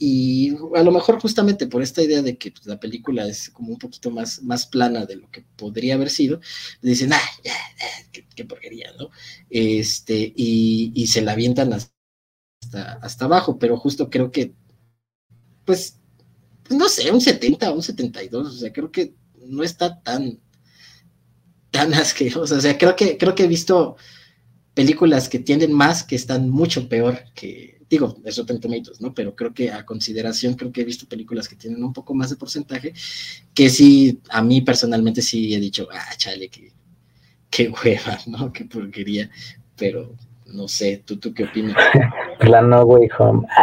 y 0.03 0.57
a 0.74 0.82
lo 0.82 0.92
mejor 0.92 1.20
justamente 1.20 1.66
por 1.66 1.82
esta 1.82 2.03
idea 2.03 2.22
de 2.22 2.38
que 2.38 2.53
pues, 2.53 2.66
la 2.66 2.80
película 2.80 3.26
es 3.26 3.51
como 3.51 3.72
un 3.72 3.78
poquito 3.78 4.11
más, 4.11 4.42
más 4.42 4.64
plana 4.64 5.05
de 5.05 5.16
lo 5.16 5.30
que 5.30 5.44
podría 5.57 5.94
haber 5.96 6.09
sido, 6.09 6.40
dicen, 6.80 7.12
ah, 7.12 7.20
ya, 7.44 7.53
qué, 8.34 8.44
porquería, 8.46 8.94
¿no? 8.98 9.11
Este, 9.51 10.32
y, 10.34 10.90
y, 10.94 11.07
se 11.09 11.20
la 11.20 11.32
avientan 11.32 11.74
hasta, 11.74 12.94
hasta 13.03 13.26
abajo, 13.26 13.59
pero 13.59 13.76
justo 13.76 14.09
creo 14.09 14.32
que, 14.32 14.55
pues, 15.66 15.98
no 16.70 16.88
sé, 16.88 17.12
un 17.12 17.20
70, 17.20 17.70
un 17.70 17.82
72, 17.82 18.48
o 18.48 18.59
sea, 18.59 18.72
creo 18.72 18.90
que 18.90 19.14
no 19.48 19.62
está 19.62 20.01
tan, 20.01 20.40
tan 21.70 21.92
asqueroso, 21.92 22.55
o 22.57 22.61
sea, 22.61 22.78
creo 22.78 22.96
que, 22.96 23.18
creo 23.18 23.34
que 23.34 23.44
he 23.44 23.48
visto 23.48 23.96
películas 24.72 25.28
que 25.28 25.40
tienen 25.40 25.74
más 25.74 26.05
que 26.05 26.16
están 26.16 26.48
mucho 26.48 26.88
peor 26.88 27.22
que, 27.34 27.80
digo, 27.91 28.16
es 28.24 28.38
Rotten 28.38 28.61
Tomatoes, 28.61 29.01
¿no? 29.01 29.12
Pero 29.12 29.34
creo 29.34 29.53
que 29.53 29.72
a 29.72 29.84
consideración, 29.84 30.55
creo 30.55 30.70
que 30.70 30.82
he 30.82 30.84
visto 30.84 31.09
películas 31.09 31.49
que 31.49 31.57
tienen 31.57 31.82
un 31.82 31.93
poco 31.93 32.14
más 32.14 32.30
de 32.30 32.36
porcentaje, 32.36 32.95
que 33.53 33.68
sí, 33.68 34.20
a 34.30 34.41
mí 34.43 34.61
personalmente 34.61 35.20
sí 35.20 35.53
he 35.53 35.59
dicho, 35.59 35.88
ah, 35.93 36.14
chale, 36.16 36.49
qué, 36.49 36.72
qué 37.51 37.68
hueva, 37.68 38.16
¿no? 38.26 38.53
Qué 38.53 38.64
porquería, 38.64 39.28
pero 39.76 40.14
no 40.47 40.68
sé, 40.68 41.03
¿tú, 41.05 41.18
tú 41.18 41.34
qué 41.34 41.45
opinas? 41.45 41.76
La 42.41 42.62
No 42.62 42.82
Way 42.82 43.09
Home. 43.18 43.47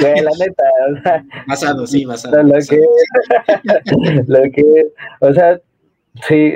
la 0.00 0.30
neta, 0.38 0.64
o 0.90 1.02
sea. 1.02 1.24
Basado, 1.46 1.86
sí, 1.86 2.04
basado. 2.04 2.42
Lo, 2.42 2.54
Que, 2.54 2.80
lo 4.26 4.42
que, 4.52 4.86
o 5.20 5.32
sea, 5.32 5.60
sí, 6.26 6.54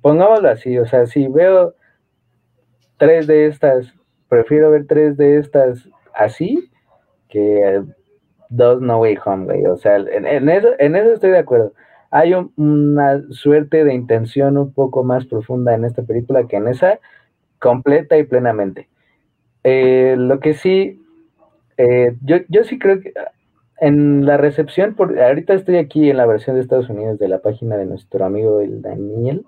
pongámoslo 0.00 0.50
así, 0.50 0.78
o 0.78 0.86
sea, 0.86 1.06
si 1.06 1.26
veo 1.28 1.74
tres 2.98 3.26
de 3.26 3.46
estas, 3.46 3.94
prefiero 4.28 4.70
ver 4.70 4.86
tres 4.86 5.16
de 5.16 5.38
estas 5.38 5.88
así 6.14 6.70
que 7.28 7.82
dos 8.48 8.80
No 8.80 9.00
Way 9.00 9.18
Home, 9.24 9.44
güey. 9.44 9.66
O 9.66 9.76
sea, 9.76 9.96
en, 9.96 10.48
eso, 10.48 10.68
en 10.78 10.96
eso 10.96 11.12
estoy 11.12 11.30
de 11.30 11.38
acuerdo. 11.38 11.72
Hay 12.10 12.32
una 12.56 13.22
suerte 13.30 13.84
de 13.84 13.94
intención 13.94 14.56
un 14.56 14.72
poco 14.72 15.04
más 15.04 15.26
profunda 15.26 15.74
en 15.74 15.84
esta 15.84 16.02
película 16.02 16.46
que 16.46 16.56
en 16.56 16.68
esa, 16.68 16.98
completa 17.58 18.16
y 18.16 18.24
plenamente. 18.24 18.88
Eh, 19.64 20.14
lo 20.16 20.40
que 20.40 20.54
sí, 20.54 21.02
eh, 21.76 22.16
yo, 22.22 22.36
yo 22.48 22.64
sí 22.64 22.78
creo 22.78 23.00
que 23.00 23.12
en 23.80 24.24
la 24.24 24.36
recepción, 24.36 24.94
por, 24.94 25.18
ahorita 25.20 25.54
estoy 25.54 25.76
aquí 25.76 26.10
en 26.10 26.16
la 26.16 26.26
versión 26.26 26.56
de 26.56 26.62
Estados 26.62 26.88
Unidos 26.88 27.18
de 27.18 27.28
la 27.28 27.38
página 27.38 27.76
de 27.76 27.86
nuestro 27.86 28.24
amigo 28.24 28.60
el 28.60 28.82
Daniel, 28.82 29.44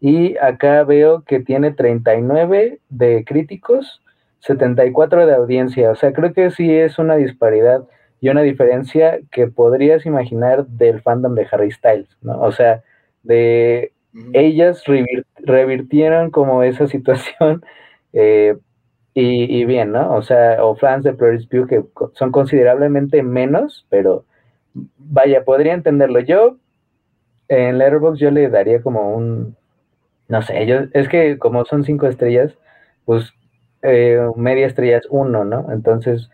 y 0.00 0.36
acá 0.38 0.82
veo 0.84 1.22
que 1.24 1.40
tiene 1.40 1.72
39 1.72 2.80
de 2.88 3.24
críticos, 3.24 4.02
74 4.40 5.26
de 5.26 5.34
audiencia. 5.34 5.90
O 5.90 5.94
sea, 5.94 6.12
creo 6.12 6.32
que 6.32 6.50
sí 6.50 6.74
es 6.74 6.98
una 6.98 7.16
disparidad 7.16 7.84
y 8.20 8.30
una 8.30 8.42
diferencia 8.42 9.20
que 9.30 9.46
podrías 9.46 10.06
imaginar 10.06 10.66
del 10.66 11.02
fandom 11.02 11.34
de 11.34 11.46
Harry 11.50 11.70
Styles, 11.70 12.08
¿no? 12.22 12.40
O 12.40 12.50
sea, 12.52 12.82
de 13.22 13.92
ellas 14.32 14.82
revirtieron 15.38 16.30
como 16.30 16.62
esa 16.62 16.86
situación 16.88 17.62
eh, 18.12 18.56
y, 19.12 19.64
bien, 19.66 19.92
¿no? 19.92 20.14
O 20.14 20.22
sea, 20.22 20.64
o 20.64 20.76
fans 20.76 21.04
de 21.04 21.12
Flores 21.12 21.46
Pugh 21.46 21.66
que 21.66 21.84
son 22.14 22.32
considerablemente 22.32 23.22
menos, 23.22 23.86
pero 23.90 24.24
vaya, 24.96 25.44
podría 25.44 25.74
entenderlo. 25.74 26.20
Yo 26.20 26.56
en 27.48 27.78
Letterboxd 27.78 28.20
yo 28.20 28.30
le 28.30 28.48
daría 28.48 28.80
como 28.82 29.14
un 29.14 29.56
no 30.30 30.42
sé, 30.42 30.64
yo, 30.66 30.82
es 30.92 31.08
que 31.08 31.38
como 31.38 31.64
son 31.64 31.84
cinco 31.84 32.06
estrellas, 32.06 32.56
pues 33.04 33.32
eh, 33.82 34.20
media 34.36 34.66
estrella 34.66 34.98
es 34.98 35.06
uno, 35.10 35.44
¿no? 35.44 35.72
Entonces 35.72 36.30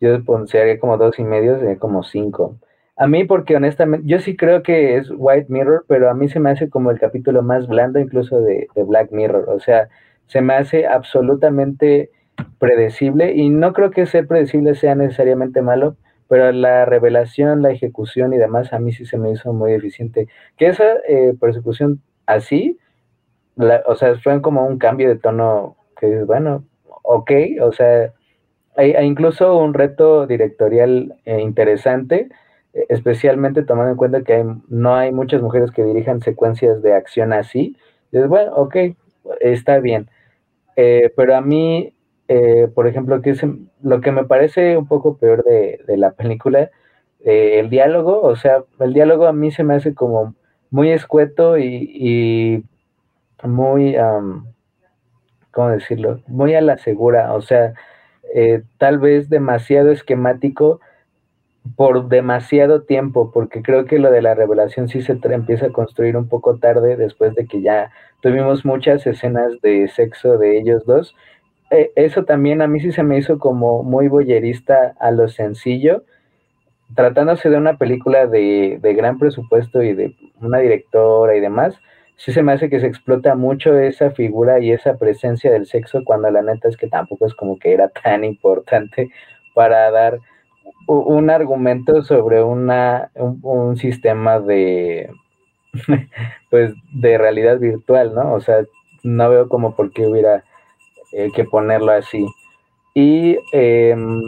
yo 0.00 0.24
pondría 0.24 0.78
como 0.80 0.96
dos 0.98 1.18
y 1.20 1.24
medio, 1.24 1.58
sería 1.58 1.78
como 1.78 2.02
cinco. 2.02 2.58
A 2.96 3.06
mí, 3.06 3.24
porque 3.24 3.54
honestamente, 3.56 4.06
yo 4.08 4.18
sí 4.18 4.36
creo 4.36 4.62
que 4.64 4.96
es 4.96 5.10
White 5.16 5.46
Mirror, 5.48 5.84
pero 5.86 6.10
a 6.10 6.14
mí 6.14 6.28
se 6.28 6.40
me 6.40 6.50
hace 6.50 6.68
como 6.68 6.90
el 6.90 6.98
capítulo 6.98 7.42
más 7.42 7.68
blando 7.68 8.00
incluso 8.00 8.40
de, 8.40 8.66
de 8.74 8.82
Black 8.82 9.12
Mirror. 9.12 9.48
O 9.48 9.60
sea, 9.60 9.88
se 10.26 10.40
me 10.40 10.54
hace 10.54 10.86
absolutamente 10.86 12.10
predecible 12.58 13.32
y 13.34 13.48
no 13.48 13.72
creo 13.72 13.92
que 13.92 14.06
ser 14.06 14.26
predecible 14.26 14.74
sea 14.74 14.96
necesariamente 14.96 15.62
malo, 15.62 15.96
pero 16.28 16.50
la 16.50 16.84
revelación, 16.84 17.62
la 17.62 17.70
ejecución 17.70 18.32
y 18.34 18.38
demás 18.38 18.72
a 18.72 18.80
mí 18.80 18.92
sí 18.92 19.06
se 19.06 19.18
me 19.18 19.30
hizo 19.30 19.52
muy 19.52 19.72
eficiente. 19.72 20.26
Que 20.56 20.66
esa 20.66 20.84
eh, 21.08 21.34
persecución 21.38 22.02
así 22.26 22.78
o 23.86 23.96
sea, 23.96 24.16
fue 24.20 24.42
como 24.42 24.66
un 24.66 24.78
cambio 24.78 25.08
de 25.08 25.16
tono 25.16 25.76
que 25.98 26.24
bueno, 26.24 26.64
ok, 27.02 27.30
o 27.62 27.72
sea, 27.72 28.12
hay, 28.76 28.94
incluso 29.02 29.56
un 29.58 29.74
reto 29.74 30.26
directorial 30.26 31.16
eh, 31.24 31.40
interesante, 31.40 32.28
e, 32.74 32.86
especialmente 32.88 33.62
tomando 33.62 33.92
en 33.92 33.96
cuenta 33.96 34.22
que 34.22 34.44
no 34.68 34.94
hay 34.94 35.12
muchas 35.12 35.42
mujeres 35.42 35.70
que 35.70 35.84
dirijan 35.84 36.20
secuencias 36.22 36.82
de 36.82 36.94
acción 36.94 37.32
así. 37.32 37.76
Es 38.12 38.28
bueno, 38.28 38.54
ok, 38.54 38.76
está 39.40 39.78
bien. 39.80 40.08
Eh, 40.76 41.12
pero 41.16 41.36
a 41.36 41.40
mí, 41.40 41.94
eh, 42.28 42.68
por 42.74 42.86
ejemplo, 42.86 43.22
que 43.22 43.30
es, 43.30 43.42
lo 43.82 44.00
que 44.00 44.12
me 44.12 44.24
parece 44.24 44.76
un 44.76 44.86
poco 44.88 45.16
peor 45.18 45.44
de, 45.44 45.80
la 45.96 46.12
película, 46.12 46.70
el 47.24 47.70
diálogo, 47.70 48.20
o 48.22 48.36
sea, 48.36 48.62
el 48.80 48.92
diálogo 48.94 49.26
a 49.26 49.32
mí 49.32 49.50
se 49.50 49.64
me 49.64 49.74
hace 49.74 49.94
como 49.94 50.34
muy 50.70 50.90
escueto 50.92 51.58
y 51.58 52.64
muy, 53.42 53.96
¿cómo 55.50 55.68
decirlo? 55.70 56.20
Muy 56.26 56.54
a 56.54 56.60
la 56.60 56.78
segura, 56.78 57.32
o 57.34 57.40
sea, 57.40 57.74
eh, 58.34 58.62
tal 58.78 58.98
vez 58.98 59.28
demasiado 59.28 59.90
esquemático 59.90 60.80
por 61.74 62.08
demasiado 62.08 62.82
tiempo, 62.82 63.32
porque 63.32 63.62
creo 63.62 63.86
que 63.86 63.98
lo 63.98 64.10
de 64.10 64.22
la 64.22 64.34
revelación 64.34 64.88
sí 64.88 65.02
se 65.02 65.18
empieza 65.22 65.66
a 65.66 65.72
construir 65.72 66.16
un 66.16 66.28
poco 66.28 66.58
tarde 66.58 66.96
después 66.96 67.34
de 67.34 67.46
que 67.46 67.60
ya 67.60 67.90
tuvimos 68.20 68.64
muchas 68.64 69.06
escenas 69.06 69.60
de 69.62 69.88
sexo 69.88 70.38
de 70.38 70.58
ellos 70.58 70.84
dos. 70.86 71.14
Eh, 71.70 71.90
eso 71.96 72.24
también 72.24 72.62
a 72.62 72.68
mí 72.68 72.80
sí 72.80 72.92
se 72.92 73.02
me 73.02 73.18
hizo 73.18 73.38
como 73.38 73.82
muy 73.82 74.08
boyerista 74.08 74.94
a 75.00 75.10
lo 75.10 75.28
sencillo, 75.28 76.04
tratándose 76.94 77.50
de 77.50 77.56
una 77.56 77.78
película 77.78 78.26
de, 78.26 78.78
de 78.80 78.94
gran 78.94 79.18
presupuesto 79.18 79.82
y 79.82 79.92
de 79.94 80.14
una 80.40 80.58
directora 80.58 81.36
y 81.36 81.40
demás, 81.40 81.76
sí 82.16 82.32
se 82.32 82.42
me 82.42 82.52
hace 82.52 82.70
que 82.70 82.80
se 82.80 82.86
explota 82.86 83.34
mucho 83.34 83.78
esa 83.78 84.10
figura 84.10 84.60
y 84.60 84.72
esa 84.72 84.96
presencia 84.96 85.52
del 85.52 85.66
sexo 85.66 86.02
cuando 86.04 86.30
la 86.30 86.42
neta 86.42 86.68
es 86.68 86.76
que 86.76 86.88
tampoco 86.88 87.26
es 87.26 87.34
como 87.34 87.58
que 87.58 87.72
era 87.72 87.88
tan 87.88 88.24
importante 88.24 89.10
para 89.54 89.90
dar 89.90 90.18
un 90.86 91.30
argumento 91.30 92.02
sobre 92.02 92.42
una, 92.42 93.10
un, 93.14 93.76
sistema 93.76 94.38
de 94.38 95.10
pues 96.50 96.72
de 96.92 97.18
realidad 97.18 97.58
virtual, 97.58 98.14
¿no? 98.14 98.34
O 98.34 98.40
sea, 98.40 98.64
no 99.02 99.30
veo 99.30 99.48
como 99.48 99.74
por 99.74 99.92
qué 99.92 100.06
hubiera 100.06 100.44
eh, 101.12 101.30
que 101.34 101.44
ponerlo 101.44 101.92
así. 101.92 102.26
Y 102.94 103.36
em, 103.52 104.20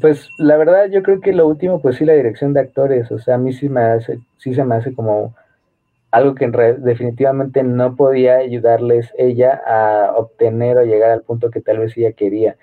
pues 0.00 0.28
la 0.38 0.56
verdad 0.56 0.88
yo 0.90 1.02
creo 1.02 1.20
que 1.20 1.32
lo 1.32 1.46
último, 1.46 1.80
pues 1.80 1.96
sí, 1.96 2.04
la 2.04 2.14
dirección 2.14 2.54
de 2.54 2.60
actores, 2.60 3.10
o 3.12 3.18
sea, 3.18 3.34
a 3.34 3.38
mí 3.38 3.52
sí 3.52 3.68
me 3.68 3.82
hace, 3.82 4.18
sí 4.38 4.54
se 4.54 4.64
me 4.64 4.76
hace 4.76 4.94
como 4.94 5.34
algo 6.10 6.34
que 6.34 6.44
en 6.44 6.52
definitivamente 6.82 7.62
no 7.62 7.96
podía 7.96 8.36
ayudarles 8.36 9.12
ella 9.16 9.60
a 9.66 10.12
obtener 10.16 10.78
o 10.78 10.84
llegar 10.84 11.10
al 11.10 11.22
punto 11.22 11.50
que 11.50 11.60
tal 11.60 11.78
vez 11.78 11.96
ella 11.96 12.12
quería 12.12 12.56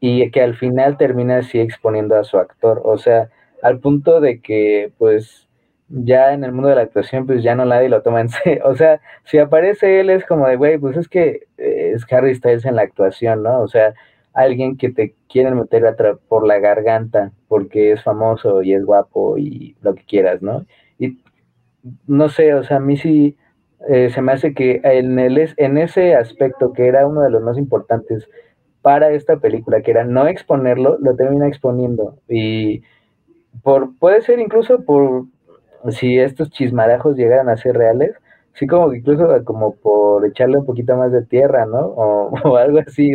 y 0.00 0.30
que 0.30 0.42
al 0.42 0.56
final 0.56 0.96
termina 0.96 1.38
así 1.38 1.60
exponiendo 1.60 2.16
a 2.16 2.24
su 2.24 2.38
actor, 2.38 2.82
o 2.84 2.98
sea, 2.98 3.30
al 3.62 3.78
punto 3.80 4.20
de 4.20 4.40
que 4.40 4.92
pues 4.98 5.48
ya 5.88 6.32
en 6.32 6.44
el 6.44 6.52
mundo 6.52 6.68
de 6.68 6.76
la 6.76 6.82
actuación 6.82 7.26
pues 7.26 7.42
ya 7.42 7.54
no 7.54 7.64
nadie 7.64 7.88
lo 7.88 8.02
toma 8.02 8.20
en 8.20 8.28
serio, 8.30 8.62
o 8.64 8.74
sea, 8.74 9.00
si 9.24 9.38
aparece 9.38 10.00
él 10.00 10.10
es 10.10 10.24
como 10.24 10.48
de, 10.48 10.56
güey, 10.56 10.78
pues 10.78 10.96
es 10.96 11.08
que 11.08 11.46
eh, 11.58 11.92
es 11.94 12.04
Harry 12.12 12.34
Styles 12.34 12.64
en 12.64 12.76
la 12.76 12.82
actuación, 12.82 13.42
¿no? 13.42 13.60
O 13.60 13.68
sea, 13.68 13.94
alguien 14.32 14.76
que 14.76 14.90
te 14.90 15.14
quieren 15.28 15.56
meter 15.58 15.84
por 16.28 16.46
la 16.46 16.58
garganta 16.58 17.32
porque 17.48 17.92
es 17.92 18.02
famoso 18.02 18.62
y 18.62 18.74
es 18.74 18.84
guapo 18.84 19.38
y 19.38 19.76
lo 19.82 19.94
que 19.94 20.04
quieras, 20.04 20.42
¿no? 20.42 20.66
No 22.06 22.28
sé, 22.28 22.54
o 22.54 22.62
sea, 22.62 22.76
a 22.78 22.80
mí 22.80 22.96
sí 22.96 23.36
eh, 23.88 24.10
se 24.10 24.22
me 24.22 24.32
hace 24.32 24.54
que 24.54 24.80
en, 24.84 25.18
el, 25.18 25.52
en 25.56 25.78
ese 25.78 26.14
aspecto 26.14 26.72
que 26.72 26.86
era 26.86 27.06
uno 27.06 27.22
de 27.22 27.30
los 27.30 27.42
más 27.42 27.58
importantes 27.58 28.28
para 28.82 29.10
esta 29.12 29.38
película, 29.38 29.82
que 29.82 29.92
era 29.92 30.04
no 30.04 30.26
exponerlo, 30.26 30.98
lo 31.00 31.14
termina 31.16 31.48
exponiendo. 31.48 32.18
Y 32.28 32.82
por, 33.62 33.96
puede 33.98 34.22
ser 34.22 34.38
incluso 34.40 34.84
por 34.84 35.26
si 35.90 36.18
estos 36.18 36.50
chismarajos 36.50 37.16
llegaran 37.16 37.48
a 37.48 37.56
ser 37.56 37.76
reales, 37.76 38.14
sí 38.54 38.66
como 38.66 38.92
incluso 38.94 39.28
como 39.44 39.74
por 39.76 40.26
echarle 40.26 40.58
un 40.58 40.66
poquito 40.66 40.96
más 40.96 41.12
de 41.12 41.24
tierra, 41.24 41.66
¿no? 41.66 41.78
O, 41.78 42.56
algo 42.56 42.80
así. 42.86 43.12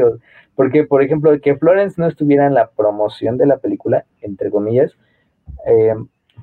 porque, 0.56 0.86
por 0.86 1.04
ejemplo, 1.04 1.32
que 1.42 1.56
Florence 1.58 2.00
no 2.02 2.08
estuviera 2.08 2.48
en 2.48 2.54
la 2.54 2.70
promoción 2.72 3.38
de 3.38 3.46
la 3.46 3.58
película, 3.58 4.06
entre 4.22 4.52
comillas, 4.52 4.98
eh, 5.66 5.96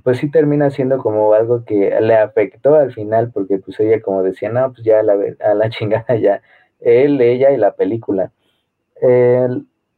pues 0.05 0.18
sí 0.18 0.30
termina 0.30 0.70
siendo 0.70 0.98
como 0.98 1.32
algo 1.34 1.64
que 1.64 1.98
le 2.00 2.16
afectó 2.16 2.76
al 2.76 2.92
final, 2.92 3.32
porque 3.32 3.59
pues 3.59 3.80
ella 3.80 4.00
como 4.02 4.22
decía, 4.22 4.50
no, 4.50 4.72
pues 4.72 4.84
ya 4.84 5.00
a 5.00 5.02
la, 5.02 5.14
a 5.40 5.55
la 5.55 5.70
chingada 5.70 6.16
ya, 6.16 6.42
él, 6.80 7.20
ella 7.20 7.50
y 7.50 7.57
la 7.57 7.74
película. 7.74 8.30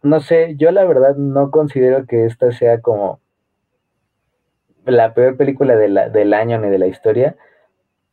no 0.02 0.20
sé, 0.20 0.54
yo 0.57 0.70
la 0.70 0.84
verdad 0.84 1.16
no 1.16 1.50
considero 1.50 2.07
que 2.07 2.24
esta 2.26 2.52
sea 2.52 2.80
como 2.80 3.20
la 4.86 5.14
peor 5.14 5.36
película 5.36 5.76
de 5.76 5.88
la, 5.88 6.09
del 6.09 6.32
año 6.34 6.61
ni 6.61 6.68
de 6.70 6.78
la 6.78 6.86
historia, 6.86 7.36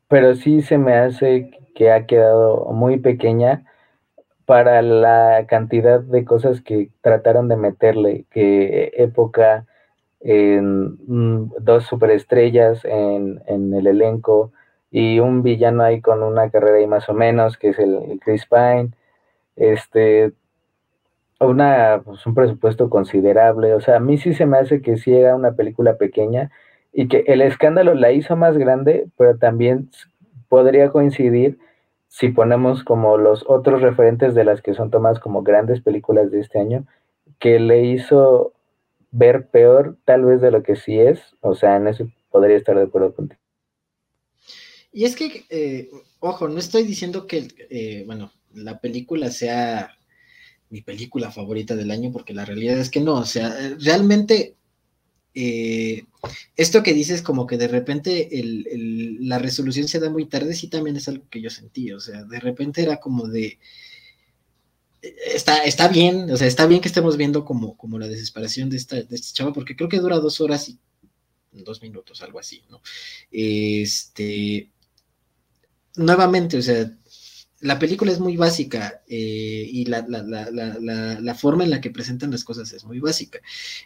pero 0.08 0.36
sí 0.36 0.62
se 0.62 0.78
me 0.78 0.96
hace 0.96 1.52
que 1.76 1.92
ha 1.92 2.06
quedado 2.08 2.66
muy 2.72 3.00
pequeña 3.00 3.66
para 4.46 4.82
la 4.82 5.46
cantidad 5.48 6.02
de 6.02 6.26
cosas 6.26 6.62
que 6.62 6.90
trataron 7.02 7.48
de 7.48 7.58
meterle, 7.58 8.26
que 8.32 8.92
época, 8.98 9.68
mm, 10.24 11.52
dos 11.60 11.86
superestrellas 11.86 12.86
en, 12.86 13.42
en 13.48 13.74
el 13.74 13.88
elenco 13.88 14.52
y 14.94 15.20
un 15.20 15.42
villano 15.42 15.84
ahí 15.84 16.02
con 16.02 16.22
una 16.22 16.52
carrera 16.52 16.78
ahí 16.78 16.88
más 16.88 17.10
o 17.10 17.14
menos, 17.16 17.58
que 17.58 17.70
es 17.70 17.80
el, 17.80 18.20
Chris 18.24 18.46
Pine, 18.46 18.92
este, 19.56 20.34
una, 21.40 22.02
pues 22.06 22.26
un 22.28 22.36
presupuesto 22.36 22.92
considerable, 22.92 23.74
o 23.74 23.82
sea, 23.82 23.98
a 23.98 24.00
mí 24.00 24.20
sí 24.20 24.36
se 24.36 24.46
me 24.46 24.60
hace 24.60 24.84
que 24.84 24.98
sí 24.98 25.12
era 25.16 25.36
una 25.36 25.54
película 25.54 25.98
pequeña 25.98 26.52
y 26.94 27.08
que 27.08 27.24
el 27.28 27.42
escándalo 27.42 27.96
la 27.96 28.12
hizo 28.12 28.36
más 28.36 28.56
grande, 28.56 29.08
pero 29.18 29.36
también 29.38 29.90
podría 30.48 30.92
coincidir 30.92 31.58
si 32.08 32.30
ponemos 32.30 32.84
como 32.84 33.18
los 33.18 33.44
otros 33.48 33.82
referentes 33.82 34.36
de 34.36 34.44
las 34.44 34.62
que 34.62 34.76
son 34.76 34.92
tomadas 34.92 35.20
como 35.20 35.42
grandes 35.42 35.82
películas 35.82 36.30
de 36.30 36.42
este 36.42 36.60
año, 36.60 36.86
que 37.40 37.60
le 37.60 37.82
hizo 37.86 38.54
ver 39.14 39.48
peor 39.50 39.98
tal 40.06 40.26
vez 40.26 40.42
de 40.42 40.52
lo 40.52 40.64
que 40.64 40.76
sí 40.76 41.00
es, 41.00 41.20
o 41.40 41.56
sea, 41.56 41.78
en 41.78 41.88
eso 41.88 42.12
podría 42.32 42.58
estar 42.58 42.76
de 42.76 42.84
acuerdo 42.84 43.14
contigo. 43.14 43.40
Y 44.92 45.06
es 45.06 45.16
que, 45.16 45.46
eh, 45.50 45.90
ojo, 46.20 46.50
no 46.50 46.60
estoy 46.60 46.84
diciendo 46.84 47.26
que, 47.28 47.48
eh, 47.70 48.04
bueno, 48.06 48.32
la 48.54 48.80
película 48.80 49.30
sea 49.32 49.96
mi 50.70 50.82
película 50.82 51.32
favorita 51.32 51.76
del 51.76 51.92
año, 51.92 52.12
porque 52.12 52.34
la 52.34 52.46
realidad 52.46 52.78
es 52.80 52.90
que 52.90 53.00
no, 53.00 53.16
o 53.16 53.26
sea, 53.26 53.56
realmente 53.80 54.56
eh, 55.36 56.06
esto 56.56 56.82
que 56.82 56.94
dices 56.94 57.22
como 57.22 57.46
que 57.46 57.58
de 57.58 57.68
repente 57.68 58.30
la 59.20 59.38
resolución 59.38 59.88
se 59.88 60.00
da 60.00 60.10
muy 60.10 60.26
tarde, 60.26 60.56
sí 60.56 60.68
también 60.70 60.96
es 60.96 61.08
algo 61.08 61.26
que 61.30 61.42
yo 61.42 61.52
sentí, 61.52 61.92
o 61.92 62.00
sea, 62.00 62.24
de 62.24 62.40
repente 62.40 62.82
era 62.82 62.98
como 62.98 63.28
de, 63.28 63.60
está, 65.04 65.64
está 65.66 65.88
bien, 65.90 66.32
o 66.32 66.38
sea, 66.38 66.48
está 66.48 66.66
bien 66.66 66.82
que 66.82 66.88
estemos 66.88 67.18
viendo 67.18 67.44
como, 67.44 67.76
como 67.76 68.00
la 68.00 68.08
desesperación 68.08 68.70
de 68.70 68.78
esta, 68.78 68.96
de 68.96 69.16
este 69.16 69.34
chavo, 69.34 69.54
porque 69.54 69.76
creo 69.76 69.90
que 69.90 70.00
dura 70.00 70.20
dos 70.20 70.40
horas 70.40 70.70
y 70.70 70.80
dos 71.52 71.82
minutos, 71.82 72.22
algo 72.22 72.40
así, 72.40 72.64
¿no? 72.70 72.82
Este, 73.30 74.72
nuevamente, 75.96 76.58
o 76.58 76.62
sea, 76.62 76.92
la 77.60 77.80
película 77.80 78.12
es 78.12 78.20
muy 78.20 78.38
básica 78.38 79.04
eh, 79.08 79.68
y 79.70 79.86
la, 79.86 80.06
la, 80.08 81.36
forma 81.36 81.64
en 81.64 81.70
la 81.70 81.82
que 81.82 81.92
presentan 81.92 82.32
las 82.32 82.44
cosas 82.44 82.72
es 82.74 82.84
muy 82.84 83.00
básica. 83.00 83.40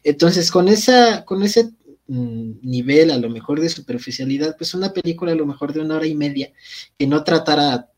Entonces, 0.03 0.49
con, 0.49 0.67
esa, 0.67 1.25
con 1.25 1.43
ese 1.43 1.71
mm, 2.07 2.53
nivel 2.61 3.11
a 3.11 3.17
lo 3.17 3.29
mejor 3.29 3.59
de 3.59 3.69
superficialidad, 3.69 4.55
pues 4.57 4.73
una 4.73 4.93
película 4.93 5.31
a 5.31 5.35
lo 5.35 5.45
mejor 5.45 5.73
de 5.73 5.81
una 5.81 5.97
hora 5.97 6.07
y 6.07 6.15
media 6.15 6.51
que 6.97 7.05
no 7.05 7.23
tratara, 7.23 7.91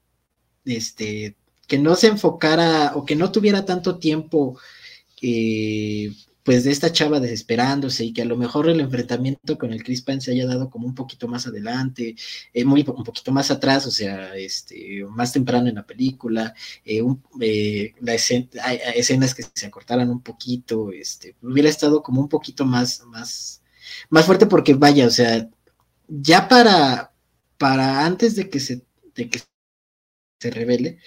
este, 0.66 1.38
que 1.70 1.78
no 1.80 1.96
se 1.96 2.08
enfocara 2.08 2.94
o 2.96 3.06
que 3.06 3.16
no 3.16 3.32
tuviera 3.32 3.64
tanto 3.66 3.98
tiempo 4.00 4.60
eh, 5.22 6.12
pues 6.50 6.64
de 6.64 6.72
esta 6.72 6.92
chava 6.92 7.20
desesperándose 7.20 8.06
y 8.06 8.12
que 8.12 8.24
a 8.24 8.26
lo 8.26 8.36
mejor 8.36 8.68
el 8.70 8.80
enfrentamiento 8.80 9.56
con 9.56 9.72
el 9.72 9.84
Chris 9.84 10.02
Pine 10.02 10.20
se 10.20 10.32
haya 10.32 10.48
dado 10.48 10.72
como 10.72 10.88
un 10.88 10.96
poquito 10.96 11.28
más 11.28 11.46
adelante, 11.46 12.16
eh, 12.54 12.66
muy, 12.66 12.84
un 12.88 13.04
poquito 13.04 13.32
más 13.32 13.52
atrás, 13.52 13.86
o 13.86 13.92
sea, 13.92 14.36
este, 14.36 15.06
más 15.10 15.32
temprano 15.32 15.70
en 15.70 15.76
la 15.76 15.86
película, 15.86 16.56
eh, 16.84 17.04
eh, 17.42 17.94
la 18.02 18.16
escenas 18.16 19.36
que 19.36 19.44
se 19.54 19.68
acortaran 19.68 20.10
un 20.10 20.22
poquito, 20.24 20.92
este, 20.92 21.36
hubiera 21.44 21.70
estado 21.70 22.02
como 22.02 22.20
un 22.20 22.30
poquito 22.30 22.66
más, 22.66 23.04
más, 23.06 23.62
más 24.10 24.26
fuerte 24.26 24.48
porque 24.48 24.74
vaya, 24.74 25.06
o 25.06 25.12
sea, 25.12 25.48
ya 26.08 26.48
para, 26.48 27.14
para 27.60 28.06
antes 28.08 28.36
de 28.36 28.50
que 28.50 28.60
se, 28.60 28.82
de 29.14 29.30
que 29.30 29.40
se 30.40 30.52
revele, 30.52 31.00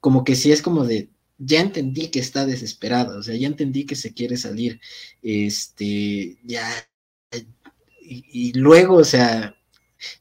como 0.00 0.24
que 0.24 0.34
sí 0.34 0.52
es 0.52 0.62
como 0.62 0.84
de, 0.84 1.10
ya 1.38 1.60
entendí 1.60 2.08
que 2.08 2.20
está 2.20 2.44
desesperada, 2.46 3.18
o 3.18 3.22
sea, 3.22 3.34
ya 3.36 3.46
entendí 3.46 3.86
que 3.86 3.96
se 3.96 4.12
quiere 4.12 4.36
salir, 4.36 4.80
este, 5.22 6.38
ya, 6.44 6.68
y, 8.02 8.52
luego, 8.54 8.96
o 8.96 9.04
sea, 9.04 9.54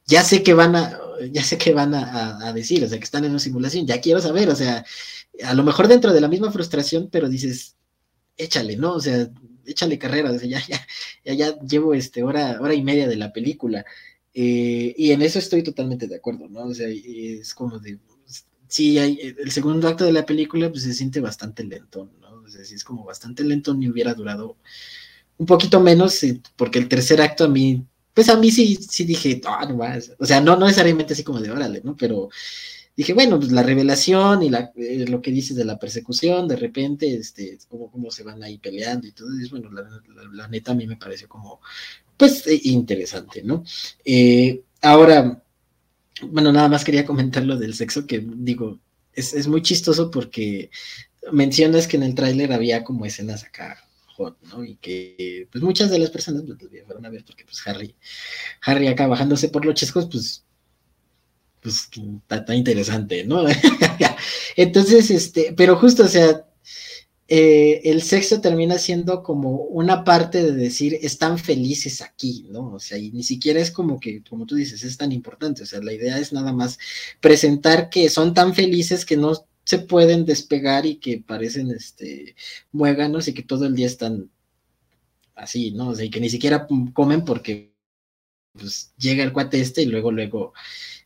ya 0.06 0.24
sé 0.24 0.44
que 0.44 0.54
van 0.54 0.76
a, 0.76 1.00
ya 1.32 1.44
sé 1.44 1.58
que 1.58 1.74
van 1.74 1.94
a, 1.96 2.54
decir, 2.54 2.84
o 2.84 2.88
sea, 2.88 3.00
que 3.00 3.04
están 3.04 3.26
en 3.26 3.32
una 3.32 3.40
simulación, 3.40 3.88
ya 3.88 4.02
quiero 4.02 4.22
saber, 4.22 4.50
o 4.50 4.56
sea, 4.56 4.86
a 5.44 5.54
lo 5.54 5.64
mejor 5.64 5.88
dentro 5.88 6.14
de 6.14 6.22
la 6.22 6.28
misma 6.28 6.52
frustración, 6.52 7.10
pero 7.12 7.30
dices, 7.30 7.76
échale, 8.38 8.78
¿no? 8.78 8.94
O 8.94 9.02
sea, 9.02 9.30
échale 9.66 9.98
carrera, 10.00 10.32
o 10.32 10.40
sea, 10.40 10.48
ya, 10.48 10.62
ya, 11.26 11.34
ya, 11.34 11.60
llevo 11.60 11.94
este 11.94 12.24
hora, 12.24 12.60
hora 12.62 12.74
y 12.74 12.84
media 12.84 13.08
de 13.08 13.16
la 13.16 13.34
película. 13.34 13.86
Eh, 14.34 14.94
y 14.98 15.12
en 15.12 15.22
eso 15.22 15.40
estoy 15.40 15.64
totalmente 15.64 16.08
de 16.08 16.16
acuerdo, 16.18 16.48
¿no? 16.48 16.66
O 16.66 16.74
sea, 16.74 16.88
es 16.88 17.54
como 17.54 17.80
de, 17.80 18.00
sí, 18.70 18.98
hay, 19.00 19.20
eh, 19.22 19.36
el 19.40 19.52
segundo 19.52 19.88
acto 19.90 20.06
de 20.06 20.14
la 20.14 20.26
película 20.26 20.70
pues 20.70 20.84
se 20.84 20.94
siente 20.94 21.20
bastante 21.20 21.66
lento, 21.66 22.10
¿no? 22.22 22.44
O 22.44 22.48
sea, 22.48 22.64
sí 22.64 22.76
es 22.76 22.84
como 22.86 23.04
bastante 23.04 23.44
lento, 23.44 23.74
ni 23.74 23.90
hubiera 23.90 24.14
durado 24.14 24.56
un 25.38 25.46
poquito 25.46 25.82
menos, 25.82 26.24
eh, 26.24 26.42
porque 26.56 26.80
el 26.80 26.88
tercer 26.88 27.22
acto 27.22 27.46
a 27.46 27.48
mí, 27.50 27.84
pues 28.14 28.30
a 28.30 28.38
mí 28.38 28.52
sí, 28.52 28.76
sí 28.76 29.04
dije, 29.06 29.42
ah, 29.46 29.66
no 29.68 29.78
más, 29.78 30.14
o 30.18 30.26
sea, 30.26 30.40
no, 30.40 30.56
no 30.56 30.68
necesariamente 30.68 31.14
así 31.14 31.24
como 31.24 31.42
de 31.42 31.52
órale, 31.52 31.82
¿no? 31.84 31.96
Pero 31.98 32.30
dije, 32.96 33.14
bueno, 33.14 33.40
pues 33.40 33.52
la 33.52 33.64
revelación 33.64 34.44
y 34.44 34.50
la, 34.50 34.72
eh, 34.76 35.06
lo 35.08 35.22
que 35.22 35.32
dices 35.32 35.58
de 35.58 35.66
la 35.66 35.80
persecución, 35.80 36.48
de 36.48 36.58
repente, 36.58 37.14
este, 37.16 37.58
cómo, 37.70 37.92
cómo 37.92 38.12
se 38.12 38.24
van 38.24 38.44
ahí 38.44 38.60
peleando 38.60 39.08
y 39.08 39.14
todo, 39.14 39.30
eso, 39.40 39.52
bueno, 39.52 39.72
la, 40.34 40.48
neta 40.48 40.74
a 40.74 40.76
mí 40.76 40.86
me 40.86 40.98
pareció 40.98 41.28
como, 41.28 41.60
pues, 42.18 42.44
interesante, 42.66 43.42
¿no? 43.44 43.64
ahora, 44.82 45.42
bueno, 46.22 46.52
nada 46.52 46.68
más 46.68 46.84
quería 46.84 47.06
comentar 47.06 47.44
lo 47.44 47.58
del 47.58 47.74
sexo, 47.74 48.06
que 48.06 48.26
digo, 48.26 48.80
es, 49.14 49.48
muy 49.48 49.62
chistoso 49.62 50.12
porque 50.12 50.70
mencionas 51.32 51.88
que 51.88 51.98
en 51.98 52.04
el 52.04 52.16
tráiler 52.16 52.54
había 52.54 52.84
como 52.84 53.06
escenas 53.06 53.44
acá 53.44 53.78
hot, 54.16 54.38
¿no? 54.44 54.64
Y 54.64 54.76
que 54.76 55.48
pues 55.52 55.64
muchas 55.64 55.90
de 55.92 56.00
las 56.00 56.10
personas 56.10 56.44
pues, 56.46 56.60
fueron 56.86 57.06
a 57.06 57.10
ver 57.10 57.24
porque 57.26 57.46
pues 57.46 57.66
Harry, 57.68 57.96
Harry 58.62 58.88
acá 58.88 59.08
bajándose 59.08 59.50
por 59.50 59.66
los 59.66 59.76
chescos, 59.76 60.08
pues 60.12 60.44
pues 61.62 61.90
está, 62.30 62.56
interesante, 62.56 63.26
¿no? 63.26 63.44
Entonces, 64.56 65.12
este, 65.12 65.54
pero 65.56 65.76
justo, 65.76 66.04
o 66.04 66.08
sea, 66.08 66.46
eh, 67.32 67.82
el 67.84 68.02
sexo 68.02 68.42
termina 68.42 68.80
siendo 68.80 69.22
como 69.22 69.52
una 69.66 70.04
parte 70.04 70.42
de 70.42 70.52
decir, 70.52 70.98
están 71.04 71.38
felices 71.38 72.02
aquí, 72.02 72.48
¿no? 72.50 72.74
O 72.74 72.80
sea, 72.80 72.98
y 72.98 73.12
ni 73.12 73.22
siquiera 73.22 73.60
es 73.60 73.70
como 73.70 74.00
que, 74.00 74.24
como 74.28 74.48
tú 74.48 74.56
dices, 74.56 74.84
es 74.84 74.98
tan 74.98 75.12
importante, 75.12 75.62
o 75.62 75.66
sea, 75.68 75.80
la 75.82 75.94
idea 75.94 76.18
es 76.18 76.34
nada 76.34 76.52
más 76.54 76.80
presentar 77.22 77.90
que 77.92 78.10
son 78.10 78.34
tan 78.34 78.56
felices 78.56 79.06
que 79.06 79.16
no 79.16 79.46
se 79.64 79.78
pueden 79.78 80.26
despegar 80.26 80.88
y 80.88 80.96
que 80.96 81.20
parecen, 81.20 81.70
este, 81.70 82.36
muéganos 82.72 83.28
y 83.28 83.36
que 83.36 83.44
todo 83.44 83.68
el 83.68 83.76
día 83.76 83.86
están 83.86 84.32
así, 85.36 85.72
¿no? 85.72 85.90
O 85.90 85.96
sea, 85.96 86.06
y 86.06 86.10
que 86.10 86.20
ni 86.20 86.30
siquiera 86.32 86.68
comen 86.94 87.26
porque, 87.26 87.74
pues, 88.54 88.92
llega 88.98 89.24
el 89.24 89.34
cuate 89.34 89.62
este 89.62 89.84
y 89.84 89.86
luego, 89.86 90.12
luego, 90.12 90.54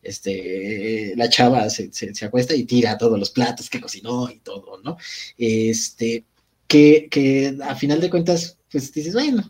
este, 0.04 1.14
la 1.16 1.30
chava 1.30 1.70
se, 1.70 1.92
se, 1.92 2.26
acuesta 2.26 2.56
y 2.56 2.66
tira 2.66 2.98
todos 2.98 3.18
los 3.18 3.32
platos 3.32 3.70
que 3.70 3.82
cocinó 3.82 4.30
y 4.30 4.40
todo, 4.40 4.80
¿no? 4.84 4.98
Este, 5.38 6.26
que, 6.68 7.08
que 7.10 7.58
a 7.64 7.76
final 7.76 8.02
de 8.02 8.10
cuentas, 8.10 8.58
pues 8.72 8.92
dices, 8.92 9.14
bueno, 9.14 9.50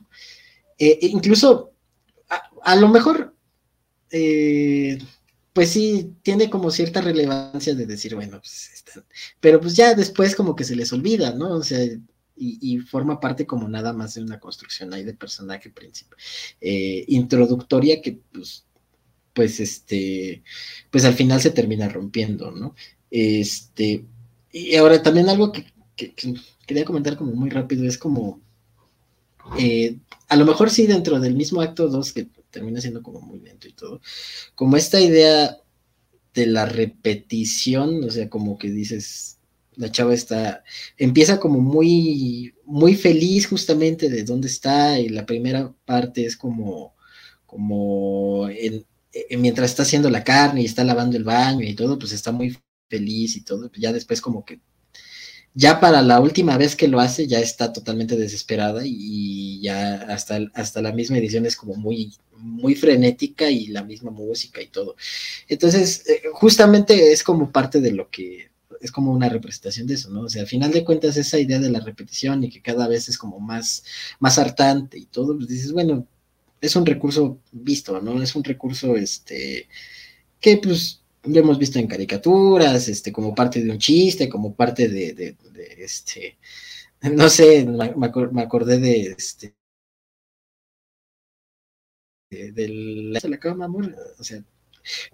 eh, 0.77 0.99
incluso 1.01 1.71
a, 2.63 2.75
lo 2.75 2.87
mejor, 2.89 3.35
eh, 4.11 4.99
pues 5.53 5.69
sí, 5.69 6.13
tiene 6.23 6.49
como 6.49 6.71
cierta 6.71 7.01
relevancia 7.01 7.73
de 7.75 7.85
decir, 7.85 8.15
bueno, 8.15 8.39
pues 8.39 8.71
están, 8.73 9.05
pero 9.39 9.59
pues 9.59 9.75
ya 9.75 9.93
después 9.93 10.35
como 10.35 10.55
que 10.55 10.63
se 10.63 10.75
les 10.75 10.91
olvida, 10.93 11.33
¿no? 11.33 11.55
O 11.55 11.63
sea, 11.63 11.79
y, 12.35 12.79
forma 12.79 13.19
parte 13.19 13.45
como 13.45 13.69
nada 13.69 13.93
más 13.93 14.15
de 14.15 14.21
una 14.21 14.39
construcción 14.39 14.93
ahí 14.93 15.03
de 15.03 15.13
personaje 15.13 15.69
principal, 15.69 16.17
eh, 16.59 17.05
introductoria 17.07 18.01
que 18.01 18.19
pues 18.31 18.65
pues 19.33 19.59
este, 19.59 20.43
pues 20.91 21.05
al 21.05 21.13
final 21.13 21.41
se 21.41 21.51
termina 21.51 21.89
rompiendo, 21.89 22.51
¿no? 22.51 22.75
Este, 23.09 24.05
y 24.51 24.75
ahora 24.75 25.01
también 25.01 25.29
algo 25.29 25.51
que, 25.51 25.65
quería 26.65 26.85
comentar 26.85 27.17
como 27.17 27.33
muy 27.33 27.49
rápido 27.49 27.85
es 27.85 27.97
como, 27.97 28.41
eh, 29.59 29.97
a 30.29 30.35
lo 30.35 30.45
mejor 30.45 30.69
sí 30.69 30.87
dentro 30.87 31.19
del 31.19 31.35
mismo 31.35 31.61
acto 31.61 31.87
2 31.87 32.13
que 32.13 32.27
termina 32.49 32.81
siendo 32.81 33.03
como 33.03 33.21
muy 33.21 33.39
lento 33.39 33.67
y 33.67 33.73
todo, 33.73 34.01
como 34.55 34.77
esta 34.77 34.99
idea 34.99 35.57
de 36.33 36.45
la 36.47 36.65
repetición, 36.65 38.03
o 38.03 38.11
sea, 38.11 38.29
como 38.29 38.57
que 38.57 38.69
dices, 38.71 39.37
la 39.75 39.91
chava 39.91 40.13
está, 40.13 40.63
empieza 40.97 41.39
como 41.39 41.59
muy, 41.59 42.53
muy 42.65 42.95
feliz 42.95 43.47
justamente 43.47 44.09
de 44.09 44.23
dónde 44.23 44.47
está 44.47 44.99
y 44.99 45.09
la 45.09 45.25
primera 45.25 45.73
parte 45.85 46.25
es 46.25 46.37
como 46.37 46.93
como 47.53 48.49
mientras 49.37 49.71
está 49.71 49.83
haciendo 49.83 50.09
la 50.09 50.23
carne 50.23 50.61
y 50.61 50.65
está 50.65 50.83
lavando 50.83 51.17
el 51.17 51.23
baño 51.23 51.65
y 51.65 51.75
todo, 51.75 51.99
pues 51.99 52.11
está 52.11 52.31
muy 52.31 52.57
feliz 52.89 53.35
y 53.35 53.41
todo, 53.41 53.71
ya 53.75 53.91
después 53.93 54.21
como 54.21 54.45
que 54.45 54.59
ya 55.55 55.79
para 55.79 56.01
la 56.01 56.19
última 56.19 56.57
vez 56.57 56.75
que 56.75 56.87
lo 56.87 56.99
hace 56.99 57.27
ya 57.27 57.39
está 57.39 57.71
totalmente 57.71 58.15
desesperada 58.15 58.81
y 58.83 59.61
ya 59.61 59.95
hasta, 60.09 60.39
hasta 60.55 60.81
la 60.81 60.91
misma 60.91 61.17
edición 61.19 61.45
es 61.45 61.55
como 61.55 61.75
muy, 61.75 62.13
muy 62.37 62.75
frenética 62.75 63.49
y 63.49 63.67
la 63.67 63.83
misma 63.83 64.11
música 64.11 64.61
y 64.61 64.67
todo. 64.67 64.95
Entonces, 65.47 66.07
eh, 66.09 66.23
justamente 66.33 67.11
es 67.11 67.23
como 67.23 67.51
parte 67.51 67.81
de 67.81 67.91
lo 67.91 68.09
que 68.09 68.51
es 68.81 68.91
como 68.91 69.11
una 69.13 69.29
representación 69.29 69.87
de 69.87 69.93
eso, 69.93 70.09
¿no? 70.09 70.21
O 70.21 70.29
sea, 70.29 70.41
al 70.41 70.47
final 70.47 70.71
de 70.71 70.83
cuentas 70.83 71.15
esa 71.17 71.39
idea 71.39 71.59
de 71.59 71.69
la 71.69 71.79
repetición 71.79 72.43
y 72.43 72.49
que 72.49 72.61
cada 72.61 72.87
vez 72.87 73.07
es 73.07 73.17
como 73.17 73.39
más, 73.39 73.83
más 74.19 74.37
hartante 74.39 74.97
y 74.97 75.05
todo, 75.05 75.37
pues 75.37 75.47
dices, 75.47 75.71
bueno, 75.71 76.07
es 76.63 76.75
un 76.77 76.85
recurso 76.85 77.41
visto, 77.51 77.99
¿no? 78.01 78.21
Es 78.21 78.35
un 78.35 78.43
recurso, 78.43 78.95
este, 78.95 79.67
que 80.39 80.57
pues 80.57 81.03
lo 81.23 81.39
hemos 81.39 81.59
visto 81.59 81.77
en 81.79 81.87
caricaturas, 81.87 82.87
este, 82.87 83.11
como 83.11 83.35
parte 83.35 83.61
de 83.61 83.69
un 83.71 83.77
chiste, 83.79 84.29
como 84.29 84.55
parte 84.55 84.87
de, 84.87 85.13
de, 85.13 85.37
este, 85.77 86.37
no 87.01 87.29
sé, 87.29 87.65
me, 87.65 88.41
acordé 88.41 88.79
de 88.79 89.01
este, 89.17 89.55
de, 92.29 92.67
la, 92.69 93.37
cama, 93.39 93.65
amor, 93.65 93.95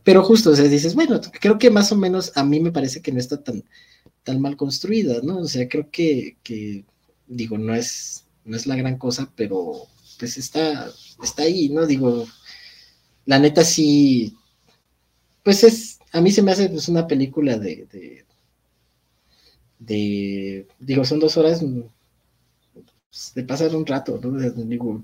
pero 0.04 0.24
justo, 0.24 0.52
o 0.52 0.56
sea, 0.56 0.66
dices, 0.66 0.96
bueno, 0.96 1.20
creo 1.42 1.58
que 1.58 1.72
más 1.72 1.92
o 1.92 1.96
menos 1.96 2.32
a 2.38 2.44
mí 2.44 2.60
me 2.60 2.72
parece 2.72 3.02
que 3.02 3.12
no 3.12 3.20
está 3.20 3.44
tan, 3.44 3.64
tan 4.24 4.40
mal 4.40 4.56
construida, 4.56 5.20
¿no? 5.24 5.40
O 5.40 5.48
sea, 5.48 5.68
creo 5.68 5.90
que, 5.92 6.38
que 6.44 6.86
digo, 7.28 7.58
no 7.58 7.74
es, 7.76 8.26
no 8.46 8.56
es 8.56 8.68
la 8.68 8.76
gran 8.76 8.98
cosa, 8.98 9.32
pero 9.36 9.88
pues 10.20 10.38
está, 10.38 10.92
está 11.24 11.44
ahí, 11.44 11.70
¿no? 11.70 11.86
Digo, 11.86 12.28
la 13.26 13.40
neta 13.40 13.64
sí, 13.64 14.36
pues 15.44 15.64
es, 15.64 16.00
a 16.12 16.22
mí 16.22 16.32
se 16.32 16.42
me 16.42 16.52
hace 16.52 16.70
pues, 16.70 16.88
una 16.88 17.08
película 17.08 17.58
de, 17.58 18.26
de, 19.80 20.68
digo, 20.80 21.06
son 21.06 21.20
dos 21.20 21.38
horas 21.38 21.64
pues, 23.10 23.32
de 23.36 23.44
pasar 23.44 23.76
un 23.76 23.86
rato, 23.86 24.20
¿no? 24.22 24.38
Digo, 24.52 25.04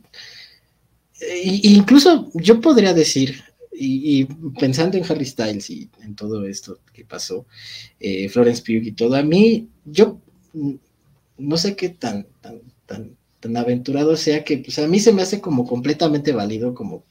incluso 1.43 2.31
yo 2.33 2.61
podría 2.61 2.93
decir, 2.93 3.43
y, 3.71 4.25
pensando 4.59 4.97
en 4.97 5.05
Harry 5.09 5.25
Styles 5.25 5.69
y 5.69 5.89
en 6.01 6.15
todo 6.15 6.45
esto 6.45 6.79
que 6.93 7.05
pasó, 7.05 7.45
eh, 7.99 8.29
Florence 8.29 8.61
Pugh 8.61 8.87
y 8.87 8.91
todo, 8.91 9.15
a 9.15 9.23
mí, 9.23 9.67
yo 9.85 10.19
no 11.37 11.57
sé 11.57 11.75
qué 11.75 11.89
tan, 11.89 12.25
tan, 12.41 12.61
tan, 12.85 13.17
tan 13.45 13.57
aventurado 13.57 14.17
sea 14.17 14.43
que, 14.43 14.57
pues 14.57 14.79
a 14.79 14.87
mí 14.87 14.99
se 14.99 15.13
me 15.13 15.21
hace 15.21 15.39
como 15.39 15.65
completamente 15.67 16.31
válido, 16.31 16.73
como 16.73 17.05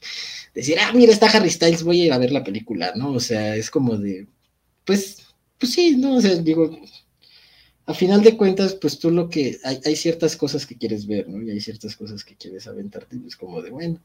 decir, 0.53 0.77
ah, 0.79 0.91
mira, 0.93 1.13
está 1.13 1.27
Harry 1.27 1.49
Styles, 1.49 1.83
voy 1.83 2.01
a 2.01 2.05
ir 2.05 2.13
a 2.13 2.17
ver 2.17 2.31
la 2.31 2.43
película, 2.43 2.91
¿no? 2.95 3.11
O 3.13 3.19
sea, 3.21 3.55
es 3.55 3.71
como 3.71 3.97
de, 3.97 4.27
pues, 4.85 5.25
pues 5.57 5.73
sí, 5.73 5.95
¿no? 5.97 6.15
O 6.17 6.21
sea, 6.21 6.35
digo, 6.35 6.77
a 7.85 7.93
final 7.93 8.21
de 8.21 8.35
cuentas, 8.35 8.75
pues 8.75 8.99
tú 8.99 9.11
lo 9.11 9.29
que, 9.29 9.59
hay, 9.63 9.79
hay, 9.85 9.95
ciertas 9.95 10.35
cosas 10.35 10.65
que 10.65 10.77
quieres 10.77 11.07
ver, 11.07 11.29
¿no? 11.29 11.41
Y 11.41 11.51
hay 11.51 11.61
ciertas 11.61 11.95
cosas 11.95 12.25
que 12.25 12.35
quieres 12.35 12.67
aventarte, 12.67 13.17
pues 13.17 13.37
como 13.37 13.61
de, 13.61 13.69
bueno, 13.69 14.01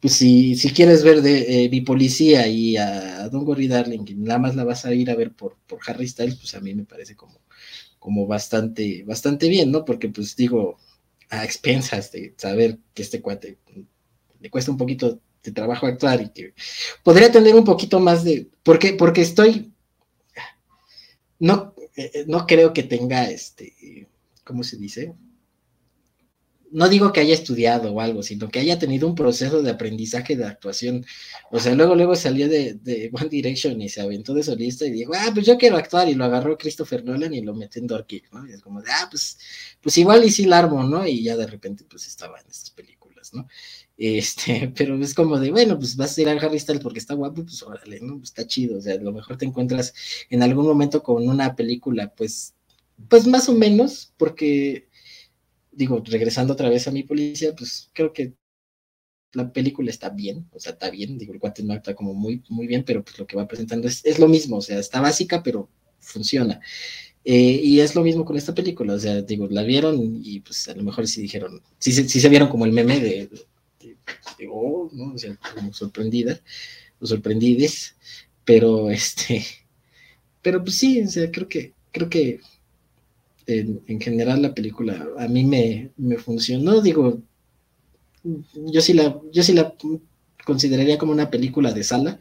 pues 0.00 0.14
si, 0.14 0.56
si 0.56 0.70
quieres 0.70 1.02
ver 1.02 1.22
de 1.22 1.68
mi 1.70 1.78
eh, 1.78 1.84
policía 1.84 2.46
y 2.46 2.76
a, 2.76 3.28
Don 3.30 3.44
Gorry 3.44 3.68
Darling, 3.68 4.04
nada 4.18 4.38
más 4.38 4.54
la 4.54 4.64
vas 4.64 4.84
a 4.84 4.92
ir 4.94 5.10
a 5.10 5.16
ver 5.16 5.32
por, 5.32 5.56
por 5.66 5.80
Harry 5.86 6.08
Styles, 6.08 6.36
pues 6.36 6.54
a 6.54 6.60
mí 6.60 6.74
me 6.74 6.84
parece 6.84 7.16
como, 7.16 7.40
como 7.98 8.26
bastante, 8.26 9.04
bastante 9.04 9.48
bien, 9.48 9.70
¿no? 9.70 9.84
Porque 9.84 10.08
pues 10.08 10.36
digo, 10.36 10.78
a 11.30 11.44
expensas 11.44 12.12
de 12.12 12.34
saber 12.36 12.78
que 12.92 13.02
este 13.02 13.20
cuate 13.20 13.58
le 14.40 14.50
cuesta 14.50 14.70
un 14.70 14.76
poquito 14.76 15.20
de 15.42 15.52
trabajo 15.52 15.86
actuar 15.86 16.20
y 16.20 16.28
que 16.30 16.54
podría 17.02 17.30
tener 17.30 17.54
un 17.54 17.64
poquito 17.64 18.00
más 18.00 18.24
de, 18.24 18.48
porque, 18.62 18.94
porque 18.94 19.22
estoy, 19.22 19.72
no, 21.38 21.74
eh, 21.96 22.24
no 22.26 22.46
creo 22.46 22.72
que 22.72 22.82
tenga 22.82 23.30
este, 23.30 24.08
¿cómo 24.44 24.62
se 24.62 24.76
dice? 24.76 25.14
No 26.70 26.88
digo 26.88 27.12
que 27.12 27.20
haya 27.20 27.34
estudiado 27.34 27.92
o 27.92 28.00
algo, 28.00 28.22
sino 28.22 28.48
que 28.48 28.60
haya 28.60 28.78
tenido 28.78 29.08
un 29.08 29.14
proceso 29.14 29.62
de 29.62 29.70
aprendizaje 29.70 30.36
de 30.36 30.44
actuación. 30.44 31.04
O 31.50 31.58
sea, 31.58 31.74
luego, 31.74 31.94
luego 31.94 32.14
salió 32.14 32.48
de, 32.48 33.10
One 33.12 33.28
Direction 33.28 33.80
y 33.82 33.88
se 33.88 34.00
aventó 34.00 34.34
de 34.34 34.42
solista 34.42 34.86
y 34.86 34.92
dijo, 34.92 35.12
ah, 35.14 35.30
pues 35.34 35.46
yo 35.46 35.58
quiero 35.58 35.76
actuar, 35.76 36.08
y 36.08 36.14
lo 36.14 36.24
agarró 36.24 36.56
Christopher 36.56 37.04
Nolan 37.04 37.34
y 37.34 37.42
lo 37.42 37.54
metió 37.54 37.80
en 37.80 37.88
Dorky, 37.88 38.22
¿no? 38.32 38.46
Y 38.46 38.52
es 38.52 38.62
como 38.62 38.82
de, 38.82 38.90
ah, 38.90 39.08
pues, 39.10 39.38
pues 39.80 39.98
igual 39.98 40.24
y 40.24 40.30
sí 40.30 40.44
la 40.44 40.58
armo, 40.60 40.84
¿no? 40.84 41.06
Y 41.06 41.24
ya 41.24 41.36
de 41.36 41.46
repente, 41.46 41.84
pues 41.88 42.06
estaba 42.06 42.38
en 42.40 42.46
estas 42.46 42.70
películas, 42.70 43.34
¿no? 43.34 43.48
Este, 44.00 44.72
pero 44.76 44.98
es 45.02 45.14
como 45.14 45.38
de, 45.38 45.50
bueno, 45.50 45.78
pues 45.78 45.96
vas 45.96 46.16
a 46.16 46.20
ir 46.22 46.28
al 46.28 46.38
Harry 46.38 46.58
Styles 46.58 46.82
porque 46.82 46.98
está 46.98 47.14
guapo, 47.14 47.44
pues 47.44 47.62
órale, 47.62 48.00
¿no? 48.00 48.18
Pues 48.18 48.30
está 48.30 48.46
chido, 48.46 48.78
o 48.78 48.80
sea, 48.80 48.94
a 48.94 48.98
lo 48.98 49.12
mejor 49.12 49.36
te 49.36 49.44
encuentras 49.44 49.92
en 50.30 50.42
algún 50.42 50.66
momento 50.66 51.02
con 51.02 51.28
una 51.28 51.54
película, 51.54 52.12
pues, 52.14 52.54
pues 53.08 53.26
más 53.26 53.48
o 53.48 53.54
menos, 53.54 54.12
porque, 54.16 54.88
digo, 55.72 56.02
regresando 56.04 56.52
otra 56.52 56.68
vez 56.68 56.86
a 56.88 56.90
mi 56.90 57.02
policía, 57.02 57.54
pues 57.54 57.90
creo 57.92 58.12
que 58.12 58.34
la 59.32 59.52
película 59.52 59.90
está 59.90 60.10
bien, 60.10 60.48
o 60.52 60.58
sea, 60.58 60.72
está 60.72 60.90
bien, 60.90 61.18
digo, 61.18 61.32
el 61.32 61.38
guante 61.38 61.62
no 61.62 61.74
está 61.74 61.94
como 61.94 62.14
muy, 62.14 62.42
muy 62.48 62.66
bien, 62.66 62.84
pero 62.84 63.04
pues 63.04 63.18
lo 63.18 63.26
que 63.26 63.36
va 63.36 63.46
presentando 63.46 63.86
es, 63.88 64.04
es 64.04 64.18
lo 64.18 64.28
mismo, 64.28 64.56
o 64.56 64.62
sea, 64.62 64.78
está 64.78 65.00
básica, 65.00 65.42
pero 65.42 65.68
funciona. 66.00 66.60
Eh, 67.24 67.60
y 67.62 67.80
es 67.80 67.94
lo 67.94 68.02
mismo 68.02 68.24
con 68.24 68.36
esta 68.36 68.54
película, 68.54 68.94
o 68.94 68.98
sea, 68.98 69.20
digo, 69.22 69.46
la 69.48 69.62
vieron 69.62 70.20
y 70.24 70.40
pues 70.40 70.68
a 70.68 70.74
lo 70.74 70.82
mejor 70.82 71.06
sí 71.06 71.22
dijeron, 71.22 71.62
sí, 71.78 71.92
sí 71.92 72.20
se 72.20 72.28
vieron 72.28 72.48
como 72.48 72.64
el 72.64 72.72
meme 72.72 72.98
de, 72.98 73.28
oh, 74.50 74.88
¿no? 74.92 75.12
O 75.14 75.18
sea, 75.18 75.38
como 75.54 75.72
sorprendida, 75.72 76.40
o 76.98 77.06
sorprendides, 77.06 77.94
pero 78.44 78.90
este, 78.90 79.44
pero 80.42 80.62
pues 80.62 80.76
sí, 80.76 81.02
o 81.02 81.08
sea, 81.08 81.30
creo 81.30 81.48
que, 81.48 81.74
creo 81.92 82.08
que 82.08 82.40
en, 83.58 84.00
general 84.00 84.42
la 84.42 84.54
película 84.54 85.08
a 85.18 85.28
mí 85.28 85.44
me, 85.44 85.90
me, 85.96 86.16
funcionó, 86.16 86.80
digo, 86.80 87.20
yo 88.22 88.80
sí 88.80 88.92
la, 88.92 89.20
yo 89.32 89.42
sí 89.42 89.52
la 89.52 89.74
consideraría 90.44 90.98
como 90.98 91.12
una 91.12 91.30
película 91.30 91.72
de 91.72 91.84
sala, 91.84 92.18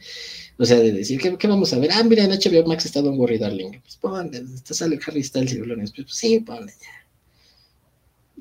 o 0.57 0.65
sea, 0.65 0.79
de 0.79 0.91
decir, 0.91 1.19
¿qué, 1.19 1.47
vamos 1.47 1.73
a 1.73 1.79
ver? 1.79 1.91
Ah, 1.93 2.03
mira, 2.03 2.23
en 2.23 2.31
HBO 2.31 2.67
Max 2.67 2.85
está 2.85 3.01
Don 3.01 3.17
Worry 3.17 3.37
Darling. 3.37 3.79
Pues 3.81 3.95
ponle, 3.95 4.43
está 4.53 4.73
sale 4.73 4.99
Harry 5.05 5.23
Styles 5.23 5.53
y. 5.53 5.59
Pues, 5.59 5.93
sí, 6.07 6.39
ponle 6.41 6.73
ya. 6.81 7.07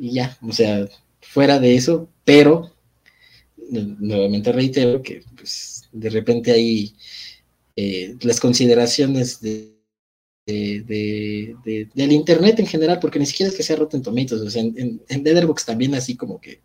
Y 0.01 0.13
ya, 0.13 0.39
o 0.43 0.53
sea, 0.53 0.89
fuera 1.21 1.59
de 1.59 1.75
eso, 1.75 2.09
pero 2.25 2.73
nuevamente 3.71 4.53
reitero 4.53 5.03
que 5.03 5.23
pues, 5.37 5.89
de 5.93 6.11
repente 6.11 6.53
hay 6.53 6.95
eh, 7.77 8.17
las 8.23 8.41
consideraciones 8.41 9.41
de, 9.41 9.78
del 10.53 12.13
internet 12.13 12.59
en 12.59 12.67
general, 12.67 12.99
porque 13.01 13.19
ni 13.19 13.27
siquiera 13.27 13.51
es 13.51 13.57
que 13.57 13.63
sea 13.63 13.77
Rotten 13.77 14.03
Tomatoes, 14.03 14.43
o 14.43 14.51
sea, 14.51 14.63
en, 14.63 15.03
en 15.09 15.25
Letterboxd 15.25 15.67
también 15.67 15.95
así 15.95 16.17
como 16.17 16.41
que 16.41 16.61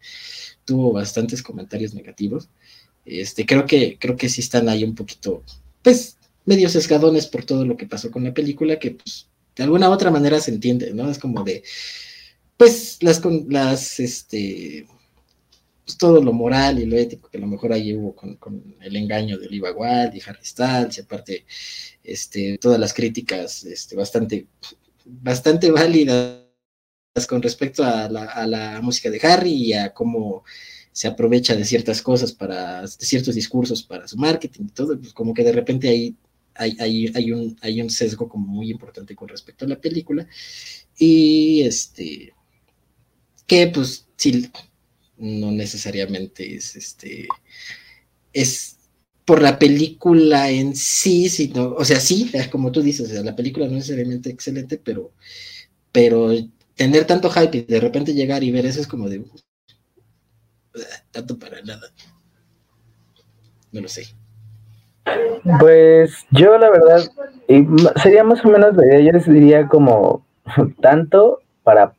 tuvo 0.65 0.91
bastantes 0.91 1.41
comentarios 1.41 1.93
negativos. 1.93 2.49
Este, 3.05 3.45
creo 3.45 3.65
que, 3.65 3.97
creo 3.99 4.15
que 4.15 4.29
sí 4.29 4.41
están 4.41 4.69
ahí 4.69 4.83
un 4.83 4.95
poquito, 4.95 5.43
pues, 5.81 6.17
medio 6.45 6.69
sesgadones 6.69 7.27
por 7.27 7.45
todo 7.45 7.65
lo 7.65 7.77
que 7.77 7.85
pasó 7.85 8.11
con 8.11 8.23
la 8.23 8.33
película, 8.33 8.79
que 8.79 8.91
pues, 8.91 9.27
de 9.55 9.63
alguna 9.63 9.89
u 9.89 9.91
otra 9.91 10.11
manera 10.11 10.39
se 10.39 10.51
entiende, 10.51 10.93
¿no? 10.93 11.09
Es 11.09 11.19
como 11.19 11.43
de, 11.43 11.63
pues, 12.57 12.97
las, 13.01 13.21
las, 13.49 13.99
este, 13.99 14.87
pues, 15.85 15.97
todo 15.97 16.23
lo 16.23 16.31
moral 16.31 16.79
y 16.79 16.85
lo 16.85 16.97
ético 16.97 17.29
que 17.29 17.37
a 17.37 17.41
lo 17.41 17.47
mejor 17.47 17.73
ahí 17.73 17.93
hubo 17.93 18.15
con, 18.15 18.37
el 18.81 18.95
engaño 18.95 19.37
de 19.37 19.47
Oliva 19.47 19.71
Wilde 19.71 20.17
y 20.17 20.21
Harry 20.25 20.45
Styles, 20.45 20.97
y 20.97 21.01
aparte 21.01 21.45
este, 22.03 22.57
todas 22.57 22.79
las 22.79 22.93
críticas 22.93 23.63
este, 23.63 23.95
bastante, 23.95 24.47
bastante 25.05 25.71
válidas 25.71 26.43
con 27.27 27.41
respecto 27.41 27.83
a 27.83 28.09
la, 28.09 28.79
música 28.81 29.09
de 29.09 29.19
Harry 29.23 29.53
y 29.53 29.73
a 29.73 29.93
cómo 29.93 30.43
se 30.91 31.07
aprovecha 31.07 31.55
de 31.55 31.65
ciertas 31.65 32.01
cosas 32.01 32.31
para, 32.33 32.81
de 32.81 32.87
ciertos 32.87 33.35
discursos 33.35 33.83
para 33.83 34.07
su 34.07 34.17
marketing 34.17 34.65
y 34.65 34.71
todo, 34.71 34.97
pues 34.99 35.13
como 35.13 35.33
que 35.33 35.43
de 35.43 35.51
repente 35.51 35.89
hay, 35.89 36.15
hay, 36.55 36.77
hay, 36.79 37.11
hay, 37.15 37.31
un, 37.31 37.57
hay 37.61 37.81
un 37.81 37.89
sesgo 37.89 38.27
como 38.27 38.47
muy 38.47 38.69
importante 38.69 39.15
con 39.15 39.27
respecto 39.27 39.65
a 39.65 39.69
la 39.69 39.79
película. 39.79 40.27
Y 40.97 41.61
este 41.63 42.33
que 43.47 43.67
pues 43.67 44.07
sí 44.15 44.49
no 45.17 45.51
necesariamente 45.51 46.55
es 46.55 46.75
este, 46.75 47.27
es 48.31 48.77
por 49.25 49.41
la 49.41 49.57
película 49.57 50.49
en 50.49 50.75
sí, 50.75 51.29
sino, 51.29 51.73
o 51.73 51.85
sea, 51.85 51.99
sí, 51.99 52.31
como 52.51 52.71
tú 52.71 52.81
dices, 52.81 53.11
la 53.23 53.35
película 53.35 53.65
no 53.65 53.71
es 53.71 53.77
necesariamente 53.77 54.29
excelente, 54.29 54.79
pero, 54.83 55.11
pero 55.91 56.31
tener 56.75 57.05
tanto 57.05 57.29
hype 57.29 57.57
y 57.57 57.61
de 57.61 57.79
repente 57.79 58.13
llegar 58.13 58.43
y 58.43 58.51
ver 58.51 58.65
eso 58.65 58.81
es 58.81 58.87
como 58.87 59.07
de, 59.09 59.23
tanto 61.11 61.37
para 61.37 61.61
nada. 61.61 61.87
No 63.71 63.81
lo 63.81 63.87
sé. 63.87 64.03
Pues 65.59 66.25
yo 66.31 66.57
la 66.57 66.69
verdad, 66.69 67.03
sería 68.01 68.23
más 68.23 68.43
o 68.45 68.49
menos, 68.49 68.75
yo 68.75 69.11
les 69.11 69.29
diría 69.29 69.67
como 69.67 70.25
tanto 70.81 71.39
para 71.63 71.93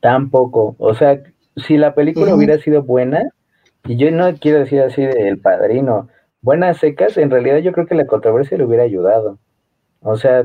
tan 0.00 0.30
poco. 0.30 0.76
O 0.78 0.94
sea, 0.94 1.22
si 1.56 1.76
la 1.76 1.94
película 1.94 2.34
hubiera 2.34 2.58
sido 2.58 2.82
buena, 2.82 3.30
Y 3.86 3.96
yo 3.96 4.10
no 4.10 4.34
quiero 4.38 4.60
decir 4.60 4.80
así 4.80 5.02
del 5.02 5.38
padrino. 5.38 6.08
Buenas 6.44 6.76
secas, 6.76 7.16
en 7.16 7.30
realidad 7.30 7.56
yo 7.60 7.72
creo 7.72 7.86
que 7.86 7.94
la 7.94 8.06
controversia 8.06 8.58
le 8.58 8.64
hubiera 8.66 8.82
ayudado. 8.82 9.38
O 10.02 10.16
sea, 10.18 10.44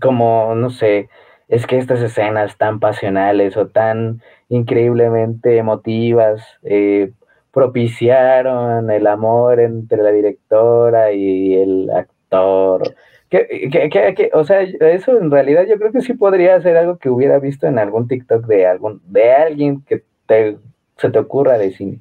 como, 0.00 0.54
no 0.54 0.70
sé, 0.70 1.10
es 1.48 1.66
que 1.66 1.76
estas 1.76 2.00
escenas 2.00 2.56
tan 2.56 2.80
pasionales 2.80 3.58
o 3.58 3.66
tan 3.66 4.22
increíblemente 4.48 5.58
emotivas 5.58 6.42
eh, 6.62 7.12
propiciaron 7.52 8.90
el 8.90 9.06
amor 9.06 9.60
entre 9.60 10.02
la 10.02 10.12
directora 10.12 11.12
y 11.12 11.56
el 11.56 11.90
actor. 11.90 12.94
Que, 13.28 14.30
o 14.32 14.44
sea, 14.44 14.62
eso 14.62 15.18
en 15.18 15.30
realidad 15.30 15.66
yo 15.68 15.76
creo 15.76 15.92
que 15.92 16.00
sí 16.00 16.14
podría 16.14 16.58
ser 16.62 16.78
algo 16.78 16.96
que 16.96 17.10
hubiera 17.10 17.38
visto 17.38 17.66
en 17.66 17.78
algún 17.78 18.08
TikTok 18.08 18.46
de 18.46 18.66
algún 18.66 19.02
de 19.04 19.30
alguien 19.34 19.82
que 19.82 20.04
te, 20.24 20.56
se 20.96 21.10
te 21.10 21.18
ocurra 21.18 21.58
de 21.58 21.70
cine. 21.72 22.00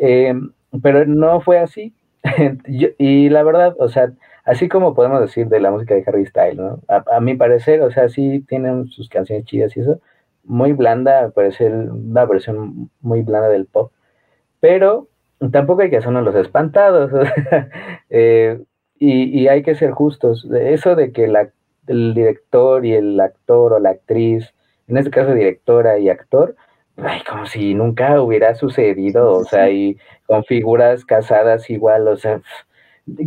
Eh, 0.00 0.32
pero 0.82 1.04
no 1.06 1.40
fue 1.40 1.58
así. 1.58 1.94
y 2.66 3.28
la 3.28 3.42
verdad, 3.42 3.76
o 3.78 3.88
sea, 3.88 4.12
así 4.48 4.68
como 4.68 4.94
podemos 4.94 5.20
decir 5.20 5.48
de 5.48 5.60
la 5.60 5.70
música 5.70 5.94
de 5.94 6.04
Harry 6.06 6.24
Styles, 6.24 6.56
¿no? 6.56 6.80
A, 6.88 7.20
mi 7.20 7.34
parecer, 7.36 7.82
o 7.82 7.90
sea, 7.90 8.08
sí 8.08 8.44
tienen 8.48 8.86
sus 8.88 9.08
canciones 9.10 9.44
chidas 9.44 9.76
y 9.76 9.80
eso, 9.80 10.00
muy 10.42 10.72
blanda, 10.72 11.30
parece 11.34 11.68
una 11.68 12.24
versión 12.24 12.90
muy 13.02 13.22
blanda 13.22 13.50
del 13.50 13.66
pop, 13.66 13.92
pero 14.58 15.08
tampoco 15.52 15.82
hay 15.82 15.90
que 15.90 15.98
hacernos 15.98 16.24
los 16.24 16.34
espantados, 16.34 17.12
eh, 18.10 18.58
y, 18.98 19.46
hay 19.48 19.62
que 19.62 19.74
ser 19.74 19.92
justos. 19.92 20.48
Eso 20.50 20.96
de 20.96 21.12
que 21.12 21.30
el 21.86 22.14
director 22.14 22.84
y 22.86 22.94
el 22.94 23.20
actor 23.20 23.74
o 23.74 23.78
la 23.78 23.90
actriz, 23.90 24.54
en 24.88 24.96
este 24.96 25.10
caso 25.10 25.34
directora 25.34 25.98
y 25.98 26.08
actor, 26.08 26.56
ay, 27.02 27.22
como 27.28 27.46
si 27.46 27.74
nunca 27.74 28.20
hubiera 28.20 28.54
sucedido, 28.54 29.32
o 29.32 29.44
sea, 29.44 29.70
y 29.70 29.96
con 30.26 30.44
figuras 30.44 31.04
casadas 31.04 31.68
igual, 31.70 32.08
o 32.08 32.16
sea, 32.16 32.40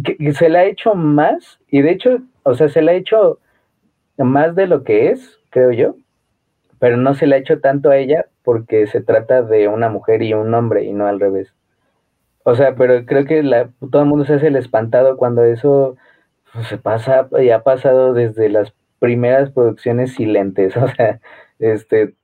que, 0.03 0.34
se 0.34 0.49
le 0.49 0.59
ha 0.59 0.65
hecho 0.65 0.95
más, 0.95 1.59
y 1.69 1.82
de 1.82 1.91
hecho, 1.91 2.19
o 2.43 2.53
sea, 2.55 2.69
se 2.69 2.82
le 2.82 2.91
ha 2.91 2.95
hecho 2.95 3.39
más 4.17 4.55
de 4.55 4.67
lo 4.67 4.84
que 4.84 5.11
es, 5.11 5.39
creo 5.49 5.72
yo, 5.72 5.95
pero 6.80 6.97
no 6.97 7.13
se 7.13 7.28
le 7.28 7.36
ha 7.36 7.39
hecho 7.39 7.59
tanto 7.59 7.89
a 7.91 7.97
ella 7.97 8.26
porque 8.43 8.88
se 8.88 9.01
trata 9.01 9.41
de 9.43 9.67
una 9.67 9.89
mujer 9.89 10.24
y 10.24 10.34
un 10.34 10.53
hombre 10.53 10.84
y 10.84 10.93
no 10.93 11.07
al 11.07 11.19
revés. 11.19 11.53
O 12.43 12.55
sea, 12.55 12.76
pero 12.76 13.05
creo 13.05 13.26
que 13.26 13.43
la, 13.43 13.69
todo 13.91 14.01
el 14.01 14.07
mundo 14.07 14.26
se 14.26 14.34
hace 14.36 14.47
el 14.47 14.55
espantado 14.55 15.15
cuando 15.17 15.43
eso 15.43 15.95
pues, 16.53 16.67
se 16.67 16.78
pasa 16.78 17.28
y 17.39 17.51
ha 17.51 17.63
pasado 17.63 18.13
desde 18.13 18.49
las 18.49 18.74
primeras 18.99 19.51
producciones 19.51 20.15
silentes. 20.15 20.76
O 20.78 20.88
sea, 20.88 21.19
este, 21.59 22.15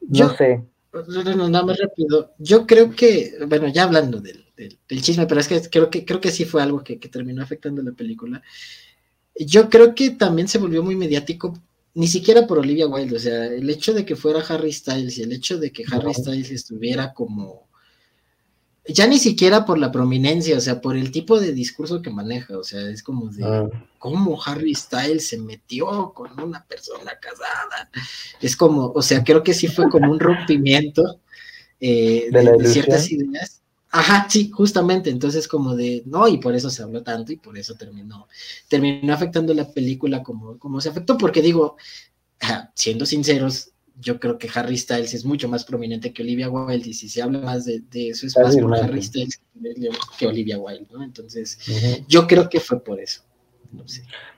no 0.00 0.36
sé. 0.36 0.64
No, 1.36 1.48
nada 1.48 1.64
más 1.64 1.78
rápido. 1.78 2.34
Yo 2.38 2.66
creo 2.66 2.90
que, 2.90 3.34
bueno, 3.48 3.68
ya 3.68 3.82
hablando 3.84 4.20
del, 4.20 4.44
chisme, 5.02 5.26
pero 5.26 5.40
es 5.40 5.48
que 5.48 5.60
creo 5.62 5.90
que 5.90 6.04
creo 6.04 6.20
que 6.20 6.30
sí 6.30 6.44
fue 6.44 6.62
algo 6.62 6.84
que, 6.84 6.96
terminó 6.96 7.42
afectando 7.42 7.82
la 7.82 7.92
película. 7.92 8.42
Yo 9.34 9.68
creo 9.68 9.94
que 9.94 10.10
también 10.10 10.46
se 10.46 10.58
volvió 10.58 10.82
muy 10.84 10.94
mediático, 10.94 11.58
ni 11.94 12.06
siquiera 12.06 12.46
por 12.46 12.58
Olivia 12.58 12.86
Wilde, 12.86 13.16
o 13.16 13.18
sea, 13.18 13.46
el 13.46 13.68
hecho 13.68 13.92
de 13.92 14.04
que 14.04 14.14
fuera 14.14 14.44
Harry 14.48 14.72
Styles 14.72 15.18
y 15.18 15.22
el 15.22 15.32
hecho 15.32 15.58
de 15.58 15.72
que 15.72 15.84
Harry 15.90 16.14
Styles 16.14 16.50
estuviera 16.52 17.12
como 17.12 17.68
ya 18.86 19.06
ni 19.06 19.18
siquiera 19.18 19.64
por 19.64 19.78
la 19.78 19.90
prominencia, 19.90 20.56
o 20.58 20.60
sea, 20.60 20.80
por 20.80 20.96
el 20.96 21.10
tipo 21.10 21.40
de 21.40 21.52
discurso 21.52 22.02
que 22.02 22.10
maneja, 22.10 22.58
o 22.58 22.64
sea, 22.64 22.80
es 22.90 23.02
como 23.02 23.30
de 23.30 23.44
ah. 23.44 23.68
cómo 23.98 24.38
Harry 24.44 24.74
Styles 24.74 25.28
se 25.28 25.38
metió 25.38 26.12
con 26.12 26.38
una 26.38 26.64
persona 26.66 27.12
casada. 27.18 27.90
Es 28.40 28.56
como, 28.56 28.92
o 28.94 29.00
sea, 29.00 29.24
creo 29.24 29.42
que 29.42 29.54
sí 29.54 29.68
fue 29.68 29.88
como 29.88 30.12
un 30.12 30.20
rompimiento 30.20 31.20
eh, 31.80 32.28
de, 32.30 32.66
ciertas 32.66 33.10
ideas. 33.10 33.62
Ajá, 33.90 34.26
sí, 34.28 34.50
justamente, 34.50 35.08
entonces 35.08 35.46
como 35.46 35.76
de, 35.76 36.02
no, 36.04 36.26
y 36.28 36.38
por 36.38 36.54
eso 36.54 36.68
se 36.68 36.82
habló 36.82 37.02
tanto 37.02 37.32
y 37.32 37.36
por 37.36 37.56
eso 37.56 37.76
terminó, 37.76 38.26
terminó 38.68 39.14
afectando 39.14 39.54
la 39.54 39.70
película 39.70 40.22
como, 40.22 40.58
como 40.58 40.80
se 40.80 40.88
afectó, 40.88 41.16
porque 41.16 41.40
digo, 41.40 41.76
siendo 42.74 43.06
sinceros, 43.06 43.70
yo 44.00 44.18
creo 44.18 44.38
que 44.38 44.48
Harry 44.54 44.76
Styles 44.76 45.14
es 45.14 45.24
mucho 45.24 45.48
más 45.48 45.64
prominente 45.64 46.12
que 46.12 46.22
Olivia 46.22 46.50
Wilde, 46.50 46.88
y 46.88 46.94
si 46.94 47.08
se 47.08 47.22
habla 47.22 47.38
más 47.40 47.64
de, 47.64 47.82
eso 47.92 48.26
es 48.26 48.36
más 48.36 48.56
por 48.56 48.74
Harry 48.76 49.02
Styles 49.02 49.40
que 50.18 50.26
Olivia 50.26 50.58
Wilde, 50.58 50.86
¿no? 50.92 51.02
Entonces, 51.02 51.58
yo 52.08 52.26
creo 52.26 52.48
que 52.48 52.60
fue 52.60 52.82
por 52.82 53.00
eso. 53.00 53.22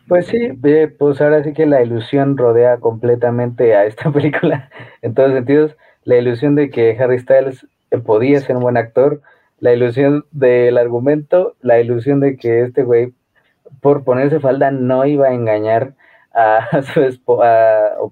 Pues 0.09 0.27
sí, 0.27 0.39
pues 0.99 1.21
ahora 1.21 1.43
sí 1.43 1.53
que 1.53 1.67
la 1.67 1.83
ilusión 1.83 2.37
rodea 2.37 2.79
completamente 2.79 3.75
a 3.75 3.87
esta 3.87 4.13
película, 4.13 4.71
en 5.03 5.15
todos 5.15 5.33
sentidos, 5.33 5.73
la 6.05 6.17
ilusión 6.17 6.55
de 6.55 6.71
que 6.71 6.97
Harry 6.99 7.19
Styles 7.19 7.67
podía 8.05 8.41
ser 8.41 8.57
un 8.57 8.63
buen 8.63 8.77
actor, 8.77 9.23
la 9.59 9.73
ilusión 9.73 10.27
del 10.33 10.79
argumento, 10.79 11.57
la 11.61 11.81
ilusión 11.81 12.21
de 12.21 12.37
que 12.37 12.63
este 12.63 12.83
güey, 12.83 13.15
por 13.81 14.05
ponerse 14.05 14.39
falda, 14.39 14.71
no 14.71 15.05
iba 15.07 15.29
a 15.29 15.35
engañar 15.35 15.95
a 16.33 16.83
su 16.95 17.01
esposa, 17.01 17.89
eh, 17.89 18.11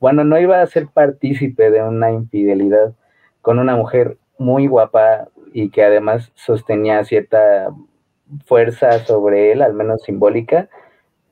bueno, 0.00 0.24
no 0.24 0.38
iba 0.38 0.60
a 0.60 0.66
ser 0.66 0.88
partícipe 0.88 1.70
de 1.70 1.82
una 1.82 2.10
infidelidad 2.12 2.94
con 3.42 3.58
una 3.58 3.76
mujer 3.76 4.18
muy 4.38 4.66
guapa 4.66 5.28
y 5.52 5.70
que 5.70 5.84
además 5.84 6.32
sostenía 6.34 7.04
cierta 7.04 7.70
fuerza 8.44 8.98
sobre 9.00 9.52
él, 9.52 9.62
al 9.62 9.74
menos 9.74 10.02
simbólica, 10.02 10.68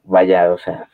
vaya, 0.04 0.52
o 0.52 0.58
sea, 0.58 0.88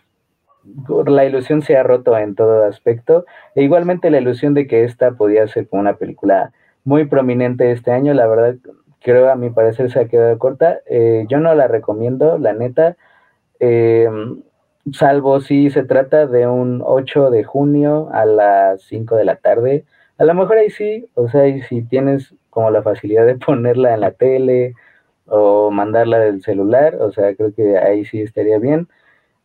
la 1.07 1.25
ilusión 1.25 1.63
se 1.63 1.77
ha 1.77 1.83
roto 1.83 2.17
en 2.17 2.35
todo 2.35 2.65
aspecto. 2.65 3.25
E 3.55 3.63
igualmente 3.63 4.11
la 4.11 4.21
ilusión 4.21 4.55
de 4.55 4.67
que 4.67 4.85
esta 4.85 5.13
podía 5.13 5.47
ser 5.49 5.69
como 5.69 5.81
una 5.81 5.97
película 5.97 6.53
muy 6.85 7.07
prominente 7.07 7.73
este 7.73 7.93
año, 7.93 8.15
la 8.15 8.27
verdad, 8.27 8.57
creo 9.01 9.31
a 9.31 9.37
mi 9.37 9.51
parecer 9.51 9.91
se 9.91 10.01
ha 10.01 10.09
quedado 10.09 10.39
corta. 10.39 10.81
Eh, 10.87 11.27
yo 11.29 11.39
no 11.39 11.55
la 11.55 11.69
recomiendo, 11.69 12.39
la 12.39 12.53
neta. 12.53 12.97
Eh, 13.59 14.09
salvo 14.93 15.41
si 15.41 15.71
se 15.71 15.85
trata 15.85 16.27
de 16.27 16.47
un 16.47 16.83
8 16.85 17.31
de 17.31 17.45
junio 17.45 18.09
a 18.13 18.25
las 18.25 18.83
5 18.83 19.17
de 19.17 19.25
la 19.25 19.37
tarde. 19.37 19.85
A 20.19 20.25
lo 20.25 20.35
mejor 20.35 20.59
ahí 20.59 20.71
sí, 20.71 21.09
o 21.15 21.29
sea, 21.29 21.47
y 21.49 21.63
si 21.63 21.83
tienes 21.83 22.35
como 22.51 22.71
la 22.71 22.83
facilidad 22.83 23.27
de 23.27 23.35
ponerla 23.47 23.95
en 23.95 24.01
la 24.01 24.13
tele 24.13 24.75
o 25.27 25.71
mandarla 25.71 26.19
del 26.19 26.43
celular, 26.43 26.97
o 27.01 27.13
sea, 27.13 27.35
creo 27.35 27.55
que 27.55 27.79
ahí 27.79 28.05
sí 28.05 28.21
estaría 28.21 28.59
bien. 28.59 28.89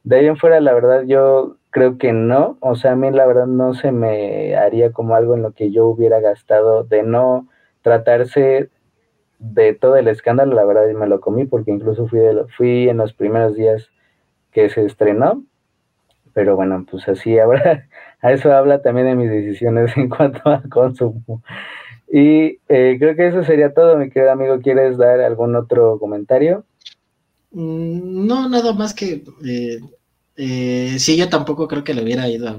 De 0.03 0.17
ahí 0.17 0.27
en 0.27 0.37
fuera, 0.37 0.59
la 0.61 0.73
verdad, 0.73 1.03
yo 1.03 1.57
creo 1.71 1.97
que 1.97 2.13
no, 2.13 2.57
o 2.61 2.75
sea, 2.75 2.93
a 2.93 2.95
mí 2.95 3.11
la 3.11 3.25
verdad 3.25 3.47
no 3.47 3.73
se 3.73 3.91
me 3.91 4.55
haría 4.55 4.91
como 4.91 5.15
algo 5.15 5.35
en 5.35 5.41
lo 5.43 5.51
que 5.53 5.71
yo 5.71 5.87
hubiera 5.87 6.19
gastado 6.21 6.83
de 6.83 7.03
no 7.03 7.47
tratarse 7.81 8.69
de 9.39 9.73
todo 9.73 9.95
el 9.97 10.07
escándalo, 10.07 10.55
la 10.55 10.65
verdad, 10.65 10.87
y 10.89 10.93
me 10.93 11.07
lo 11.07 11.19
comí 11.21 11.45
porque 11.45 11.71
incluso 11.71 12.07
fui, 12.07 12.19
de 12.19 12.45
fui 12.57 12.89
en 12.89 12.97
los 12.97 13.13
primeros 13.13 13.55
días 13.55 13.89
que 14.56 14.70
se 14.70 14.86
estrenó. 14.86 15.43
Pero 16.34 16.56
bueno, 16.56 16.86
pues 16.89 17.08
así 17.10 17.38
ahora, 17.38 17.88
a 18.22 18.32
eso 18.32 18.53
habla 18.53 18.82
también 18.82 19.08
de 19.08 19.16
mis 19.16 19.30
decisiones 19.30 19.95
en 19.97 20.10
cuanto 20.10 20.41
al 20.49 20.68
consumo. 20.70 21.43
Y 22.12 22.60
eh, 22.70 22.95
creo 22.97 23.16
que 23.16 23.28
eso 23.28 23.43
sería 23.43 23.74
todo, 23.74 23.97
mi 23.97 24.10
querido 24.10 24.32
amigo. 24.32 24.60
¿Quieres 24.62 24.97
dar 24.97 25.20
algún 25.20 25.56
otro 25.56 25.99
comentario? 25.99 26.66
Mm, 27.51 28.26
no, 28.26 28.47
nada 28.47 28.74
más 28.74 28.93
que 28.93 29.24
eh, 29.45 29.80
eh, 30.38 30.95
sí, 30.99 31.18
yo 31.18 31.28
tampoco 31.30 31.68
creo 31.68 31.84
que 31.84 31.93
le 31.93 32.03
hubiera 32.03 32.30
ido 32.30 32.47
a 32.47 32.58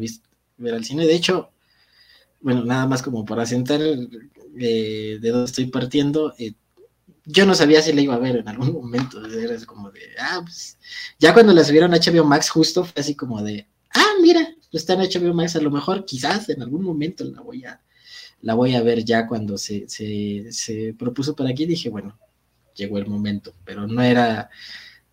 ver 0.59 0.75
al 0.75 0.85
cine. 0.85 1.07
De 1.07 1.15
hecho, 1.15 1.51
bueno, 2.43 2.65
nada 2.65 2.87
más 2.87 3.03
como 3.03 3.25
para 3.25 3.47
sentar 3.47 3.81
de 3.81 5.19
dónde 5.23 5.45
estoy 5.45 5.67
partiendo, 5.67 6.35
yo 7.27 7.45
no 7.45 7.55
sabía 7.55 7.83
si 7.83 7.93
la 7.93 8.01
iba 8.01 8.15
a 8.15 8.19
ver 8.19 8.37
en 8.37 8.49
algún 8.49 8.73
momento. 8.81 9.25
Era 9.27 9.55
como 9.67 9.91
de, 9.91 10.01
ah, 10.19 10.41
pues. 10.43 10.79
Ya 11.19 11.35
cuando 11.35 11.53
la 11.53 11.65
subieron 11.65 11.93
a 11.93 11.99
HBO 11.99 12.25
Max, 12.25 12.49
justo 12.49 12.85
fue 12.85 13.01
así 13.01 13.15
como 13.15 13.43
de, 13.43 13.67
ah, 13.95 14.15
mira, 14.23 14.49
pues 14.71 14.83
está 14.83 14.95
en 14.95 15.01
HBO 15.01 15.35
Max, 15.35 15.57
a 15.57 15.61
lo 15.61 15.71
mejor 15.71 16.05
quizás 16.05 16.49
en 16.49 16.63
algún 16.63 16.83
momento 16.83 17.25
la 17.25 17.41
voy 17.43 17.65
a, 17.65 17.81
la 18.43 18.55
voy 18.55 18.75
a 18.75 18.83
ver 18.83 19.05
ya 19.05 19.27
cuando 19.27 19.59
se, 19.59 19.89
se, 19.89 20.47
se 20.51 20.95
propuso 20.99 21.35
para 21.35 21.51
aquí. 21.51 21.67
Dije, 21.67 21.91
bueno, 21.91 22.19
llegó 22.75 22.99
el 22.99 23.07
momento, 23.07 23.55
pero 23.65 23.87
no 23.87 24.03
era, 24.03 24.51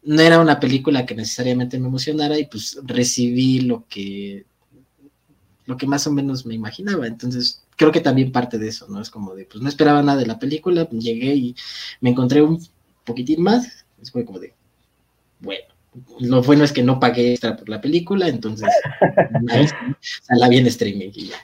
no 0.04 0.22
era 0.22 0.40
una 0.40 0.60
película 0.60 1.06
que 1.06 1.16
necesariamente 1.16 1.80
me 1.80 1.88
emocionara 1.88 2.38
y 2.38 2.46
pues 2.46 2.78
recibí 2.84 3.62
lo 3.62 3.88
que, 3.88 4.46
lo 5.66 5.78
que 5.78 5.88
más 5.88 6.06
o 6.08 6.12
menos 6.12 6.46
me 6.46 6.54
imaginaba. 6.54 7.08
Entonces, 7.08 7.63
creo 7.78 7.92
que 7.92 8.02
también 8.02 8.32
parte 8.32 8.58
de 8.58 8.68
eso, 8.68 8.88
¿no? 8.90 9.02
Es 9.02 9.10
como 9.10 9.36
de, 9.36 9.46
pues 9.46 9.62
no 9.62 9.70
esperaba 9.70 10.02
nada 10.02 10.20
de 10.20 10.26
la 10.26 10.40
película, 10.40 10.88
llegué 10.90 11.36
y 11.36 11.56
me 12.02 12.12
encontré 12.12 12.42
un 12.42 12.60
poquitín 13.06 13.44
más, 13.44 13.86
es 14.02 14.12
como 14.12 14.40
de, 14.40 14.54
bueno, 15.40 15.66
lo 16.20 16.42
bueno 16.42 16.64
es 16.64 16.72
que 16.72 16.84
no 16.84 17.00
pagué 17.00 17.32
extra 17.32 17.56
por 17.56 17.70
la 17.70 17.82
película, 17.82 18.28
entonces 18.28 18.70
la 20.30 20.50
vi 20.50 20.58
en 20.58 20.68
streaming 20.68 21.12
y 21.14 21.28
ya. 21.28 21.36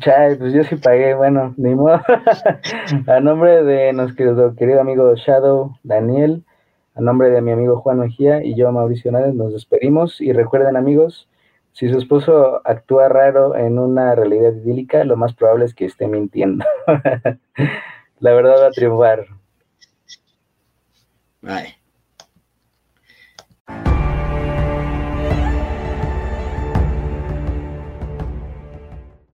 Chay, 0.00 0.36
pues 0.36 0.52
yo 0.52 0.62
sí 0.64 0.76
pagué, 0.76 1.14
bueno, 1.14 1.54
ni 1.56 1.74
modo. 1.74 2.00
a 3.06 3.20
nombre 3.20 3.64
de 3.64 3.92
nuestro 3.94 4.54
querido 4.54 4.82
amigo 4.82 5.14
Shadow, 5.14 5.78
Daniel, 5.82 6.44
a 6.94 7.00
nombre 7.00 7.30
de 7.30 7.40
mi 7.40 7.52
amigo 7.52 7.80
Juan 7.80 8.00
Mejía 8.00 8.44
y 8.44 8.54
yo, 8.54 8.70
Mauricio 8.70 9.10
Nades, 9.10 9.34
nos 9.34 9.54
despedimos 9.54 10.20
y 10.20 10.32
recuerden 10.32 10.76
amigos, 10.76 11.26
Si 11.78 11.88
su 11.88 11.96
esposo 11.96 12.60
actúa 12.64 13.08
raro 13.08 13.54
en 13.54 13.78
una 13.78 14.12
realidad 14.16 14.52
idílica, 14.52 15.04
lo 15.04 15.16
más 15.16 15.32
probable 15.32 15.64
es 15.64 15.74
que 15.76 15.84
esté 15.84 16.08
mintiendo. 16.08 16.64
La 18.18 18.32
verdad 18.32 18.60
va 18.60 18.66
a 18.66 18.70
triunfar. 18.72 19.26
Bye. 21.40 21.77